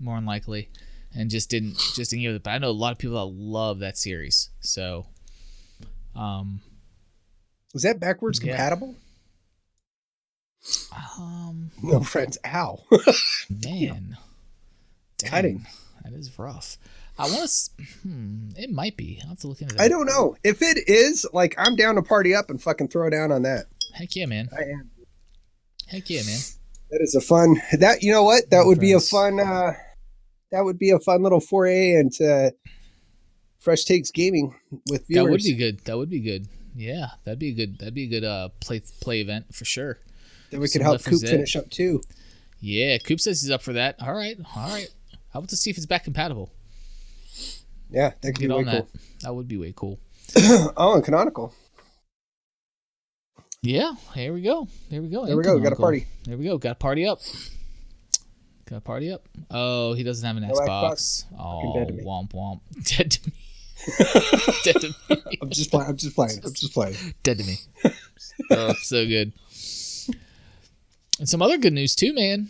more 0.00 0.16
than 0.16 0.24
likely, 0.26 0.68
and 1.16 1.30
just 1.30 1.50
didn't 1.50 1.76
just 1.94 2.10
didn't 2.10 2.22
give 2.22 2.34
it. 2.34 2.42
But 2.42 2.50
I 2.50 2.58
know 2.58 2.70
a 2.70 2.72
lot 2.72 2.92
of 2.92 2.98
people 2.98 3.16
that 3.16 3.34
love 3.36 3.80
that 3.80 3.96
series. 3.98 4.50
So, 4.60 5.06
um, 6.16 6.60
Was 7.74 7.82
that 7.82 8.00
backwards 8.00 8.40
Yeah. 8.42 8.56
compatible? 8.56 8.96
um, 11.18 11.70
No, 11.82 12.00
friends. 12.00 12.38
Ow. 12.46 12.80
man, 13.64 14.16
Cutting. 15.24 15.66
That 16.04 16.12
is 16.12 16.38
rough. 16.38 16.78
I 17.18 17.24
want 17.30 17.50
to. 17.50 17.82
Hmm, 18.02 18.48
it 18.56 18.70
might 18.70 18.96
be. 18.96 19.18
I'll 19.22 19.30
have 19.30 19.38
to 19.40 19.48
look 19.48 19.60
into 19.60 19.74
that. 19.74 19.82
I 19.82 19.88
don't 19.88 20.06
know. 20.06 20.36
If 20.44 20.62
it 20.62 20.78
is, 20.88 21.26
like, 21.32 21.54
I'm 21.58 21.74
down 21.76 21.96
to 21.96 22.02
party 22.02 22.34
up 22.34 22.48
and 22.50 22.62
fucking 22.62 22.88
throw 22.88 23.10
down 23.10 23.32
on 23.32 23.42
that. 23.42 23.66
Heck 23.94 24.14
yeah, 24.14 24.26
man. 24.26 24.48
I 24.56 24.62
am. 24.62 24.90
Heck 25.88 26.08
yeah, 26.10 26.22
man. 26.22 26.38
That 26.90 27.00
is 27.00 27.14
a 27.14 27.20
fun. 27.20 27.60
That 27.78 28.02
you 28.02 28.12
know 28.12 28.22
what? 28.22 28.50
That 28.50 28.64
would 28.66 28.80
be 28.80 28.92
a 28.92 29.00
fun. 29.00 29.40
uh 29.40 29.72
That 30.52 30.64
would 30.64 30.78
be 30.78 30.90
a 30.90 30.98
fun 30.98 31.22
little 31.22 31.40
foray 31.40 31.94
into 31.94 32.52
Fresh 33.58 33.84
Takes 33.84 34.10
Gaming 34.10 34.54
with 34.90 35.06
viewers. 35.06 35.24
That 35.24 35.30
would 35.30 35.42
be 35.42 35.54
good. 35.54 35.80
That 35.84 35.96
would 35.96 36.10
be 36.10 36.20
good. 36.20 36.46
Yeah, 36.74 37.08
that'd 37.24 37.38
be 37.38 37.50
a 37.50 37.54
good. 37.54 37.78
That'd 37.78 37.94
be 37.94 38.04
a 38.04 38.08
good 38.08 38.24
uh 38.24 38.50
play 38.60 38.82
play 39.00 39.20
event 39.20 39.54
for 39.54 39.64
sure. 39.64 39.98
Then 40.50 40.60
we 40.60 40.66
some 40.66 40.80
could 40.80 40.86
help 40.86 41.04
Coop 41.04 41.20
finish 41.20 41.56
up 41.56 41.68
too. 41.70 42.00
Yeah, 42.60 42.98
Coop 42.98 43.20
says 43.20 43.42
he's 43.42 43.50
up 43.50 43.62
for 43.62 43.74
that. 43.74 43.96
All 44.00 44.14
right, 44.14 44.36
all 44.56 44.68
right. 44.70 44.88
How 45.32 45.40
about 45.40 45.50
to 45.50 45.56
see 45.56 45.70
if 45.70 45.76
it's 45.76 45.86
back 45.86 46.04
compatible? 46.04 46.50
Yeah, 47.90 48.12
that 48.20 48.32
could 48.32 48.40
Get 48.40 48.48
be 48.48 48.54
way 48.54 48.64
that. 48.64 48.72
cool. 48.72 48.88
That 49.22 49.34
would 49.34 49.48
be 49.48 49.56
way 49.56 49.72
cool. 49.74 49.98
oh, 50.36 50.94
and 50.94 51.04
Canonical. 51.04 51.54
Yeah, 53.62 53.92
here 54.14 54.32
we 54.32 54.42
go. 54.42 54.68
Here 54.88 55.02
we 55.02 55.08
go. 55.08 55.26
There 55.26 55.36
we 55.36 55.42
go. 55.42 55.58
Got 55.58 55.72
a 55.72 55.76
party. 55.76 56.06
There 56.24 56.36
we 56.36 56.44
go. 56.44 56.58
Got 56.58 56.72
a 56.72 56.74
party 56.76 57.06
up. 57.06 57.20
Got 58.66 58.76
a 58.76 58.80
party 58.80 59.10
up. 59.10 59.26
Oh, 59.50 59.94
he 59.94 60.02
doesn't 60.04 60.24
have 60.24 60.36
an 60.36 60.46
No 60.46 60.54
Xbox. 60.54 61.24
Fucking 61.24 61.38
Oh, 61.40 61.74
dead 61.78 61.88
to 61.88 61.94
me. 61.94 62.04
womp 62.04 62.32
womp. 62.32 62.60
Dead 62.84 63.10
to 63.10 63.26
me. 63.26 63.32
Dead 64.64 64.76
to 64.80 64.88
me. 64.88 65.38
I'm 65.42 65.50
just 65.50 65.70
playing. 65.70 65.88
I'm 65.90 65.96
just 65.96 66.14
playing. 66.14 66.38
I'm 66.44 66.52
just 66.52 66.72
playing. 66.72 66.96
Dead 67.22 67.38
to 67.38 67.44
me. 67.44 67.56
oh, 68.52 68.74
so 68.82 69.04
good. 69.06 69.32
And 71.18 71.28
some 71.28 71.42
other 71.42 71.58
good 71.58 71.72
news 71.72 71.96
too, 71.96 72.12
man. 72.14 72.48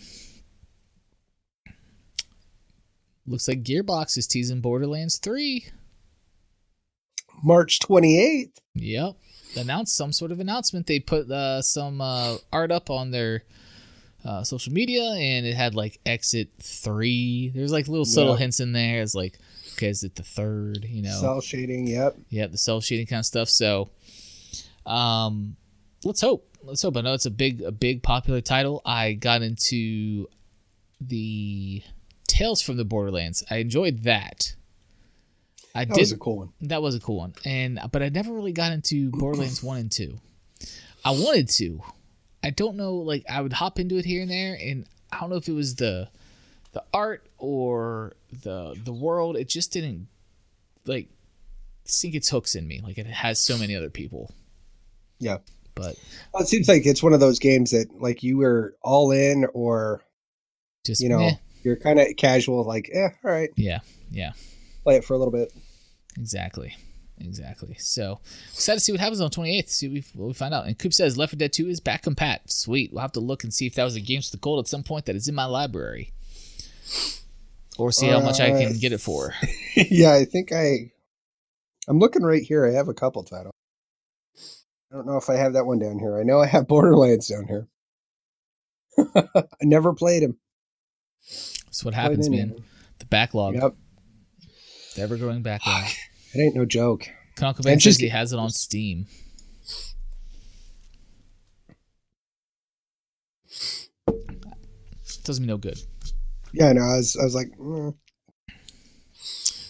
Looks 3.27 3.49
like 3.49 3.63
Gearbox 3.63 4.17
is 4.19 4.27
teasing 4.27 4.61
Borderlands 4.61 5.19
3. 5.19 5.67
March 7.43 7.79
28th. 7.79 8.51
Yep. 8.75 9.17
Announced 9.57 9.97
some 9.97 10.13
sort 10.13 10.31
of 10.31 10.41
announcement. 10.41 10.87
They 10.87 11.01
put 11.01 11.31
uh, 11.31 11.63
some 11.63 12.01
uh, 12.01 12.37
art 12.53 12.71
up 12.71 12.91
on 12.91 13.11
their 13.11 13.45
uh, 14.25 14.43
social 14.45 14.73
media 14.73 15.05
and 15.13 15.47
it 15.47 15.55
had 15.55 15.75
like 15.75 16.01
exit 16.05 16.51
3. 16.61 17.53
There's 17.55 17.73
like 17.73 17.89
little 17.89 18.05
subtle 18.05 18.37
hints 18.37 18.61
in 18.61 18.73
there 18.73 19.01
It's 19.01 19.15
like, 19.15 19.39
okay, 19.75 19.89
is 19.89 20.05
it 20.05 20.17
the 20.17 20.23
third? 20.23 20.85
You 20.85 21.03
know? 21.03 21.19
Cel 21.21 21.41
shading. 21.41 21.87
Yep. 21.87 22.17
yeah, 22.29 22.47
the 22.47 22.59
self 22.59 22.85
shading 22.85 23.07
kind 23.07 23.21
of 23.21 23.27
stuff. 23.27 23.49
So, 23.49 23.91
um, 24.87 25.57
let's 26.05 26.21
hope. 26.21 26.45
Let's 26.63 26.83
hope. 26.83 26.97
I 26.97 27.03
know 27.03 27.15
it's 27.15 27.27
a 27.27 27.31
big, 27.31 27.63
a 27.63 27.71
big 27.71 28.03
popular 28.03 28.41
title. 28.41 28.83
I 28.85 29.13
got 29.13 29.43
into 29.43 30.29
the 31.01 31.83
Tales 32.27 32.61
from 32.61 32.77
the 32.77 32.85
Borderlands. 32.85 33.45
I 33.51 33.57
enjoyed 33.57 34.01
that. 34.01 34.55
I 35.81 35.85
That 35.85 35.95
did. 35.95 36.01
was 36.01 36.13
a 36.13 36.17
cool 36.19 36.37
one. 36.39 36.53
that 36.63 36.83
was 36.83 36.95
a 36.95 37.01
cool 37.01 37.19
one, 37.19 37.35
and 37.45 37.79
but 37.93 38.03
I 38.03 38.09
never 38.09 38.33
really 38.33 38.53
got 38.53 38.73
into 38.73 39.11
Borderlands 39.11 39.63
one 39.63 39.79
and 39.79 39.91
two. 39.93 40.19
I 41.05 41.13
wanted 41.13 41.49
to. 41.51 41.81
I 42.43 42.51
don't 42.51 42.77
know. 42.77 42.95
Like 42.97 43.25
I 43.29 43.41
would 43.41 43.53
hop 43.53 43.79
into 43.79 43.97
it 43.97 44.05
here 44.05 44.23
and 44.23 44.31
there, 44.31 44.57
and 44.61 44.87
I 45.13 45.21
don't 45.21 45.31
know 45.31 45.37
if 45.37 45.49
it 45.49 45.53
was 45.53 45.77
the 45.77 46.09
the 46.73 46.83
art 46.93 47.27
or 47.39 48.15
the 48.43 48.75
the 48.85 48.93
world. 48.93 49.37
It 49.37 49.49
just 49.49 49.73
didn't 49.73 50.09
like 50.87 51.09
sink 51.85 52.15
its 52.15 52.29
hooks 52.29 52.55
in 52.55 52.67
me 52.67 52.81
like 52.83 52.99
it 52.99 53.07
has 53.07 53.41
so 53.41 53.57
many 53.57 53.75
other 53.77 53.91
people. 53.91 54.33
Yeah. 55.19 55.39
But 55.75 55.97
Well, 56.35 56.43
it 56.43 56.49
seems 56.49 56.67
like 56.69 56.87
it's 56.87 57.03
one 57.05 57.13
of 57.13 57.21
those 57.21 57.39
games 57.39 57.71
that 57.71 57.87
like 58.01 58.23
you 58.25 58.39
were 58.39 58.75
all 58.83 59.11
in 59.13 59.47
or 59.55 60.03
just 60.85 61.01
you 61.01 61.09
know 61.09 61.19
meh. 61.19 61.35
you're 61.63 61.77
kind 61.77 62.01
of 62.01 62.09
casual 62.17 62.65
like 62.65 62.91
eh 62.93 63.09
all 63.25 63.31
right 63.31 63.51
yeah, 63.57 63.79
yeah, 64.11 64.33
play 64.83 64.97
it 64.97 65.05
for 65.05 65.15
a 65.15 65.19
little 65.19 65.31
bit 65.33 65.53
exactly, 66.19 66.77
Exactly. 67.21 67.75
So 67.81 68.21
excited 68.53 68.79
to 68.79 68.85
see 68.85 68.93
what 68.93 69.01
happens 69.01 69.21
on 69.21 69.29
the 69.31 69.37
28th. 69.37 69.69
See 69.71 69.89
what 69.89 69.93
we, 69.95 70.05
what 70.15 70.27
we 70.29 70.35
find 70.35 70.55
out. 70.55 70.67
And 70.67 70.79
Coop 70.79 70.93
says 70.95 71.17
Left 71.19 71.33
4 71.33 71.37
Dead 71.39 71.53
2 71.53 71.69
is 71.69 71.81
back 71.81 72.05
compat. 72.05 72.39
Sweet. 72.47 72.93
We'll 72.93 73.01
have 73.03 73.11
to 73.13 73.21
look 73.21 73.43
and 73.43 73.53
see 73.53 73.67
if 73.67 73.75
that 73.75 73.83
was 73.83 73.97
a 73.97 74.01
Games 74.01 74.27
with 74.27 74.41
the 74.41 74.45
Gold 74.45 74.61
at 74.65 74.69
some 74.69 74.85
point 74.85 75.07
that 75.07 75.17
is 75.17 75.27
in 75.27 75.35
my 75.35 75.45
library, 75.47 76.13
or 77.77 77.91
see 77.91 78.07
how 78.07 78.21
much 78.21 78.39
I 78.39 78.51
can 78.51 78.69
Uh, 78.73 78.75
get 78.81 78.93
it 78.93 79.01
for. 79.01 79.35
yeah, 79.75 80.13
I 80.13 80.25
think 80.27 80.53
I. 80.53 80.93
I'm 81.89 81.99
looking 81.99 82.23
right 82.23 82.43
here. 82.43 82.65
I 82.67 82.73
have 82.73 82.87
a 82.89 82.95
couple 82.95 83.23
titles. 83.25 83.53
I 84.93 84.95
don't 84.97 85.07
know 85.07 85.17
if 85.17 85.29
I 85.29 85.35
have 85.35 85.55
that 85.55 85.67
one 85.67 85.79
down 85.81 85.99
here. 85.99 86.19
I 86.21 86.23
know 86.23 86.41
I 86.41 86.47
have 86.47 86.69
Borderlands 86.69 87.27
down 87.29 87.47
here. 87.49 87.67
I 89.35 89.45
never 89.65 89.93
played 89.93 90.23
him. 90.23 90.39
That's 91.65 91.85
what 91.85 91.95
happens, 91.95 92.31
man. 92.31 92.63
The 93.01 93.07
backlog, 93.07 93.55
Yep, 93.55 93.75
the 94.95 95.03
ever 95.03 95.17
growing 95.17 95.43
backlog. 95.43 95.85
It 96.35 96.41
ain't 96.41 96.55
no 96.55 96.65
joke. 96.65 97.09
And 97.41 97.83
says 97.83 97.99
he 97.99 98.09
has 98.09 98.33
it 98.33 98.39
on 98.39 98.51
Steam. 98.51 99.07
Doesn't 105.25 105.43
mean 105.43 105.49
no 105.49 105.59
good. 105.59 105.79
Yeah, 106.53 106.73
no, 106.73 106.81
I 106.81 106.97
was, 106.97 107.17
I 107.21 107.25
was 107.25 107.35
like, 107.35 107.49
mm, 107.59 107.95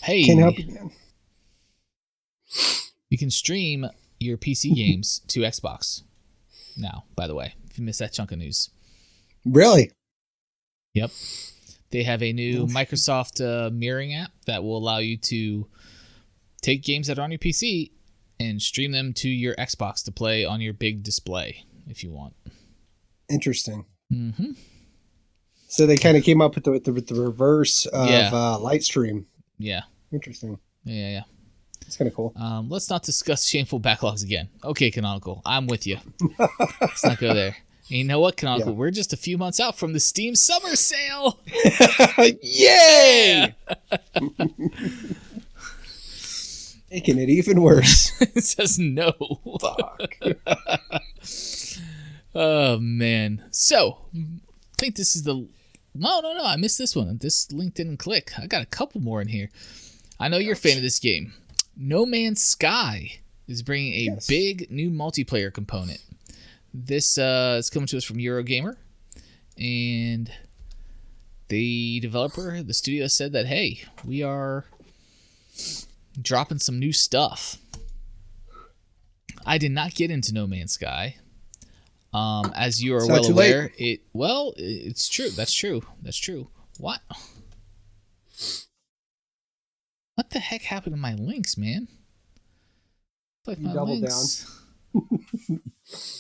Hey, 0.09 0.24
can't 0.24 0.38
help 0.40 0.59
you, 0.59 0.72
man. 0.72 0.90
You 3.11 3.18
can 3.18 3.30
stream 3.30 3.86
your 4.18 4.38
PC 4.38 4.74
games 4.74 5.20
to 5.28 5.40
Xbox 5.40 6.02
now, 6.78 7.04
by 7.14 7.26
the 7.26 7.34
way, 7.34 7.54
if 7.68 7.78
you 7.78 7.84
missed 7.84 7.98
that 7.98 8.14
chunk 8.14 8.32
of 8.32 8.38
news. 8.38 8.70
Really? 9.44 9.90
Yep. 10.94 11.11
They 11.90 12.04
have 12.04 12.22
a 12.22 12.32
new 12.32 12.66
Microsoft 12.66 13.44
uh, 13.44 13.70
mirroring 13.70 14.14
app 14.14 14.30
that 14.46 14.62
will 14.62 14.78
allow 14.78 14.96
you 14.98 15.18
to 15.18 15.66
take 16.62 16.82
games 16.82 17.06
that 17.06 17.18
are 17.18 17.22
on 17.22 17.30
your 17.30 17.38
PC 17.38 17.90
and 18.40 18.61
stream 18.62 18.92
them 18.92 19.12
to 19.14 19.28
your 19.28 19.54
Xbox 19.56 20.04
to 20.04 20.12
play 20.12 20.44
on 20.44 20.61
your 20.61 20.72
big 20.72 21.02
display 21.02 21.64
if 21.88 22.02
you 22.04 22.11
want. 22.11 22.34
Interesting. 23.28 23.84
Mm-hmm. 24.12 24.52
So 25.68 25.86
they 25.86 25.96
kind 25.96 26.16
of 26.16 26.24
came 26.24 26.40
up 26.40 26.54
with 26.54 26.64
the, 26.64 26.70
with 26.70 26.84
the, 26.84 26.92
with 26.92 27.06
the 27.09 27.14
reverse 27.20 27.84
of 27.86 28.09
Yeah. 28.09 28.30
uh, 28.32 28.59
Lightstream. 28.59 29.24
Yeah. 29.59 29.82
Interesting. 30.12 30.59
Yeah, 30.84 31.11
yeah. 31.11 31.22
It's 31.86 31.96
kind 31.96 32.09
of 32.09 32.14
cool. 32.14 32.32
Um, 32.36 32.68
let's 32.68 32.88
not 32.90 33.02
discuss 33.02 33.44
shameful 33.46 33.80
backlogs 33.80 34.22
again. 34.22 34.48
Okay, 34.64 34.90
Canonical, 34.90 35.42
I'm 35.44 35.66
with 35.66 35.86
you. 35.86 35.98
let's 36.80 37.04
not 37.04 37.18
go 37.18 37.34
there. 37.34 37.48
And 37.48 37.56
you 37.98 38.04
know 38.04 38.20
what, 38.20 38.36
Canonical? 38.36 38.72
Yeah. 38.72 38.78
We're 38.78 38.90
just 38.90 39.12
a 39.12 39.16
few 39.16 39.36
months 39.38 39.59
out 39.61 39.78
from 39.78 39.92
the 39.94 40.00
Steam 40.00 40.34
Summer 40.34 40.76
Sale. 40.76 41.38
Yay! 42.42 43.54
Making 46.91 47.18
it 47.18 47.28
even 47.28 47.61
worse. 47.62 48.12
it 48.20 48.45
says 48.45 48.78
no. 48.78 49.12
Fuck. 49.61 50.14
Oh 52.34 52.78
man. 52.78 53.43
So, 53.51 53.99
I 54.14 54.20
think 54.76 54.97
this 54.97 55.16
is 55.16 55.22
the. 55.24 55.49
No, 55.95 56.20
no, 56.20 56.34
no. 56.34 56.45
I 56.45 56.57
missed 56.57 56.78
this 56.78 56.95
one. 56.95 57.18
This 57.18 57.51
link 57.51 57.74
didn't 57.74 57.97
click. 57.97 58.32
I 58.39 58.47
got 58.47 58.62
a 58.62 58.66
couple 58.66 59.01
more 59.01 59.20
in 59.20 59.28
here. 59.28 59.49
I 60.20 60.28
know 60.28 60.36
you're 60.36 60.53
a 60.53 60.57
fan 60.57 60.76
of 60.76 60.82
this 60.82 60.99
game. 60.99 61.32
No 61.76 62.05
Man's 62.07 62.43
Sky 62.45 63.20
is 63.49 63.62
bringing 63.62 63.95
a 63.95 64.14
Yes. 64.14 64.26
big 64.26 64.70
new 64.70 64.91
multiplayer 64.91 65.53
component. 65.53 66.01
This 66.72 67.16
uh, 67.18 67.57
is 67.59 67.70
coming 67.70 67.86
to 67.89 67.97
us 67.97 68.05
from 68.05 68.18
Eurogamer, 68.18 68.76
and 69.57 70.30
the 71.49 71.99
developer, 72.01 72.62
the 72.62 72.74
studio, 72.74 73.07
said 73.07 73.32
that 73.32 73.47
hey, 73.47 73.80
we 74.05 74.22
are 74.22 74.66
dropping 76.21 76.59
some 76.59 76.79
new 76.79 76.93
stuff. 76.93 77.57
I 79.47 79.59
did 79.59 79.73
not 79.73 79.95
get 79.95 80.11
into 80.11 80.35
No 80.35 80.47
Man's 80.47 80.73
Sky. 80.73 81.16
Um, 82.12 82.53
as 82.57 82.83
you 82.83 82.95
are 82.97 83.07
well 83.07 83.23
too 83.23 83.35
late. 83.35 83.51
aware, 83.51 83.73
it 83.77 84.01
well, 84.12 84.55
it's 84.57 85.09
true. 85.09 85.31
That's 85.31 85.53
true. 85.53 85.83
That's 86.03 86.16
true. 86.16 86.49
What? 86.79 87.01
What 90.14 90.31
the 90.31 90.39
heck 90.39 90.62
happened 90.62 90.95
to 90.95 91.01
my 91.01 91.14
links, 91.14 91.57
man? 91.57 91.89
Like 93.47 93.59
You 93.59 93.69
my 93.69 93.75
doubled 93.75 94.01
links. 94.01 94.62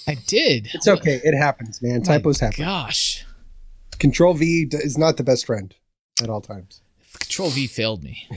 I 0.06 0.14
did. 0.26 0.68
It's 0.72 0.86
okay. 0.88 1.20
It 1.24 1.36
happens, 1.36 1.82
man. 1.82 2.02
Typos 2.02 2.40
happen. 2.40 2.64
Gosh, 2.64 3.24
Control 3.98 4.34
V 4.34 4.68
is 4.72 4.96
not 4.96 5.16
the 5.16 5.24
best 5.24 5.46
friend 5.46 5.74
at 6.22 6.28
all 6.28 6.40
times. 6.40 6.82
Control 7.18 7.50
V 7.50 7.66
failed 7.66 8.04
me 8.04 8.28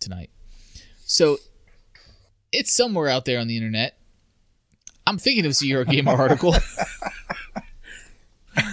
tonight. 0.00 0.30
So 1.04 1.38
it's 2.52 2.72
somewhere 2.72 3.08
out 3.08 3.24
there 3.24 3.38
on 3.38 3.46
the 3.46 3.56
internet. 3.56 3.98
I'm 5.06 5.18
thinking 5.18 5.44
it 5.44 5.48
was 5.48 5.60
a 5.60 5.66
Eurogamer 5.66 6.18
article. 6.18 6.54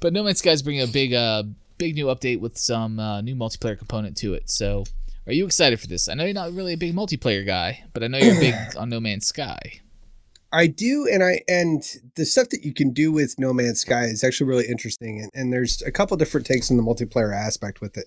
but 0.00 0.12
No 0.12 0.24
Man's 0.24 0.38
Sky 0.38 0.50
is 0.50 0.62
bringing 0.62 0.82
a 0.82 0.88
big, 0.88 1.14
uh, 1.14 1.44
big 1.78 1.94
new 1.94 2.06
update 2.06 2.40
with 2.40 2.58
some 2.58 2.98
uh, 2.98 3.20
new 3.20 3.36
multiplayer 3.36 3.78
component 3.78 4.16
to 4.18 4.34
it. 4.34 4.50
So, 4.50 4.84
are 5.26 5.32
you 5.32 5.46
excited 5.46 5.78
for 5.78 5.86
this? 5.86 6.08
I 6.08 6.14
know 6.14 6.24
you're 6.24 6.34
not 6.34 6.52
really 6.52 6.72
a 6.72 6.76
big 6.76 6.94
multiplayer 6.94 7.46
guy, 7.46 7.84
but 7.92 8.02
I 8.02 8.08
know 8.08 8.18
you're 8.18 8.40
big 8.40 8.54
on 8.76 8.88
No 8.88 8.98
Man's 8.98 9.26
Sky. 9.26 9.80
I 10.52 10.66
do, 10.66 11.08
and 11.10 11.22
I 11.22 11.40
and 11.48 11.82
the 12.16 12.26
stuff 12.26 12.50
that 12.50 12.64
you 12.64 12.74
can 12.74 12.90
do 12.90 13.10
with 13.10 13.38
No 13.38 13.52
Man's 13.52 13.80
Sky 13.80 14.04
is 14.04 14.22
actually 14.22 14.48
really 14.48 14.66
interesting, 14.66 15.20
and, 15.20 15.30
and 15.32 15.52
there's 15.52 15.80
a 15.82 15.92
couple 15.92 16.16
different 16.16 16.46
takes 16.46 16.70
on 16.70 16.76
the 16.76 16.82
multiplayer 16.82 17.34
aspect 17.34 17.80
with 17.80 17.96
it. 17.96 18.06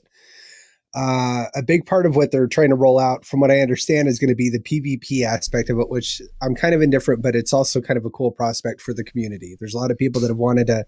Uh, 0.95 1.47
a 1.53 1.61
big 1.61 1.85
part 1.85 2.05
of 2.05 2.15
what 2.15 2.31
they're 2.31 2.47
trying 2.47 2.69
to 2.69 2.75
roll 2.75 2.99
out, 2.99 3.25
from 3.25 3.41
what 3.41 3.51
I 3.51 3.59
understand, 3.59 4.07
is 4.07 4.17
going 4.17 4.29
to 4.29 4.35
be 4.35 4.49
the 4.49 4.59
PvP 4.59 5.25
aspect 5.25 5.69
of 5.69 5.77
it, 5.77 5.89
which 5.89 6.21
I'm 6.41 6.55
kind 6.55 6.73
of 6.73 6.81
indifferent, 6.81 7.21
but 7.21 7.35
it's 7.35 7.51
also 7.51 7.81
kind 7.81 7.97
of 7.97 8.05
a 8.05 8.09
cool 8.09 8.31
prospect 8.31 8.79
for 8.79 8.93
the 8.93 9.03
community. 9.03 9.57
There's 9.59 9.73
a 9.73 9.77
lot 9.77 9.91
of 9.91 9.97
people 9.97 10.21
that 10.21 10.29
have 10.29 10.37
wanted 10.37 10.67
to 10.67 10.85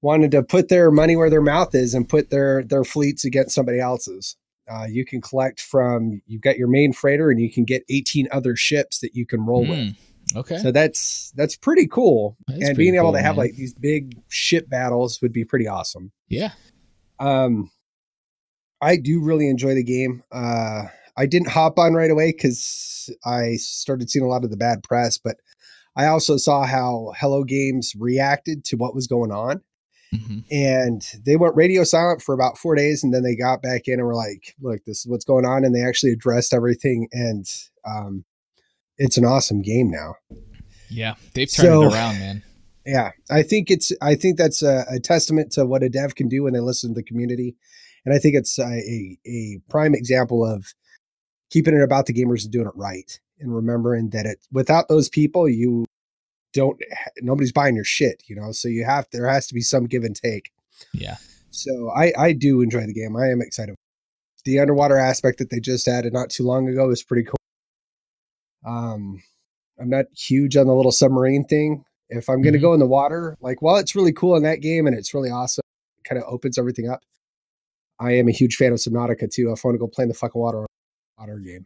wanted 0.00 0.30
to 0.30 0.42
put 0.42 0.68
their 0.68 0.90
money 0.90 1.16
where 1.16 1.28
their 1.28 1.42
mouth 1.42 1.74
is 1.74 1.92
and 1.92 2.08
put 2.08 2.30
their 2.30 2.64
their 2.64 2.84
fleets 2.84 3.26
against 3.26 3.54
somebody 3.54 3.78
else's. 3.78 4.36
Uh, 4.70 4.86
you 4.88 5.04
can 5.04 5.20
collect 5.20 5.60
from 5.60 6.22
you've 6.26 6.40
got 6.40 6.56
your 6.56 6.68
main 6.68 6.94
freighter, 6.94 7.30
and 7.30 7.38
you 7.38 7.52
can 7.52 7.64
get 7.64 7.84
18 7.90 8.28
other 8.32 8.56
ships 8.56 9.00
that 9.00 9.14
you 9.14 9.26
can 9.26 9.44
roll 9.44 9.66
with. 9.66 9.94
Hmm, 10.32 10.38
okay. 10.38 10.58
So 10.58 10.72
that's 10.72 11.30
that's 11.36 11.56
pretty 11.56 11.86
cool. 11.86 12.38
That 12.46 12.62
and 12.62 12.76
being 12.76 12.94
able 12.94 13.08
cool, 13.08 13.12
to 13.14 13.20
have 13.20 13.36
man. 13.36 13.44
like 13.44 13.54
these 13.56 13.74
big 13.74 14.18
ship 14.28 14.70
battles 14.70 15.20
would 15.20 15.34
be 15.34 15.44
pretty 15.44 15.68
awesome. 15.68 16.10
yeah. 16.28 16.52
Um 17.20 17.70
I 18.84 18.96
do 18.96 19.20
really 19.22 19.48
enjoy 19.48 19.74
the 19.74 19.84
game. 19.84 20.22
Uh 20.32 20.84
I 21.16 21.26
didn't 21.26 21.50
hop 21.50 21.78
on 21.78 21.94
right 21.94 22.10
away 22.10 22.32
cuz 22.32 23.10
I 23.24 23.56
started 23.56 24.10
seeing 24.10 24.24
a 24.24 24.28
lot 24.28 24.44
of 24.44 24.50
the 24.50 24.56
bad 24.56 24.82
press, 24.82 25.18
but 25.18 25.36
I 25.96 26.06
also 26.06 26.36
saw 26.36 26.64
how 26.64 27.12
Hello 27.18 27.44
Games 27.44 27.94
reacted 27.98 28.64
to 28.66 28.76
what 28.76 28.94
was 28.94 29.06
going 29.06 29.30
on 29.30 29.62
hmm 30.12 30.38
and 30.50 31.02
they 31.26 31.36
went 31.36 31.56
radio 31.56 31.82
silent 31.84 32.22
for 32.22 32.34
about 32.34 32.58
4 32.58 32.74
days 32.76 33.02
and 33.02 33.12
then 33.12 33.22
they 33.24 33.34
got 33.34 33.62
back 33.62 33.88
in 33.88 33.94
and 33.94 34.04
were 34.06 34.14
like, 34.14 34.54
"Look, 34.60 34.84
this 34.84 34.98
is 35.00 35.06
what's 35.06 35.24
going 35.24 35.44
on." 35.44 35.64
And 35.64 35.74
they 35.74 35.82
actually 35.84 36.12
addressed 36.12 36.52
everything 36.54 37.08
and 37.12 37.46
um 37.84 38.24
it's 38.98 39.16
an 39.18 39.24
awesome 39.24 39.60
game 39.62 39.90
now. 39.90 40.14
Yeah. 40.88 41.14
They've 41.34 41.50
turned 41.50 41.66
So- 41.68 41.82
it 41.84 41.94
around, 41.94 42.18
man. 42.20 42.42
Yeah, 42.86 43.10
I 43.30 43.42
think 43.42 43.70
it's 43.70 43.92
I 44.02 44.14
think 44.14 44.36
that's 44.36 44.62
a, 44.62 44.84
a 44.90 45.00
testament 45.00 45.50
to 45.52 45.64
what 45.64 45.82
a 45.82 45.88
dev 45.88 46.14
can 46.14 46.28
do 46.28 46.42
when 46.44 46.52
they 46.52 46.60
listen 46.60 46.90
to 46.90 46.94
the 47.00 47.02
community, 47.02 47.56
and 48.04 48.14
I 48.14 48.18
think 48.18 48.34
it's 48.34 48.58
a, 48.58 49.18
a, 49.26 49.58
prime 49.68 49.94
example 49.94 50.44
of 50.44 50.74
keeping 51.50 51.74
it 51.74 51.82
about 51.82 52.06
the 52.06 52.12
gamers 52.12 52.44
and 52.44 52.52
doing 52.52 52.66
it 52.66 52.76
right, 52.76 53.18
and 53.40 53.54
remembering 53.54 54.10
that 54.10 54.26
it 54.26 54.38
without 54.52 54.88
those 54.88 55.08
people 55.08 55.48
you 55.48 55.86
don't 56.52 56.80
nobody's 57.20 57.52
buying 57.52 57.74
your 57.74 57.84
shit, 57.84 58.22
you 58.26 58.36
know. 58.36 58.52
So 58.52 58.68
you 58.68 58.84
have 58.84 59.06
there 59.12 59.28
has 59.28 59.46
to 59.48 59.54
be 59.54 59.60
some 59.60 59.86
give 59.86 60.04
and 60.04 60.14
take. 60.16 60.52
Yeah. 60.92 61.16
So 61.50 61.90
I 61.90 62.12
I 62.16 62.32
do 62.32 62.60
enjoy 62.60 62.86
the 62.86 62.94
game. 62.94 63.16
I 63.16 63.28
am 63.28 63.40
excited. 63.40 63.74
The 64.44 64.60
underwater 64.60 64.98
aspect 64.98 65.38
that 65.38 65.50
they 65.50 65.60
just 65.60 65.88
added 65.88 66.12
not 66.12 66.30
too 66.30 66.44
long 66.44 66.68
ago 66.68 66.90
is 66.90 67.02
pretty 67.02 67.24
cool. 67.24 67.36
Um, 68.64 69.22
I'm 69.80 69.88
not 69.88 70.06
huge 70.14 70.56
on 70.56 70.66
the 70.66 70.74
little 70.74 70.92
submarine 70.92 71.44
thing. 71.44 71.84
If 72.08 72.28
I'm 72.28 72.42
going 72.42 72.52
to 72.52 72.58
Mhm. 72.58 72.62
go 72.62 72.74
in 72.74 72.80
the 72.80 72.86
water, 72.86 73.36
like 73.40 73.62
while 73.62 73.76
it's 73.76 73.94
really 73.96 74.12
cool 74.12 74.36
in 74.36 74.42
that 74.42 74.60
game 74.60 74.86
and 74.86 74.96
it's 74.96 75.14
really 75.14 75.30
awesome, 75.30 75.62
it 75.98 76.04
kind 76.08 76.22
of 76.22 76.28
opens 76.28 76.58
everything 76.58 76.88
up. 76.88 77.02
I 78.00 78.12
am 78.12 78.28
a 78.28 78.32
huge 78.32 78.56
fan 78.56 78.72
of 78.72 78.78
Subnautica 78.78 79.32
too. 79.32 79.50
If 79.52 79.64
I 79.64 79.68
want 79.68 79.74
to 79.74 79.78
go 79.78 79.86
play 79.86 80.02
in 80.02 80.08
the 80.08 80.14
fucking 80.14 80.40
water, 80.40 80.66
water 81.18 81.38
game. 81.38 81.64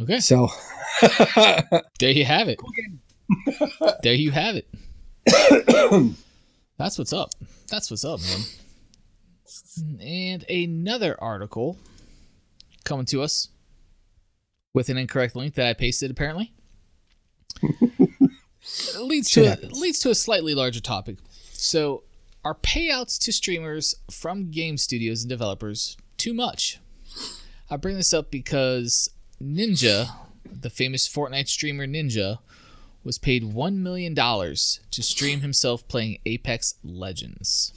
Okay. 0.00 0.20
So 0.20 0.48
There 1.98 2.10
you 2.10 2.24
have 2.24 2.48
it. 2.48 2.60
There 4.02 4.14
you 4.14 4.30
have 4.32 4.56
it. 4.56 4.68
That's 6.78 6.98
what's 6.98 7.12
up. 7.12 7.30
That's 7.68 7.90
what's 7.90 8.04
up, 8.04 8.20
man. 8.20 8.40
And 10.00 10.44
another 10.50 11.16
article 11.22 11.76
coming 12.84 13.06
to 13.06 13.22
us 13.22 13.48
with 14.74 14.88
an 14.88 14.96
incorrect 14.98 15.36
link 15.36 15.54
that 15.54 15.66
I 15.66 15.74
pasted 15.74 16.10
apparently. 16.10 16.52
Leads 18.98 19.28
Shit 19.30 19.44
to 19.44 19.46
a, 19.46 19.50
happens. 19.50 19.80
leads 19.80 19.98
to 20.00 20.10
a 20.10 20.14
slightly 20.14 20.54
larger 20.54 20.80
topic. 20.80 21.16
So, 21.52 22.02
are 22.44 22.54
payouts 22.54 23.18
to 23.20 23.32
streamers 23.32 23.94
from 24.10 24.50
game 24.50 24.76
studios 24.76 25.22
and 25.22 25.28
developers 25.28 25.96
too 26.16 26.34
much? 26.34 26.78
I 27.70 27.76
bring 27.76 27.96
this 27.96 28.14
up 28.14 28.30
because 28.30 29.10
Ninja 29.42 30.10
the 30.44 30.70
famous 30.70 31.08
Fortnite 31.08 31.48
streamer 31.48 31.86
Ninja, 31.86 32.38
was 33.02 33.18
paid 33.18 33.42
$1 33.42 33.76
million 33.76 34.14
to 34.14 35.02
stream 35.02 35.40
himself 35.40 35.86
playing 35.88 36.18
Apex 36.26 36.74
Legends. 36.84 37.72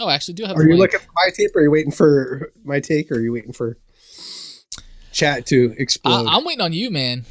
Oh, 0.00 0.08
actually, 0.08 0.34
do 0.34 0.44
have. 0.44 0.56
Are 0.56 0.62
you 0.62 0.76
link. 0.76 0.92
looking 0.92 1.00
for 1.00 1.12
my 1.16 1.30
tape? 1.34 1.50
Or 1.56 1.58
are 1.58 1.62
you 1.62 1.70
waiting 1.72 1.90
for 1.90 2.52
my 2.62 2.78
take? 2.78 3.10
Or 3.10 3.16
are 3.16 3.20
you 3.20 3.32
waiting 3.32 3.52
for 3.52 3.78
chat 5.10 5.44
to 5.46 5.74
explode? 5.76 6.28
I- 6.28 6.36
I'm 6.36 6.44
waiting 6.44 6.60
on 6.60 6.72
you, 6.72 6.88
man. 6.92 7.24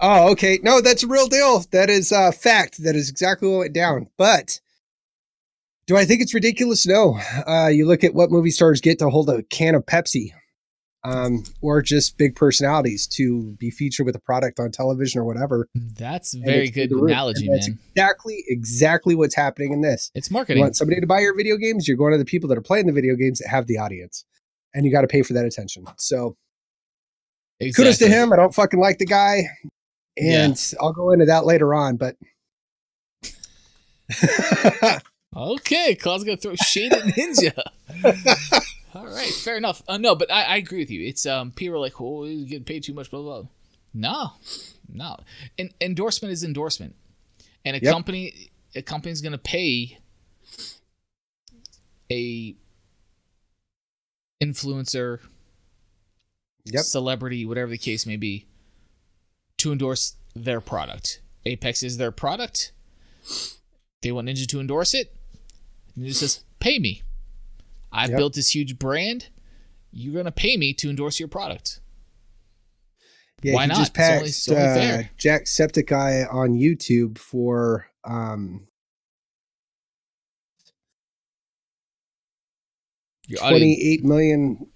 Oh, 0.00 0.30
okay. 0.32 0.58
No, 0.62 0.80
that's 0.80 1.02
a 1.02 1.06
real 1.06 1.26
deal. 1.26 1.64
That 1.72 1.90
is 1.90 2.10
a 2.10 2.32
fact. 2.32 2.82
That 2.82 2.96
is 2.96 3.10
exactly 3.10 3.48
what 3.48 3.58
went 3.58 3.74
down. 3.74 4.08
But 4.16 4.60
do 5.86 5.96
I 5.96 6.04
think 6.04 6.22
it's 6.22 6.32
ridiculous? 6.32 6.86
No. 6.86 7.18
Uh, 7.46 7.68
you 7.68 7.86
look 7.86 8.02
at 8.02 8.14
what 8.14 8.30
movie 8.30 8.50
stars 8.50 8.80
get 8.80 8.98
to 9.00 9.10
hold 9.10 9.28
a 9.28 9.42
can 9.42 9.74
of 9.74 9.84
Pepsi, 9.84 10.30
um, 11.04 11.44
or 11.60 11.82
just 11.82 12.16
big 12.16 12.34
personalities 12.34 13.06
to 13.08 13.56
be 13.58 13.70
featured 13.70 14.06
with 14.06 14.16
a 14.16 14.20
product 14.20 14.58
on 14.58 14.70
television 14.70 15.20
or 15.20 15.24
whatever. 15.24 15.68
That's 15.74 16.34
very 16.34 16.70
good 16.70 16.92
analogy, 16.92 17.48
man. 17.48 17.78
Exactly, 17.94 18.44
exactly 18.48 19.14
what's 19.14 19.34
happening 19.34 19.72
in 19.72 19.82
this. 19.82 20.10
It's 20.14 20.30
marketing. 20.30 20.58
You 20.58 20.62
want 20.62 20.76
somebody 20.76 21.00
to 21.00 21.06
buy 21.06 21.20
your 21.20 21.36
video 21.36 21.56
games? 21.56 21.86
You're 21.86 21.96
going 21.98 22.12
to 22.12 22.18
the 22.18 22.24
people 22.24 22.48
that 22.48 22.56
are 22.56 22.62
playing 22.62 22.86
the 22.86 22.92
video 22.92 23.16
games 23.16 23.40
that 23.40 23.48
have 23.48 23.66
the 23.66 23.78
audience, 23.78 24.24
and 24.72 24.86
you 24.86 24.92
got 24.92 25.02
to 25.02 25.08
pay 25.08 25.22
for 25.22 25.34
that 25.34 25.44
attention. 25.44 25.84
So, 25.98 26.36
exactly. 27.58 27.84
kudos 27.84 27.98
to 27.98 28.08
him. 28.08 28.32
I 28.32 28.36
don't 28.36 28.54
fucking 28.54 28.80
like 28.80 28.98
the 28.98 29.06
guy 29.06 29.48
and 30.20 30.72
yeah. 30.72 30.78
I'll 30.80 30.92
go 30.92 31.10
into 31.10 31.26
that 31.26 31.44
later 31.46 31.74
on. 31.74 31.96
But 31.96 32.16
okay, 35.36 35.94
Claw's 35.94 36.24
gonna 36.24 36.36
throw 36.36 36.54
shade 36.56 36.92
at 36.92 37.02
Ninja. 37.02 37.58
All 38.94 39.06
right, 39.06 39.30
fair 39.30 39.56
enough. 39.56 39.82
Uh, 39.86 39.98
no, 39.98 40.16
but 40.16 40.32
I, 40.32 40.42
I, 40.42 40.56
agree 40.56 40.78
with 40.78 40.90
you. 40.90 41.06
It's 41.06 41.24
um, 41.24 41.52
people 41.52 41.76
are 41.76 41.80
like, 41.80 42.00
"Oh, 42.00 42.24
you 42.24 42.44
get 42.44 42.66
paid 42.66 42.82
too 42.82 42.92
much." 42.92 43.10
Blah 43.10 43.22
blah. 43.22 43.40
blah. 43.42 43.48
No, 43.94 44.32
no. 44.88 45.16
An 45.58 45.70
endorsement 45.80 46.32
is 46.32 46.42
endorsement, 46.44 46.96
and 47.64 47.76
a 47.76 47.80
yep. 47.80 47.92
company, 47.92 48.50
a 48.74 48.82
company's 48.82 49.20
gonna 49.20 49.38
pay 49.38 49.98
a 52.10 52.56
influencer, 54.42 55.20
yep. 56.64 56.82
celebrity, 56.82 57.46
whatever 57.46 57.70
the 57.70 57.78
case 57.78 58.06
may 58.06 58.16
be, 58.16 58.46
to 59.60 59.72
endorse 59.72 60.16
their 60.34 60.60
product. 60.60 61.20
Apex 61.46 61.82
is 61.82 61.96
their 61.96 62.12
product. 62.12 62.72
They 64.02 64.12
want 64.12 64.28
Ninja 64.28 64.46
to 64.46 64.60
endorse 64.60 64.94
it. 64.94 65.14
Ninja 65.96 66.14
says, 66.14 66.44
"Pay 66.58 66.78
me. 66.78 67.02
I've 67.92 68.10
yep. 68.10 68.18
built 68.18 68.34
this 68.34 68.54
huge 68.54 68.78
brand. 68.78 69.28
You're 69.92 70.14
gonna 70.14 70.32
pay 70.32 70.56
me 70.56 70.72
to 70.74 70.88
endorse 70.90 71.18
your 71.18 71.28
product." 71.28 71.80
Yeah, 73.42 73.54
Why 73.54 73.62
he 73.62 73.68
not? 73.68 73.78
just 73.78 73.94
passed 73.94 74.50
only, 74.50 74.62
uh, 74.62 75.02
Jacksepticeye 75.18 76.32
on 76.32 76.50
YouTube 76.50 77.16
for 77.16 77.86
um, 78.04 78.66
28 83.38 84.04
million 84.04 84.66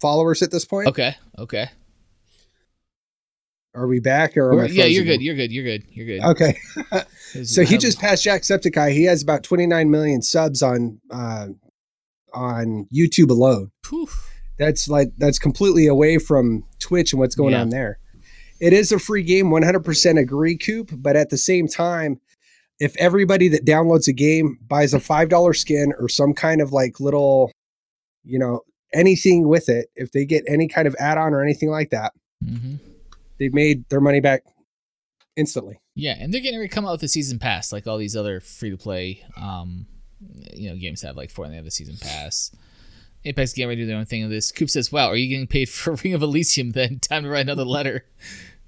followers 0.00 0.42
at 0.42 0.50
this 0.50 0.64
point. 0.64 0.88
Okay, 0.88 1.16
okay. 1.38 1.68
Are 3.74 3.86
we 3.86 4.00
back 4.00 4.36
or 4.36 4.66
yeah? 4.66 4.84
You're 4.84 5.04
good. 5.04 5.22
You're 5.22 5.34
good. 5.34 5.50
You're 5.50 5.64
good. 5.64 5.84
You're 5.88 6.06
good. 6.06 6.22
Okay. 6.22 6.58
so 7.44 7.64
he 7.64 7.78
just 7.78 7.98
passed 7.98 8.24
Jacksepticeye. 8.24 8.92
He 8.92 9.04
has 9.04 9.22
about 9.22 9.42
29 9.44 9.90
million 9.90 10.20
subs 10.20 10.62
on 10.62 11.00
uh, 11.10 11.48
on 12.34 12.86
YouTube 12.94 13.30
alone. 13.30 13.70
Whew. 13.88 14.08
That's 14.58 14.88
like 14.88 15.08
that's 15.16 15.38
completely 15.38 15.86
away 15.86 16.18
from 16.18 16.64
Twitch 16.80 17.12
and 17.12 17.20
what's 17.20 17.34
going 17.34 17.52
yeah. 17.52 17.62
on 17.62 17.70
there. 17.70 17.98
It 18.60 18.74
is 18.74 18.92
a 18.92 18.98
free 18.98 19.22
game, 19.22 19.46
100% 19.46 20.20
agree, 20.20 20.56
Coop. 20.56 20.90
But 20.94 21.16
at 21.16 21.30
the 21.30 21.38
same 21.38 21.66
time, 21.66 22.20
if 22.78 22.94
everybody 22.96 23.48
that 23.48 23.64
downloads 23.64 24.06
a 24.06 24.12
game 24.12 24.58
buys 24.68 24.92
a 24.92 25.00
five 25.00 25.30
dollar 25.30 25.54
skin 25.54 25.94
or 25.98 26.10
some 26.10 26.34
kind 26.34 26.60
of 26.60 26.72
like 26.72 27.00
little, 27.00 27.50
you 28.22 28.38
know, 28.38 28.60
anything 28.92 29.48
with 29.48 29.70
it, 29.70 29.88
if 29.96 30.12
they 30.12 30.26
get 30.26 30.44
any 30.46 30.68
kind 30.68 30.86
of 30.86 30.94
add 31.00 31.16
on 31.16 31.32
or 31.32 31.42
anything 31.42 31.70
like 31.70 31.88
that. 31.88 32.12
Mm-hmm 32.44 32.91
they've 33.42 33.52
made 33.52 33.88
their 33.88 34.00
money 34.00 34.20
back 34.20 34.44
instantly. 35.36 35.80
Yeah, 35.94 36.14
and 36.18 36.32
they're 36.32 36.40
getting 36.40 36.58
ready 36.58 36.68
to 36.68 36.74
come 36.74 36.86
out 36.86 36.92
with 36.92 37.02
a 37.02 37.08
season 37.08 37.38
pass, 37.38 37.72
like 37.72 37.86
all 37.86 37.98
these 37.98 38.16
other 38.16 38.40
free 38.40 38.70
to 38.70 38.76
play, 38.76 39.24
um, 39.36 39.86
you 40.54 40.70
know, 40.70 40.76
games 40.76 41.02
have 41.02 41.16
like 41.16 41.32
Fortnite 41.32 41.50
they 41.50 41.56
have 41.56 41.66
a 41.66 41.70
season 41.70 41.96
pass. 42.00 42.54
Apex 43.24 43.52
getting 43.52 43.68
ready 43.68 43.80
to 43.80 43.84
do 43.84 43.88
their 43.88 43.98
own 43.98 44.06
thing 44.06 44.22
with 44.22 44.30
this. 44.30 44.52
Coop 44.52 44.70
says, 44.70 44.92
"Wow, 44.92 45.08
are 45.08 45.16
you 45.16 45.28
getting 45.28 45.46
paid 45.46 45.68
for 45.68 45.94
Ring 46.04 46.14
of 46.14 46.22
Elysium? 46.22 46.72
Then 46.72 46.98
time 46.98 47.24
to 47.24 47.28
write 47.28 47.42
another 47.42 47.64
letter." 47.64 48.04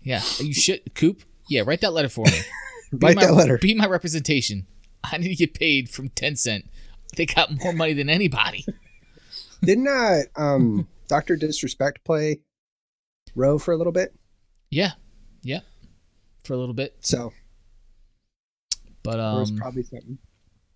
Yeah, 0.03 0.23
you 0.39 0.53
should, 0.53 0.95
Coop. 0.95 1.23
Yeah, 1.49 1.63
write 1.65 1.81
that 1.81 1.93
letter 1.93 2.09
for 2.09 2.27
me. 2.27 2.41
write 2.93 3.17
my, 3.17 3.27
that 3.27 3.35
letter. 3.35 3.59
Be 3.59 3.75
my 3.75 3.87
representation. 3.87 4.67
I 5.03 5.19
need 5.19 5.29
to 5.29 5.35
get 5.35 5.55
paid 5.55 5.89
from 5.89 6.11
Tencent. 6.11 6.65
They 7.17 7.27
got 7.27 7.51
more 7.63 7.73
money 7.73 7.93
than 7.93 8.11
anybody. 8.11 8.67
Didn't 9.63 9.89
uh, 9.89 10.21
um, 10.37 10.89
Doctor 11.09 11.37
Disrespect 11.37 12.05
play 12.05 12.41
ROE 13.35 13.59
for 13.59 13.73
a 13.73 13.77
little 13.77 13.93
bit? 13.93 14.15
Yeah, 14.75 14.91
yeah, 15.45 15.61
for 16.43 16.55
a 16.55 16.57
little 16.57 16.75
bit. 16.75 16.97
So, 16.99 17.33
but 19.05 19.21
um, 19.21 19.57
probably 19.57 19.85
something. 19.85 20.19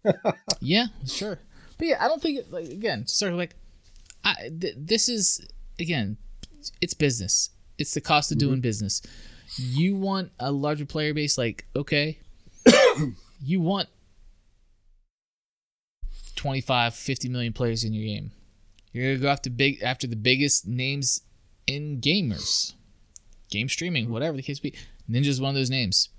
yeah, 0.61 0.86
sure. 1.05 1.40
But 1.78 1.86
yeah, 1.88 1.96
I 2.01 2.07
don't 2.07 2.22
think 2.22 2.38
it, 2.38 2.53
like 2.53 2.66
again, 2.66 3.09
sort 3.09 3.32
of 3.32 3.38
like, 3.38 3.57
I 4.22 4.51
th- 4.61 4.76
this 4.76 5.09
is 5.09 5.44
again, 5.80 6.16
it's 6.80 6.94
business. 6.94 7.51
It's 7.76 7.92
the 7.92 8.01
cost 8.01 8.30
of 8.30 8.38
mm-hmm. 8.38 8.46
doing 8.46 8.61
business. 8.61 9.03
You 9.57 9.96
want 9.96 10.30
a 10.38 10.53
larger 10.53 10.86
player 10.86 11.12
base, 11.12 11.36
like 11.36 11.66
okay, 11.74 12.20
you 13.42 13.61
want 13.61 13.88
25, 16.36 16.94
50 16.94 17.28
million 17.30 17.53
players 17.53 17.82
in 17.82 17.92
your 17.92 18.05
game. 18.05 18.30
You're 18.92 19.14
gonna 19.14 19.22
go 19.22 19.28
after 19.28 19.51
big 19.51 19.82
after 19.82 20.07
the 20.07 20.14
biggest 20.14 20.68
names 20.68 21.22
in 21.66 22.01
gamers 22.01 22.74
game 23.51 23.68
streaming, 23.68 24.05
mm-hmm. 24.05 24.12
whatever 24.12 24.36
the 24.36 24.42
case 24.42 24.59
be. 24.59 24.74
Ninja's 25.09 25.40
one 25.40 25.51
of 25.51 25.55
those 25.55 25.70
names. 25.70 26.11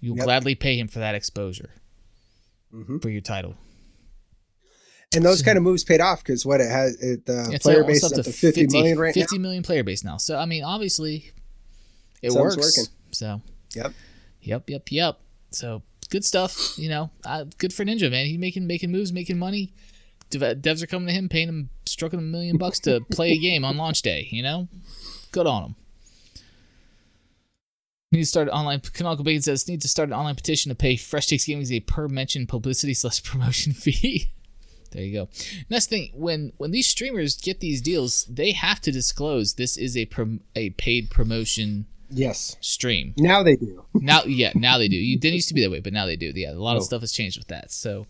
You'll 0.00 0.16
yep. 0.16 0.24
gladly 0.24 0.54
pay 0.54 0.78
him 0.78 0.88
for 0.88 0.98
that 0.98 1.14
exposure 1.14 1.70
mm-hmm. 2.72 2.98
for 2.98 3.10
your 3.10 3.20
title. 3.20 3.54
And 5.14 5.24
those 5.24 5.38
so, 5.38 5.44
kind 5.44 5.56
of 5.56 5.62
moves 5.62 5.84
paid 5.84 6.00
off 6.00 6.22
because 6.22 6.44
what 6.44 6.60
it 6.60 6.70
has, 6.70 7.00
it, 7.00 7.26
the 7.26 7.58
player 7.62 7.84
base 7.84 8.02
is 8.02 8.12
up 8.12 8.24
to 8.24 8.30
50, 8.30 8.62
50 8.62 8.76
million 8.76 8.98
right 8.98 9.14
50 9.14 9.36
now. 9.36 9.42
million 9.42 9.62
player 9.62 9.84
base 9.84 10.04
now. 10.04 10.16
So, 10.16 10.36
I 10.36 10.46
mean, 10.46 10.64
obviously, 10.64 11.32
it 12.22 12.32
Sounds 12.32 12.56
works. 12.56 12.78
Working. 12.78 12.92
So, 13.12 13.40
yep. 13.74 13.92
Yep, 14.42 14.70
yep, 14.70 14.92
yep. 14.92 15.18
So, 15.50 15.82
good 16.10 16.24
stuff. 16.24 16.78
You 16.78 16.88
know, 16.88 17.10
uh, 17.24 17.44
good 17.58 17.72
for 17.72 17.84
Ninja, 17.84 18.10
man. 18.10 18.26
He's 18.26 18.38
making 18.38 18.66
making 18.66 18.90
moves, 18.90 19.12
making 19.12 19.38
money. 19.38 19.72
Devs 20.30 20.82
are 20.82 20.86
coming 20.86 21.06
to 21.06 21.14
him, 21.14 21.28
paying 21.28 21.48
him, 21.48 21.70
stroking 21.86 22.18
him 22.18 22.26
a 22.26 22.28
million 22.28 22.56
bucks 22.56 22.80
to 22.80 23.00
play 23.12 23.30
a 23.30 23.38
game 23.38 23.64
on 23.64 23.76
launch 23.76 24.02
day. 24.02 24.28
You 24.30 24.42
know, 24.42 24.68
good 25.30 25.46
on 25.46 25.62
him. 25.62 25.76
Need 28.12 28.20
to 28.20 28.26
start 28.26 28.46
an 28.46 28.54
online. 28.54 28.80
Canonical 28.80 29.24
Bacon 29.24 29.42
says 29.42 29.66
need 29.66 29.82
to 29.82 29.88
start 29.88 30.08
an 30.08 30.14
online 30.14 30.36
petition 30.36 30.68
to 30.68 30.76
pay 30.76 30.96
Fresh 30.96 31.26
Takes 31.26 31.44
Gaming 31.44 31.66
a 31.72 31.80
per 31.80 32.06
mention 32.06 32.46
publicity 32.46 32.94
slash 32.94 33.22
promotion 33.24 33.72
fee. 33.72 34.30
there 34.92 35.02
you 35.02 35.12
go. 35.12 35.28
Next 35.68 35.88
thing, 35.88 36.12
when 36.14 36.52
when 36.56 36.70
these 36.70 36.88
streamers 36.88 37.36
get 37.36 37.58
these 37.58 37.82
deals, 37.82 38.24
they 38.26 38.52
have 38.52 38.80
to 38.82 38.92
disclose 38.92 39.54
this 39.54 39.76
is 39.76 39.96
a 39.96 40.06
prom, 40.06 40.40
a 40.54 40.70
paid 40.70 41.10
promotion. 41.10 41.86
Yes. 42.08 42.56
Stream. 42.60 43.12
Now 43.18 43.42
they 43.42 43.56
do. 43.56 43.84
now, 43.94 44.22
yeah, 44.24 44.52
now 44.54 44.78
they 44.78 44.86
do. 44.86 44.94
You 44.94 45.18
didn't 45.18 45.34
used 45.34 45.48
to 45.48 45.54
be 45.54 45.62
that 45.62 45.70
way, 45.72 45.80
but 45.80 45.92
now 45.92 46.06
they 46.06 46.14
do. 46.14 46.30
Yeah, 46.32 46.52
a 46.52 46.54
lot 46.54 46.74
oh. 46.74 46.78
of 46.78 46.84
stuff 46.84 47.00
has 47.00 47.10
changed 47.10 47.36
with 47.36 47.48
that. 47.48 47.72
So 47.72 48.06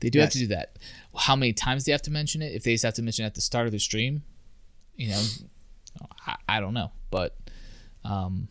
they 0.00 0.10
do 0.10 0.18
yes. 0.18 0.26
have 0.26 0.32
to 0.34 0.38
do 0.40 0.46
that. 0.48 0.76
How 1.16 1.36
many 1.36 1.54
times 1.54 1.86
they 1.86 1.92
have 1.92 2.02
to 2.02 2.10
mention 2.10 2.42
it? 2.42 2.54
If 2.54 2.64
they 2.64 2.72
just 2.72 2.84
have 2.84 2.92
to 2.94 3.02
mention 3.02 3.24
it 3.24 3.28
at 3.28 3.34
the 3.34 3.40
start 3.40 3.64
of 3.64 3.72
the 3.72 3.78
stream, 3.78 4.24
you 4.94 5.08
know, 5.08 5.22
I, 6.26 6.36
I 6.46 6.60
don't 6.60 6.74
know, 6.74 6.90
but 7.10 7.34
um, 8.04 8.48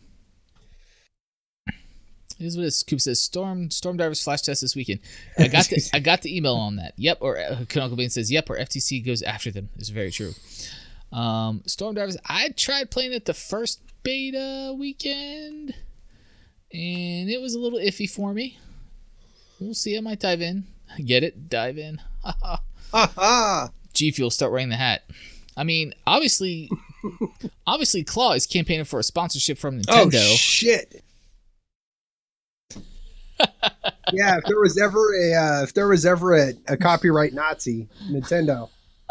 Here's 2.42 2.56
what 2.56 2.64
this 2.64 2.82
Coop 2.82 3.00
says: 3.00 3.22
Storm 3.22 3.70
Storm 3.70 3.96
Divers 3.96 4.22
flash 4.22 4.42
test 4.42 4.62
this 4.62 4.74
weekend. 4.74 4.98
I 5.38 5.46
got 5.46 5.66
the 5.66 5.90
I 5.94 6.00
got 6.00 6.22
the 6.22 6.36
email 6.36 6.54
on 6.54 6.76
that. 6.76 6.92
Yep. 6.96 7.18
Or 7.20 7.38
uh, 7.38 7.64
Canonical 7.68 7.96
Bane 7.96 8.10
says 8.10 8.32
yep. 8.32 8.50
Or 8.50 8.58
FTC 8.58 9.06
goes 9.06 9.22
after 9.22 9.52
them. 9.52 9.68
It's 9.76 9.90
very 9.90 10.10
true. 10.10 10.32
Um, 11.12 11.62
Storm 11.66 11.94
Divers. 11.94 12.16
I 12.26 12.48
tried 12.50 12.90
playing 12.90 13.12
it 13.12 13.26
the 13.26 13.34
first 13.34 13.80
beta 14.02 14.74
weekend, 14.76 15.74
and 16.72 17.30
it 17.30 17.40
was 17.40 17.54
a 17.54 17.60
little 17.60 17.78
iffy 17.78 18.10
for 18.10 18.34
me. 18.34 18.58
We'll 19.60 19.74
see. 19.74 19.96
I 19.96 20.00
might 20.00 20.18
dive 20.18 20.42
in. 20.42 20.64
Get 21.04 21.22
it? 21.22 21.48
Dive 21.48 21.78
in. 21.78 22.00
Ha 22.24 22.60
ha. 22.92 23.70
G 23.94 24.10
Fuel 24.10 24.30
start 24.30 24.50
wearing 24.50 24.68
the 24.68 24.76
hat. 24.76 25.04
I 25.56 25.62
mean, 25.62 25.94
obviously, 26.08 26.70
obviously, 27.68 28.02
Claw 28.02 28.32
is 28.32 28.46
campaigning 28.46 28.84
for 28.84 28.98
a 28.98 29.04
sponsorship 29.04 29.58
from 29.58 29.76
oh, 29.76 29.80
Nintendo. 29.80 30.32
Oh 30.32 30.34
shit! 30.34 31.04
Yeah, 34.12 34.38
if 34.38 34.44
there 34.44 34.58
was 34.60 34.78
ever 34.80 35.14
a 35.14 35.34
uh, 35.34 35.62
if 35.62 35.74
there 35.74 35.88
was 35.88 36.04
ever 36.06 36.34
a, 36.36 36.52
a 36.68 36.76
copyright 36.76 37.32
Nazi, 37.32 37.88
Nintendo. 38.10 38.68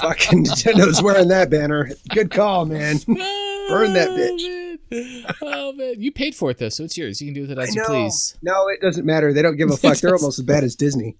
Fucking 0.00 0.44
Nintendo's 0.44 1.02
wearing 1.02 1.28
that 1.28 1.50
banner. 1.50 1.90
Good 2.10 2.30
call, 2.30 2.64
man. 2.64 2.96
Burn 3.06 3.92
that 3.92 4.08
bitch. 4.08 4.72
bitch. 4.90 5.36
Oh 5.42 5.72
man, 5.72 5.94
you 5.98 6.10
paid 6.12 6.34
for 6.34 6.50
it 6.50 6.58
though, 6.58 6.68
so 6.68 6.84
it's 6.84 6.96
yours. 6.96 7.20
You 7.20 7.28
can 7.28 7.34
do 7.34 7.40
with 7.42 7.52
it 7.52 7.58
as 7.58 7.74
you 7.74 7.84
please. 7.84 8.36
No, 8.42 8.68
it 8.68 8.80
doesn't 8.80 9.04
matter. 9.06 9.32
They 9.32 9.42
don't 9.42 9.56
give 9.56 9.70
a 9.70 9.76
fuck. 9.76 9.98
They're 9.98 10.14
almost 10.16 10.38
as 10.38 10.44
bad 10.44 10.64
as 10.64 10.74
Disney. 10.76 11.16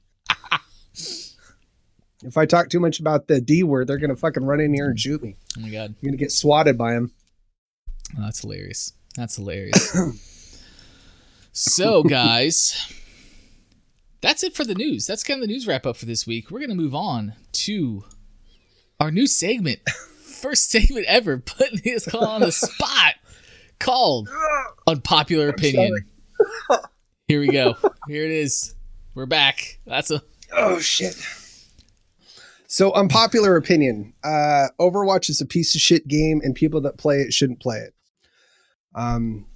if 2.25 2.37
I 2.37 2.47
talk 2.47 2.71
too 2.71 2.81
much 2.81 2.99
about 2.99 3.29
the 3.29 3.41
D 3.41 3.63
word, 3.63 3.87
they're 3.87 3.99
gonna 3.99 4.17
fucking 4.17 4.45
run 4.45 4.61
in 4.61 4.75
here 4.75 4.89
and 4.89 4.99
shoot 4.99 5.23
me. 5.23 5.37
Oh 5.57 5.61
my 5.61 5.71
god, 5.71 5.95
You're 6.01 6.11
gonna 6.11 6.17
get 6.17 6.33
swatted 6.33 6.77
by 6.77 6.95
them. 6.95 7.13
oh, 8.19 8.23
that's 8.23 8.41
hilarious. 8.41 8.95
That's 9.17 9.37
hilarious. 9.37 9.97
so, 11.53 12.03
guys, 12.03 12.93
that's 14.21 14.43
it 14.43 14.55
for 14.55 14.65
the 14.65 14.75
news. 14.75 15.07
That's 15.07 15.23
kind 15.23 15.39
of 15.43 15.47
the 15.47 15.53
news 15.53 15.67
wrap 15.67 15.87
up 15.87 15.97
for 15.97 16.07
this 16.07 16.27
week. 16.27 16.51
We're 16.51 16.61
gonna 16.61 16.75
move 16.75 16.95
on 16.95 17.35
to 17.53 18.05
our 19.01 19.11
new 19.11 19.27
segment, 19.27 19.81
first 19.89 20.71
segment 20.71 21.07
ever, 21.07 21.39
putting 21.39 21.81
this 21.85 22.07
call 22.07 22.25
on 22.25 22.41
the 22.41 22.53
spot, 22.53 23.15
called 23.79 24.29
unpopular 24.87 25.49
opinion. 25.49 25.97
Here 27.29 27.41
we 27.41 27.49
go. 27.49 27.77
Here 28.09 28.25
it 28.25 28.31
is. 28.31 28.75
We're 29.15 29.27
back. 29.27 29.79
That's 29.87 30.11
a 30.11 30.23
Oh 30.53 30.79
shit. 30.79 31.17
So 32.67 32.93
unpopular 32.93 33.57
opinion. 33.57 34.15
Uh 34.25 34.69
Overwatch 34.81 35.29
is 35.29 35.41
a 35.41 35.47
piece 35.47 35.75
of 35.75 35.81
shit 35.81 36.09
game 36.09 36.41
and 36.43 36.55
people 36.55 36.81
that 36.83 36.97
play 36.99 37.21
it 37.21 37.33
shouldn't 37.33 37.61
play 37.61 37.79
it. 37.79 37.95
Um 38.95 39.47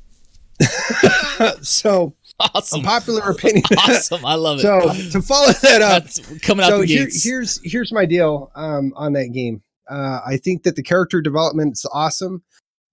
so 1.63 2.15
awesome. 2.39 2.81
unpopular 2.81 3.31
opinion. 3.31 3.65
Awesome. 3.79 4.25
I 4.25 4.35
love 4.35 4.59
it. 4.59 4.63
so 4.63 4.81
to 5.11 5.23
follow 5.23 5.53
that 5.63 5.83
up, 5.83 6.05
That's 6.05 6.39
coming 6.41 6.65
out 6.65 6.71
so 6.71 6.81
the 6.81 6.87
here, 6.87 7.09
here's 7.11 7.61
here's 7.63 7.93
my 7.93 8.07
deal 8.07 8.51
um, 8.55 8.93
on 8.97 9.13
that 9.15 9.33
game. 9.33 9.63
Uh, 9.89 10.21
I 10.27 10.37
think 10.37 10.65
that 10.65 10.77
the 10.77 10.83
character 10.83 11.21
development 11.21 11.73
is 11.73 11.87
awesome. 11.93 12.43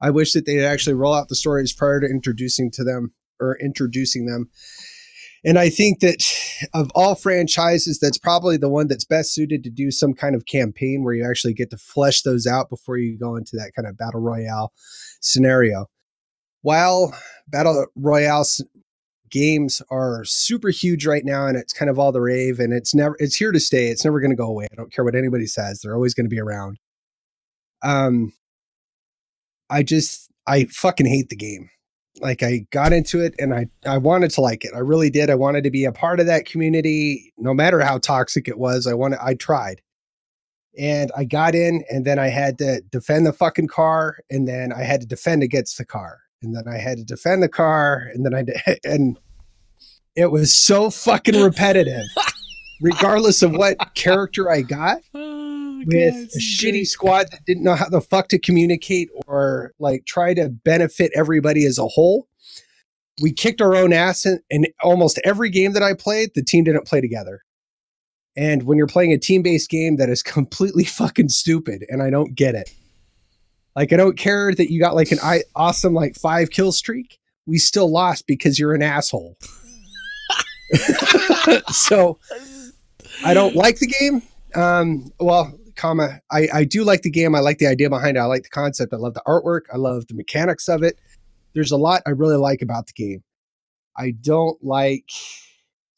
I 0.01 0.09
wish 0.09 0.33
that 0.33 0.45
they'd 0.45 0.65
actually 0.65 0.95
roll 0.95 1.13
out 1.13 1.29
the 1.29 1.35
stories 1.35 1.73
prior 1.73 1.99
to 2.01 2.07
introducing 2.07 2.69
to 2.71 2.83
them 2.83 3.13
or 3.39 3.57
introducing 3.59 4.25
them. 4.25 4.49
And 5.45 5.59
I 5.59 5.69
think 5.69 5.99
that 5.99 6.23
of 6.73 6.89
all 6.95 7.15
franchises, 7.15 7.99
that's 7.99 8.17
probably 8.17 8.57
the 8.57 8.69
one 8.69 8.87
that's 8.87 9.03
best 9.03 9.33
suited 9.33 9.63
to 9.63 9.69
do 9.69 9.91
some 9.91 10.13
kind 10.13 10.35
of 10.35 10.45
campaign 10.45 11.03
where 11.03 11.13
you 11.13 11.27
actually 11.29 11.53
get 11.53 11.69
to 11.71 11.77
flesh 11.77 12.21
those 12.21 12.47
out 12.47 12.69
before 12.69 12.97
you 12.97 13.17
go 13.17 13.35
into 13.35 13.57
that 13.57 13.71
kind 13.75 13.87
of 13.87 13.97
battle 13.97 14.21
royale 14.21 14.71
scenario. 15.19 15.87
While 16.63 17.13
battle 17.47 17.85
royale 17.95 18.45
games 19.33 19.81
are 19.89 20.23
super 20.25 20.69
huge 20.69 21.07
right 21.07 21.25
now 21.25 21.47
and 21.47 21.57
it's 21.57 21.73
kind 21.73 21.89
of 21.89 21.97
all 21.97 22.11
the 22.11 22.21
rave 22.21 22.59
and 22.59 22.71
it's 22.71 22.93
never 22.93 23.15
it's 23.19 23.35
here 23.35 23.51
to 23.51 23.59
stay 23.59 23.87
it's 23.87 24.05
never 24.05 24.19
going 24.19 24.29
to 24.29 24.37
go 24.37 24.45
away 24.45 24.67
i 24.71 24.75
don't 24.75 24.93
care 24.93 25.03
what 25.03 25.15
anybody 25.15 25.47
says 25.47 25.81
they're 25.81 25.95
always 25.95 26.13
going 26.13 26.25
to 26.25 26.29
be 26.29 26.39
around. 26.39 26.77
Um 27.81 28.31
i 29.69 29.81
just 29.81 30.29
i 30.47 30.65
fucking 30.65 31.07
hate 31.07 31.29
the 31.29 31.35
game. 31.35 31.69
Like 32.21 32.43
i 32.43 32.67
got 32.69 32.93
into 32.93 33.21
it 33.21 33.33
and 33.39 33.55
i 33.55 33.65
i 33.87 33.97
wanted 33.97 34.29
to 34.31 34.41
like 34.41 34.63
it 34.63 34.71
i 34.75 34.79
really 34.79 35.09
did 35.09 35.31
i 35.31 35.35
wanted 35.35 35.63
to 35.63 35.71
be 35.71 35.83
a 35.83 35.91
part 35.91 36.19
of 36.19 36.27
that 36.27 36.45
community 36.45 37.33
no 37.37 37.55
matter 37.55 37.79
how 37.79 37.97
toxic 37.97 38.47
it 38.47 38.59
was 38.59 38.85
i 38.87 38.93
wanted 38.93 39.19
i 39.19 39.33
tried. 39.33 39.81
And 40.77 41.11
i 41.17 41.23
got 41.23 41.55
in 41.55 41.83
and 41.89 42.05
then 42.05 42.19
i 42.19 42.27
had 42.27 42.59
to 42.59 42.81
defend 42.91 43.25
the 43.25 43.33
fucking 43.33 43.67
car 43.67 44.19
and 44.29 44.47
then 44.47 44.71
i 44.71 44.83
had 44.83 45.01
to 45.01 45.07
defend 45.07 45.41
against 45.41 45.79
the 45.79 45.85
car 45.85 46.22
and 46.43 46.55
then 46.55 46.67
i 46.67 46.77
had 46.77 46.97
to 46.97 47.03
defend 47.03 47.41
the 47.41 47.49
car 47.49 48.09
and 48.13 48.25
then 48.25 48.33
i 48.33 48.43
and 48.83 49.17
it 50.15 50.31
was 50.31 50.53
so 50.53 50.89
fucking 50.89 51.41
repetitive 51.41 52.05
regardless 52.81 53.41
of 53.41 53.51
what 53.51 53.77
character 53.95 54.51
i 54.51 54.61
got 54.61 54.97
Oh, 55.83 55.85
with 55.85 56.35
a 56.35 56.39
shitty 56.39 56.85
squad 56.85 57.31
that 57.31 57.45
didn't 57.45 57.63
know 57.63 57.75
how 57.75 57.89
the 57.89 58.01
fuck 58.01 58.29
to 58.29 58.39
communicate 58.39 59.09
or 59.27 59.73
like 59.79 60.05
try 60.05 60.33
to 60.33 60.49
benefit 60.49 61.11
everybody 61.15 61.65
as 61.65 61.77
a 61.77 61.87
whole. 61.87 62.27
We 63.21 63.31
kicked 63.31 63.61
our 63.61 63.75
own 63.75 63.93
ass 63.93 64.25
in, 64.25 64.39
in 64.49 64.65
almost 64.81 65.19
every 65.23 65.49
game 65.49 65.73
that 65.73 65.83
I 65.83 65.93
played, 65.93 66.31
the 66.35 66.43
team 66.43 66.63
didn't 66.63 66.87
play 66.87 67.01
together. 67.01 67.43
And 68.35 68.63
when 68.63 68.77
you're 68.77 68.87
playing 68.87 69.13
a 69.13 69.19
team 69.19 69.43
based 69.43 69.69
game 69.69 69.97
that 69.97 70.09
is 70.09 70.23
completely 70.23 70.83
fucking 70.85 71.29
stupid, 71.29 71.85
and 71.89 72.01
I 72.01 72.09
don't 72.09 72.33
get 72.33 72.55
it. 72.55 72.73
Like, 73.75 73.91
I 73.91 73.97
don't 73.97 74.17
care 74.17 74.53
that 74.53 74.71
you 74.71 74.79
got 74.79 74.95
like 74.95 75.11
an 75.11 75.19
I- 75.23 75.43
awesome, 75.55 75.93
like 75.93 76.15
five 76.15 76.49
kill 76.51 76.71
streak. 76.71 77.19
We 77.45 77.57
still 77.57 77.91
lost 77.91 78.27
because 78.27 78.57
you're 78.59 78.73
an 78.73 78.81
asshole. 78.81 79.37
so 81.69 82.19
I 83.25 83.33
don't 83.33 83.55
like 83.55 83.79
the 83.79 83.87
game. 83.87 84.21
Um, 84.55 85.11
well, 85.19 85.57
comma, 85.75 86.19
I, 86.31 86.47
I 86.53 86.63
do 86.63 86.83
like 86.83 87.01
the 87.01 87.09
game. 87.09 87.35
I 87.35 87.39
like 87.39 87.57
the 87.57 87.67
idea 87.67 87.89
behind 87.89 88.17
it. 88.17 88.19
I 88.19 88.25
like 88.25 88.43
the 88.43 88.49
concept. 88.49 88.93
I 88.93 88.97
love 88.97 89.13
the 89.13 89.23
artwork. 89.27 89.61
I 89.73 89.77
love 89.77 90.07
the 90.07 90.13
mechanics 90.13 90.67
of 90.69 90.83
it. 90.83 90.99
There's 91.53 91.71
a 91.71 91.77
lot 91.77 92.01
I 92.05 92.11
really 92.11 92.37
like 92.37 92.61
about 92.61 92.87
the 92.87 92.93
game. 92.93 93.23
I 93.97 94.11
don't 94.21 94.63
like 94.63 95.09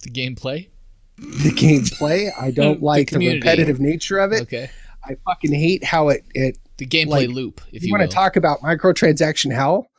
the 0.03 0.09
gameplay. 0.09 0.69
the 1.17 1.51
gameplay. 1.51 2.29
I 2.39 2.51
don't 2.51 2.81
like 2.81 3.07
the, 3.09 3.15
community. 3.15 3.39
repetitive 3.39 3.79
nature 3.79 4.17
of 4.19 4.33
it. 4.33 4.41
Okay, 4.43 4.69
I 5.05 5.15
fucking 5.25 5.53
hate 5.53 5.83
how 5.83 6.09
it 6.09 6.25
it 6.33 6.57
the 6.77 6.85
gameplay 6.85 7.27
Like, 7.27 7.29
loop. 7.29 7.61
If 7.71 7.83
you, 7.83 7.87
you, 7.87 7.93
want 7.93 8.09
to 8.09 8.13
talk 8.13 8.35
about 8.35 8.61
microtransaction 8.61 9.53
hell, 9.53 9.89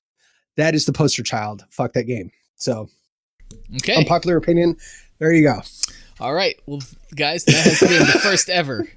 that 0.56 0.74
is 0.74 0.86
the 0.86 0.92
poster 0.92 1.22
child. 1.22 1.64
Fuck 1.70 1.92
that 1.94 2.04
game. 2.04 2.30
So 2.56 2.88
okay, 3.76 3.96
unpopular 3.96 4.36
opinion. 4.36 4.76
There 5.18 5.32
you 5.32 5.42
go. 5.42 5.60
all 6.20 6.34
right. 6.34 6.58
Well, 6.66 6.80
guys, 7.14 7.44
that 7.44 7.54
has 7.54 7.80
been 7.80 8.06
the 8.06 8.18
first 8.22 8.50
ever 8.50 8.88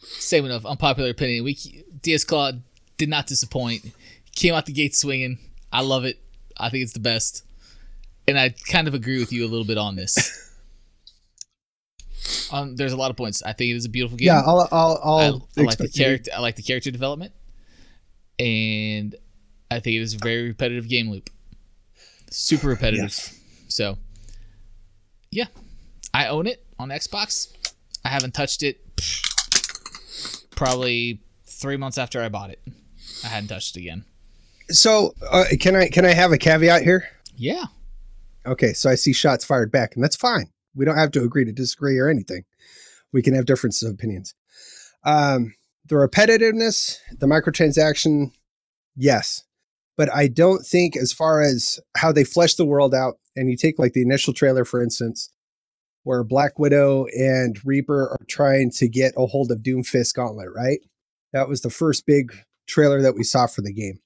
segment 0.00 0.54
of 0.54 0.66
unpopular 0.66 1.10
opinion. 1.10 1.44
We 1.44 1.84
DS 2.02 2.24
Claw 2.24 2.52
did 2.96 3.08
not 3.08 3.26
disappoint. 3.26 3.92
Came 4.34 4.54
out 4.54 4.66
the 4.66 4.72
gate 4.72 4.94
swinging. 4.94 5.38
I 5.72 5.82
love 5.82 6.04
it. 6.04 6.18
I 6.56 6.70
think 6.70 6.82
it's 6.82 6.92
the 6.92 7.00
best, 7.00 7.44
and 8.26 8.38
I 8.38 8.50
kind 8.50 8.88
of 8.88 8.94
agree 8.94 9.18
with 9.18 9.32
you 9.32 9.44
a 9.44 9.48
little 9.48 9.66
bit 9.66 9.78
on 9.78 9.96
this. 9.96 10.44
Um, 12.52 12.76
there's 12.76 12.92
a 12.92 12.96
lot 12.96 13.10
of 13.10 13.16
points. 13.16 13.42
I 13.42 13.52
think 13.52 13.70
it 13.70 13.76
is 13.76 13.84
a 13.84 13.88
beautiful 13.88 14.16
game. 14.16 14.26
Yeah, 14.26 14.42
I'll 14.44 14.68
I'll, 14.70 15.00
I'll 15.02 15.48
I, 15.56 15.60
I 15.60 15.64
like 15.64 15.78
the 15.78 15.88
character. 15.88 16.30
I 16.34 16.40
like 16.40 16.56
the 16.56 16.62
character 16.62 16.90
development, 16.90 17.32
and 18.38 19.14
I 19.70 19.80
think 19.80 19.96
it 19.96 20.00
is 20.00 20.14
a 20.14 20.18
very 20.18 20.48
repetitive 20.48 20.88
game 20.88 21.10
loop. 21.10 21.30
Super 22.30 22.68
repetitive. 22.68 23.04
Yes. 23.04 23.38
So, 23.68 23.98
yeah, 25.30 25.46
I 26.12 26.28
own 26.28 26.46
it 26.46 26.64
on 26.78 26.88
Xbox. 26.88 27.52
I 28.04 28.08
haven't 28.08 28.34
touched 28.34 28.62
it. 28.62 28.80
Probably 30.50 31.20
three 31.46 31.76
months 31.76 31.98
after 31.98 32.20
I 32.22 32.28
bought 32.28 32.50
it, 32.50 32.60
I 33.24 33.28
hadn't 33.28 33.48
touched 33.48 33.76
it 33.76 33.80
again. 33.80 34.04
So 34.70 35.14
uh, 35.30 35.44
can 35.60 35.76
I 35.76 35.88
can 35.88 36.04
I 36.04 36.12
have 36.12 36.32
a 36.32 36.38
caveat 36.38 36.82
here? 36.82 37.08
Yeah, 37.36 37.66
Okay, 38.48 38.72
so 38.72 38.88
I 38.88 38.94
see 38.94 39.12
shots 39.12 39.44
fired 39.44 39.70
back, 39.70 39.94
and 39.94 40.02
that's 40.02 40.16
fine. 40.16 40.50
We 40.74 40.84
don't 40.84 40.96
have 40.96 41.12
to 41.12 41.22
agree 41.22 41.44
to 41.44 41.52
disagree 41.52 41.98
or 41.98 42.08
anything. 42.08 42.44
We 43.12 43.22
can 43.22 43.34
have 43.34 43.46
differences 43.46 43.88
of 43.88 43.94
opinions. 43.94 44.34
Um, 45.04 45.54
the 45.86 45.94
repetitiveness, 45.94 46.98
the 47.18 47.26
microtransaction, 47.26 48.32
yes, 48.96 49.44
but 49.96 50.12
I 50.14 50.28
don't 50.28 50.64
think 50.64 50.96
as 50.96 51.12
far 51.12 51.40
as 51.40 51.80
how 51.96 52.12
they 52.12 52.24
flesh 52.24 52.54
the 52.54 52.66
world 52.66 52.94
out. 52.94 53.18
And 53.34 53.50
you 53.50 53.56
take 53.56 53.78
like 53.78 53.92
the 53.92 54.02
initial 54.02 54.32
trailer, 54.32 54.64
for 54.64 54.82
instance, 54.82 55.30
where 56.02 56.24
Black 56.24 56.58
Widow 56.58 57.06
and 57.16 57.58
Reaper 57.64 58.10
are 58.10 58.26
trying 58.28 58.70
to 58.72 58.88
get 58.88 59.14
a 59.16 59.26
hold 59.26 59.50
of 59.50 59.58
Doomfist 59.58 60.14
Gauntlet, 60.14 60.48
right? 60.54 60.80
That 61.32 61.48
was 61.48 61.60
the 61.60 61.70
first 61.70 62.06
big 62.06 62.32
trailer 62.66 63.02
that 63.02 63.14
we 63.14 63.24
saw 63.24 63.46
for 63.46 63.62
the 63.62 63.72
game. 63.72 64.00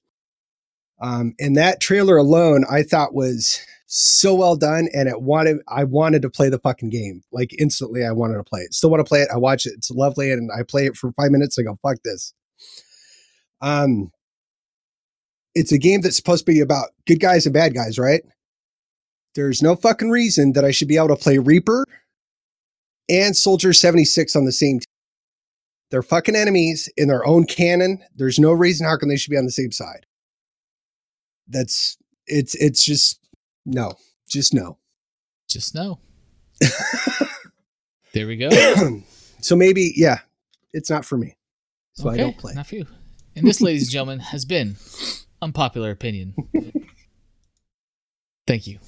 Um, 1.01 1.33
and 1.39 1.57
that 1.57 1.81
trailer 1.81 2.17
alone, 2.17 2.65
I 2.69 2.83
thought 2.83 3.13
was 3.13 3.59
so 3.95 4.33
well 4.33 4.55
done, 4.55 4.89
and 4.91 5.07
it 5.07 5.21
wanted 5.21 5.59
I 5.67 5.83
wanted 5.83 6.23
to 6.23 6.29
play 6.29 6.49
the 6.49 6.57
fucking 6.57 6.89
game 6.89 7.21
like 7.31 7.53
instantly. 7.59 8.03
I 8.03 8.11
wanted 8.11 8.37
to 8.37 8.43
play 8.43 8.61
it. 8.61 8.73
Still 8.73 8.89
want 8.89 9.01
to 9.01 9.07
play 9.07 9.21
it. 9.21 9.29
I 9.31 9.37
watch 9.37 9.67
it. 9.67 9.73
It's 9.77 9.91
lovely, 9.91 10.31
and 10.31 10.49
I 10.51 10.63
play 10.63 10.87
it 10.87 10.97
for 10.97 11.11
five 11.11 11.29
minutes. 11.29 11.59
I 11.59 11.61
go 11.61 11.77
fuck 11.83 11.97
this. 12.03 12.33
Um, 13.61 14.11
it's 15.53 15.71
a 15.71 15.77
game 15.77 16.01
that's 16.01 16.15
supposed 16.15 16.43
to 16.43 16.51
be 16.51 16.59
about 16.59 16.89
good 17.05 17.19
guys 17.19 17.45
and 17.45 17.53
bad 17.53 17.75
guys, 17.75 17.99
right? 17.99 18.23
There's 19.35 19.61
no 19.61 19.75
fucking 19.75 20.09
reason 20.09 20.53
that 20.53 20.65
I 20.65 20.71
should 20.71 20.87
be 20.87 20.97
able 20.97 21.09
to 21.09 21.15
play 21.15 21.37
Reaper 21.37 21.85
and 23.09 23.35
Soldier 23.35 23.73
76 23.73 24.35
on 24.35 24.45
the 24.45 24.51
same 24.51 24.79
team. 24.79 24.85
They're 25.91 26.01
fucking 26.01 26.35
enemies 26.35 26.91
in 26.97 27.09
their 27.09 27.25
own 27.27 27.45
canon. 27.45 28.03
There's 28.15 28.39
no 28.39 28.53
reason 28.53 28.87
how 28.87 28.97
come 28.97 29.09
they 29.09 29.17
should 29.17 29.29
be 29.29 29.37
on 29.37 29.45
the 29.45 29.51
same 29.51 29.71
side. 29.71 30.07
That's 31.47 31.95
it's 32.25 32.55
it's 32.55 32.83
just 32.83 33.19
no, 33.65 33.93
just 34.27 34.53
no. 34.53 34.77
just 35.47 35.75
no. 35.75 35.99
there 38.13 38.27
we 38.27 38.37
go. 38.37 38.49
so 39.41 39.55
maybe 39.55 39.93
yeah, 39.95 40.19
it's 40.73 40.89
not 40.89 41.05
for 41.05 41.17
me. 41.17 41.35
So 41.93 42.09
I 42.09 42.17
don't 42.17 42.37
play. 42.37 42.53
Not 42.53 42.67
for 42.67 42.75
you. 42.75 42.87
And 43.35 43.47
this, 43.47 43.61
ladies 43.61 43.83
and 43.83 43.91
gentlemen, 43.91 44.19
has 44.19 44.45
been 44.45 44.75
unpopular 45.41 45.91
opinion. 45.91 46.35
Thank 48.47 48.67
you. 48.67 48.79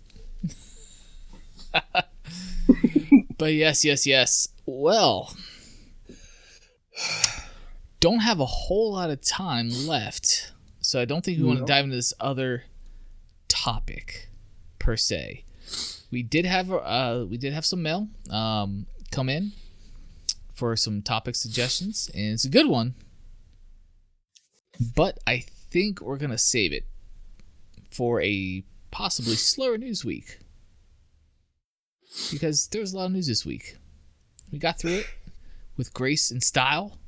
but 3.38 3.54
yes, 3.54 3.86
yes, 3.86 4.06
yes. 4.06 4.48
Well, 4.66 5.36
don't 8.00 8.20
have 8.20 8.40
a 8.40 8.46
whole 8.46 8.94
lot 8.94 9.10
of 9.10 9.22
time 9.22 9.70
left, 9.88 10.52
so 10.80 11.00
I 11.00 11.06
don't 11.06 11.24
think 11.24 11.40
we 11.40 11.46
want 11.46 11.60
to 11.60 11.66
dive 11.66 11.86
into 11.86 11.96
this 11.96 12.14
other 12.20 12.64
topic 13.48 14.30
per 14.86 14.96
se. 14.96 15.44
We 16.12 16.22
did 16.22 16.46
have 16.46 16.72
uh 16.72 17.26
we 17.28 17.38
did 17.38 17.54
have 17.54 17.66
some 17.66 17.82
mail 17.82 18.08
um 18.30 18.86
come 19.12 19.30
in 19.30 19.54
for 20.54 20.76
some 20.78 21.02
topic 21.02 21.36
suggestions, 21.36 22.10
and 22.14 22.34
it's 22.34 22.46
a 22.46 22.50
good 22.50 22.68
one. 22.68 22.94
But 24.96 25.18
I 25.26 25.40
think 25.72 26.02
we're 26.02 26.20
gonna 26.20 26.38
save 26.38 26.72
it 26.72 26.86
for 27.90 28.22
a 28.22 28.64
possibly 28.92 29.36
slower 29.36 29.78
news 29.80 30.06
week 30.06 30.40
because 32.32 32.68
there 32.68 32.82
was 32.82 32.94
a 32.94 32.98
lot 32.98 33.06
of 33.08 33.14
news 33.14 33.28
this 33.28 33.44
week. 33.44 33.78
We 34.52 34.60
got 34.60 34.78
through 34.78 35.00
it 35.00 35.08
with 35.76 35.96
grace 35.96 36.30
and 36.30 36.44
style, 36.44 37.00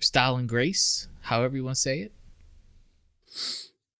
style 0.00 0.36
and 0.36 0.48
grace, 0.48 1.08
however 1.20 1.56
you 1.56 1.64
want 1.64 1.76
to 1.76 1.82
say 1.82 2.00
it. 2.00 2.12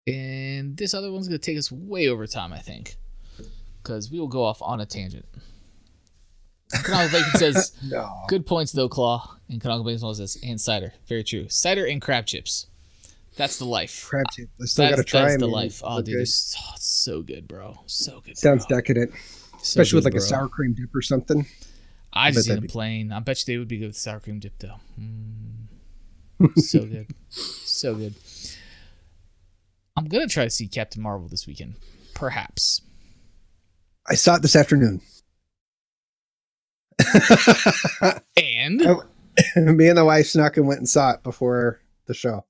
And 0.06 0.76
this 0.76 0.94
other 0.94 1.12
one's 1.12 1.28
gonna 1.28 1.38
take 1.38 1.58
us 1.58 1.70
way 1.70 2.08
over 2.08 2.26
time, 2.26 2.52
I 2.52 2.58
think, 2.58 2.96
because 3.82 4.10
we 4.10 4.18
will 4.18 4.28
go 4.28 4.42
off 4.42 4.60
on 4.62 4.80
a 4.80 4.86
tangent. 4.86 5.26
Canonical 6.84 7.18
Bacon 7.20 7.32
says, 7.38 7.72
No. 7.84 8.08
"Good 8.28 8.46
points 8.46 8.72
though, 8.72 8.88
Claw." 8.88 9.36
And 9.48 9.60
Canonical 9.60 9.84
Bacon 9.84 10.04
also 10.04 10.24
says, 10.24 10.38
"And 10.42 10.60
cider, 10.60 10.94
very 11.06 11.24
true. 11.24 11.48
Cider 11.48 11.84
and 11.86 12.00
crab 12.00 12.26
chips. 12.26 12.66
That's 13.36 13.58
the 13.58 13.64
life. 13.64 14.06
Crab 14.08 14.26
chips. 14.32 14.50
I 14.60 14.64
still 14.66 14.84
That's, 14.84 14.96
gotta 14.96 15.04
try 15.04 15.20
that's 15.22 15.32
them. 15.34 15.40
the 15.40 15.46
life. 15.48 15.80
Oh, 15.84 16.02
dude, 16.02 16.20
it's, 16.20 16.54
oh, 16.58 16.72
it's 16.74 16.86
so 16.86 17.22
good, 17.22 17.46
bro. 17.48 17.78
So 17.86 18.20
good. 18.20 18.36
Sounds 18.36 18.66
bro. 18.66 18.78
decadent, 18.78 19.12
So 19.12 19.56
especially 19.62 19.96
with 19.98 20.04
good, 20.04 20.14
like 20.14 20.20
a 20.20 20.24
sour 20.24 20.48
cream 20.48 20.74
dip 20.74 20.94
or 20.94 21.00
something. 21.02 21.46
I 22.12 22.32
just 22.32 22.48
eat 22.48 22.54
them 22.54 22.62
be- 22.62 22.68
plain. 22.68 23.12
I 23.12 23.20
bet 23.20 23.38
you 23.46 23.54
they 23.54 23.58
would 23.58 23.68
be 23.68 23.78
good 23.78 23.86
with 23.88 23.96
sour 23.96 24.18
cream 24.20 24.40
dip 24.40 24.58
though. 24.58 24.76
Mm. 24.98 25.68
so 26.58 26.80
good, 26.84 27.06
so 27.30 27.94
good. 27.94 28.14
I'm 30.00 30.06
gonna 30.06 30.26
try 30.26 30.44
to 30.44 30.50
see 30.50 30.66
Captain 30.66 31.02
Marvel 31.02 31.28
this 31.28 31.46
weekend, 31.46 31.74
perhaps. 32.14 32.80
I 34.08 34.14
saw 34.14 34.36
it 34.36 34.40
this 34.40 34.56
afternoon. 34.56 35.02
And. 38.34 38.80
Me 39.56 39.88
and 39.88 39.98
the 39.98 40.04
wife 40.06 40.28
snuck 40.28 40.56
and 40.56 40.66
went 40.66 40.80
and 40.80 40.88
saw 40.88 41.10
it 41.10 41.22
before 41.22 41.82
the 42.06 42.14
show. 42.14 42.46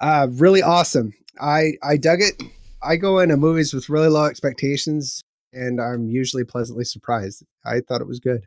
Uh, 0.00 0.28
really 0.30 0.62
awesome. 0.62 1.12
I 1.40 1.72
I 1.82 1.96
dug 1.96 2.20
it. 2.20 2.40
I 2.80 2.94
go 2.94 3.18
into 3.18 3.36
movies 3.36 3.74
with 3.74 3.88
really 3.88 4.08
low 4.08 4.26
expectations, 4.26 5.24
and 5.52 5.80
I'm 5.80 6.08
usually 6.08 6.44
pleasantly 6.44 6.84
surprised. 6.84 7.44
I 7.64 7.80
thought 7.80 8.00
it 8.00 8.06
was 8.06 8.20
good. 8.20 8.46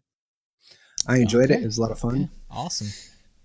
I 1.09 1.17
enjoyed 1.17 1.51
it. 1.51 1.61
It 1.61 1.65
was 1.65 1.77
a 1.77 1.81
lot 1.81 1.91
of 1.91 1.99
fun. 1.99 2.15
Okay, 2.15 2.29
awesome. 2.49 2.87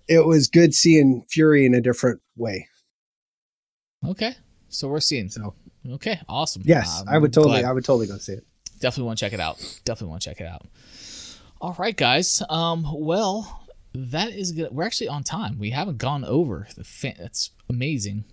It 0.07 0.25
was 0.25 0.47
good 0.47 0.73
seeing 0.73 1.25
Fury 1.29 1.65
in 1.65 1.73
a 1.73 1.81
different 1.81 2.21
way. 2.37 2.69
Okay, 4.07 4.35
so 4.69 4.87
we're 4.87 4.99
seeing. 4.99 5.29
So 5.29 5.53
Okay, 5.89 6.19
awesome. 6.27 6.61
yes, 6.65 7.01
Um, 7.01 7.09
I 7.09 7.17
would 7.17 7.31
totally, 7.33 7.59
glad- 7.61 7.69
I 7.69 7.73
would 7.73 7.85
totally 7.85 8.07
go 8.07 8.17
see 8.17 8.33
it. 8.33 8.45
definitely 8.79 9.05
want 9.07 9.19
to 9.19 9.25
check 9.25 9.33
it 9.33 9.39
out. 9.39 9.57
Definitely 9.85 10.09
want 10.11 10.21
to 10.23 10.29
check 10.29 10.41
it 10.41 10.47
out. 10.47 10.67
All 11.61 11.75
right, 11.79 11.95
guys. 11.95 12.41
Um, 12.49 12.85
well, 12.93 13.65
that 13.93 14.31
is 14.31 14.51
good. 14.53 14.71
We're 14.71 14.85
actually 14.85 15.07
on 15.09 15.23
time. 15.23 15.57
We 15.59 15.71
haven't 15.71 15.97
gone 15.97 16.23
over 16.23 16.67
the. 16.75 16.83
Fa- 16.83 17.15
that's 17.17 17.51
amazing. 17.69 18.25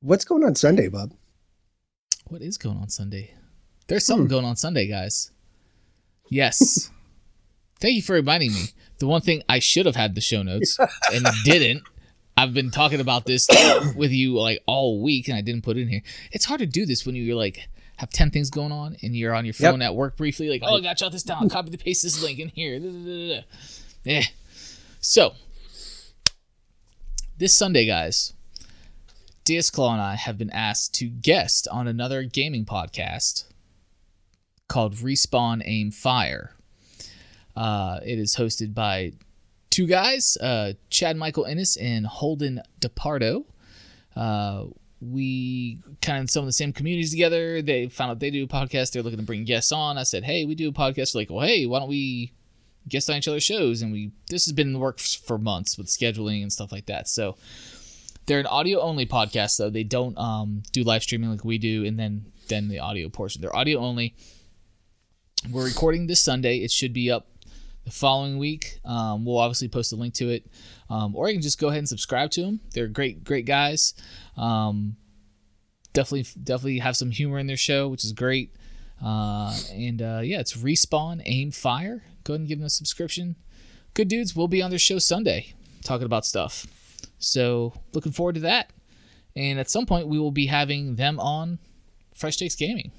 What's 0.00 0.24
going 0.24 0.44
on 0.44 0.54
Sunday, 0.54 0.88
Bob? 0.88 1.12
What 2.26 2.42
is 2.42 2.56
going 2.58 2.78
on 2.78 2.88
Sunday? 2.88 3.34
There's 3.88 4.04
something 4.04 4.26
Hmm. 4.26 4.30
going 4.30 4.44
on 4.44 4.56
Sunday, 4.56 4.86
guys. 4.86 5.30
Yes. 6.30 6.90
Thank 7.80 7.94
you 7.94 8.02
for 8.02 8.14
reminding 8.14 8.52
me. 8.52 8.64
The 8.98 9.06
one 9.06 9.20
thing 9.20 9.42
I 9.48 9.60
should 9.60 9.86
have 9.86 9.96
had 9.96 10.14
the 10.14 10.20
show 10.20 10.42
notes 10.42 10.76
and 11.12 11.26
didn't. 11.44 11.82
I've 12.38 12.54
been 12.54 12.70
talking 12.70 13.00
about 13.00 13.24
this 13.26 13.48
with 13.96 14.12
you 14.12 14.34
like 14.38 14.62
all 14.66 15.02
week 15.02 15.26
and 15.28 15.36
I 15.36 15.40
didn't 15.40 15.62
put 15.62 15.76
it 15.76 15.80
in 15.82 15.88
here. 15.88 16.02
It's 16.30 16.44
hard 16.44 16.60
to 16.60 16.66
do 16.66 16.86
this 16.86 17.04
when 17.04 17.16
you're 17.16 17.34
like 17.36 17.68
have 17.96 18.10
10 18.10 18.30
things 18.30 18.48
going 18.48 18.70
on 18.70 18.96
and 19.02 19.16
you're 19.16 19.34
on 19.34 19.44
your 19.44 19.54
Yep. 19.58 19.72
phone 19.72 19.82
at 19.82 19.94
work 19.96 20.16
briefly 20.16 20.48
like, 20.48 20.62
"Oh, 20.64 20.76
I 20.76 20.80
got 20.80 20.96
jot 20.98 21.10
this 21.10 21.24
down. 21.24 21.48
Copy 21.48 21.70
the 21.70 21.78
paste 21.78 22.04
this 22.04 22.22
link 22.22 22.38
in 22.38 22.48
here." 22.50 23.42
Yeah. 24.04 24.22
So, 25.00 25.34
this 27.36 27.56
Sunday, 27.56 27.86
guys, 27.86 28.34
DS 29.44 29.70
Claw 29.70 29.92
and 29.94 30.00
I 30.00 30.14
have 30.14 30.38
been 30.38 30.50
asked 30.50 30.94
to 30.96 31.06
guest 31.08 31.66
on 31.72 31.88
another 31.88 32.22
gaming 32.22 32.64
podcast 32.64 33.44
called 34.68 34.94
Respawn 34.94 35.62
Aim 35.64 35.90
Fire. 35.90 36.52
Uh, 37.56 37.98
it 38.04 38.18
is 38.20 38.36
hosted 38.36 38.74
by 38.74 39.12
two 39.78 39.86
guys, 39.86 40.36
uh, 40.38 40.72
Chad 40.90 41.16
Michael 41.16 41.46
Ennis 41.46 41.76
and 41.76 42.04
Holden 42.04 42.60
DePardo. 42.80 43.44
Uh, 44.16 44.64
we 45.00 45.78
kind 46.02 46.18
of 46.18 46.22
in 46.22 46.26
some 46.26 46.42
of 46.42 46.46
the 46.46 46.52
same 46.52 46.72
communities 46.72 47.12
together. 47.12 47.62
They 47.62 47.86
found 47.88 48.10
out 48.10 48.18
they 48.18 48.32
do 48.32 48.42
a 48.42 48.48
podcast. 48.48 48.90
They're 48.90 49.04
looking 49.04 49.20
to 49.20 49.24
bring 49.24 49.44
guests 49.44 49.70
on. 49.70 49.96
I 49.96 50.02
said, 50.02 50.24
"Hey, 50.24 50.44
we 50.44 50.56
do 50.56 50.68
a 50.68 50.72
podcast." 50.72 51.12
They're 51.12 51.20
like, 51.20 51.30
well, 51.30 51.46
hey, 51.46 51.64
why 51.64 51.78
don't 51.78 51.88
we 51.88 52.32
guest 52.88 53.08
on 53.08 53.18
each 53.18 53.28
other's 53.28 53.44
shows? 53.44 53.80
And 53.80 53.92
we 53.92 54.10
this 54.28 54.46
has 54.46 54.52
been 54.52 54.66
in 54.66 54.72
the 54.72 54.80
works 54.80 55.14
for 55.14 55.38
months 55.38 55.78
with 55.78 55.86
scheduling 55.86 56.42
and 56.42 56.52
stuff 56.52 56.72
like 56.72 56.86
that. 56.86 57.06
So 57.06 57.36
they're 58.26 58.40
an 58.40 58.46
audio 58.46 58.80
only 58.80 59.06
podcast, 59.06 59.58
though. 59.58 59.70
They 59.70 59.84
don't 59.84 60.18
um, 60.18 60.64
do 60.72 60.82
live 60.82 61.04
streaming 61.04 61.30
like 61.30 61.44
we 61.44 61.56
do, 61.56 61.84
and 61.84 61.96
then 61.96 62.32
then 62.48 62.66
the 62.66 62.80
audio 62.80 63.08
portion. 63.08 63.42
They're 63.42 63.54
audio 63.54 63.78
only. 63.78 64.16
We're 65.48 65.66
recording 65.66 66.08
this 66.08 66.18
Sunday. 66.18 66.64
It 66.64 66.72
should 66.72 66.92
be 66.92 67.12
up 67.12 67.28
the 67.88 67.94
following 67.94 68.38
week. 68.38 68.80
Um, 68.84 69.24
we'll 69.24 69.38
obviously 69.38 69.68
post 69.68 69.92
a 69.92 69.96
link 69.96 70.14
to 70.14 70.28
it, 70.28 70.46
um, 70.90 71.16
or 71.16 71.28
you 71.28 71.34
can 71.34 71.42
just 71.42 71.58
go 71.58 71.68
ahead 71.68 71.78
and 71.78 71.88
subscribe 71.88 72.30
to 72.32 72.42
them. 72.42 72.60
They're 72.72 72.86
great, 72.88 73.24
great 73.24 73.46
guys. 73.46 73.94
Um, 74.36 74.96
definitely, 75.92 76.26
definitely 76.42 76.78
have 76.78 76.96
some 76.96 77.10
humor 77.10 77.38
in 77.38 77.46
their 77.46 77.56
show, 77.56 77.88
which 77.88 78.04
is 78.04 78.12
great. 78.12 78.54
Uh, 79.02 79.56
and 79.72 80.02
uh, 80.02 80.20
yeah, 80.22 80.40
it's 80.40 80.56
respawn, 80.56 81.22
aim, 81.24 81.50
fire. 81.50 82.04
Go 82.24 82.34
ahead 82.34 82.40
and 82.40 82.48
give 82.48 82.58
them 82.58 82.66
a 82.66 82.70
subscription. 82.70 83.36
Good 83.94 84.08
dudes. 84.08 84.36
We'll 84.36 84.48
be 84.48 84.62
on 84.62 84.70
their 84.70 84.78
show 84.78 84.98
Sunday 84.98 85.54
talking 85.82 86.06
about 86.06 86.26
stuff. 86.26 86.66
So 87.18 87.72
looking 87.92 88.12
forward 88.12 88.34
to 88.34 88.40
that. 88.42 88.70
And 89.34 89.58
at 89.58 89.70
some 89.70 89.86
point, 89.86 90.08
we 90.08 90.18
will 90.18 90.32
be 90.32 90.46
having 90.46 90.96
them 90.96 91.18
on 91.20 91.58
Fresh 92.14 92.36
Takes 92.36 92.54
Gaming. 92.56 92.90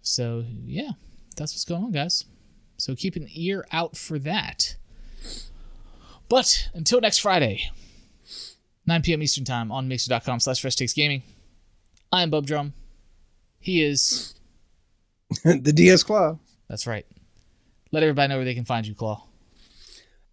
So 0.00 0.44
yeah, 0.64 0.90
that's 1.36 1.52
what's 1.52 1.64
going 1.64 1.84
on, 1.84 1.92
guys. 1.92 2.24
So 2.82 2.96
keep 2.96 3.14
an 3.14 3.28
ear 3.32 3.64
out 3.70 3.96
for 3.96 4.18
that. 4.18 4.74
But 6.28 6.68
until 6.74 7.00
next 7.00 7.18
Friday, 7.18 7.70
9 8.88 9.02
p.m. 9.02 9.22
Eastern 9.22 9.44
Time 9.44 9.70
on 9.70 9.86
Mixer.com 9.86 10.40
slash 10.40 10.60
Fresh 10.60 10.74
Takes 10.74 10.92
Gaming. 10.92 11.22
I 12.10 12.24
am 12.24 12.30
Bub 12.30 12.44
Drum. 12.44 12.72
He 13.60 13.84
is. 13.84 14.34
the 15.44 15.72
DS 15.72 16.02
Claw. 16.02 16.40
That's 16.68 16.88
right. 16.88 17.06
Let 17.92 18.02
everybody 18.02 18.30
know 18.30 18.38
where 18.38 18.44
they 18.44 18.54
can 18.54 18.64
find 18.64 18.84
you, 18.84 18.96
Claw. 18.96 19.28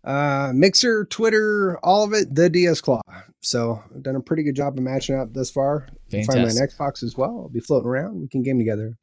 Uh, 0.04 0.52
Mixer, 0.52 1.06
Twitter, 1.06 1.78
all 1.84 2.04
of 2.04 2.14
it, 2.14 2.34
the 2.34 2.50
DS 2.50 2.82
Claw. 2.82 3.02
So 3.42 3.84
I've 3.94 4.02
done 4.02 4.16
a 4.16 4.22
pretty 4.22 4.42
good 4.42 4.56
job 4.56 4.76
of 4.76 4.84
matching 4.84 5.16
up 5.16 5.36
thus 5.36 5.52
far. 5.52 5.88
You 6.08 6.24
can 6.24 6.26
find 6.26 6.42
my 6.42 6.50
Xbox 6.50 7.04
as 7.04 7.16
well. 7.16 7.42
I'll 7.44 7.50
be 7.50 7.60
floating 7.60 7.88
around. 7.88 8.20
We 8.20 8.28
can 8.28 8.42
game 8.42 8.58
together. 8.58 8.98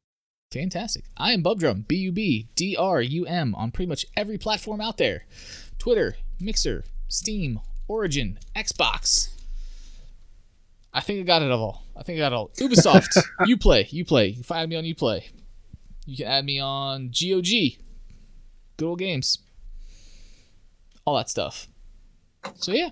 Fantastic. 0.52 1.04
I 1.16 1.32
am 1.32 1.42
Bub 1.42 1.58
Drum, 1.58 1.84
B 1.88 1.96
U 1.96 2.12
B 2.12 2.48
D 2.54 2.76
R 2.78 3.00
U 3.02 3.26
M, 3.26 3.54
on 3.54 3.70
pretty 3.70 3.88
much 3.88 4.06
every 4.16 4.38
platform 4.38 4.80
out 4.80 4.96
there 4.96 5.26
Twitter, 5.78 6.16
Mixer, 6.40 6.84
Steam, 7.08 7.60
Origin, 7.88 8.38
Xbox. 8.54 9.30
I 10.94 11.00
think 11.00 11.20
I 11.20 11.22
got 11.24 11.42
it 11.42 11.50
all. 11.50 11.84
I 11.96 12.02
think 12.02 12.16
I 12.16 12.20
got 12.20 12.32
it 12.32 12.36
all. 12.36 12.48
Ubisoft, 12.56 13.22
you 13.46 13.56
play, 13.58 13.86
You 13.90 14.04
play. 14.04 14.32
can 14.32 14.42
find 14.42 14.70
me 14.70 14.76
on 14.76 14.84
Uplay. 14.84 15.24
You 16.06 16.16
can 16.18 16.26
add 16.26 16.44
me 16.44 16.58
on 16.60 17.08
GOG, 17.08 17.44
Good 18.76 18.86
Old 18.86 18.98
Games, 18.98 19.38
all 21.04 21.16
that 21.16 21.28
stuff. 21.28 21.66
So, 22.54 22.72
yeah. 22.72 22.90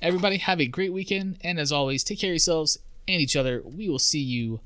Everybody 0.00 0.38
have 0.38 0.60
a 0.60 0.66
great 0.66 0.92
weekend. 0.92 1.38
And 1.42 1.58
as 1.58 1.72
always, 1.72 2.04
take 2.04 2.20
care 2.20 2.30
of 2.30 2.34
yourselves 2.34 2.78
and 3.08 3.20
each 3.20 3.34
other. 3.36 3.60
We 3.64 3.88
will 3.88 3.98
see 3.98 4.20
you 4.20 4.60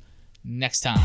next 0.44 0.80
time. 0.82 1.00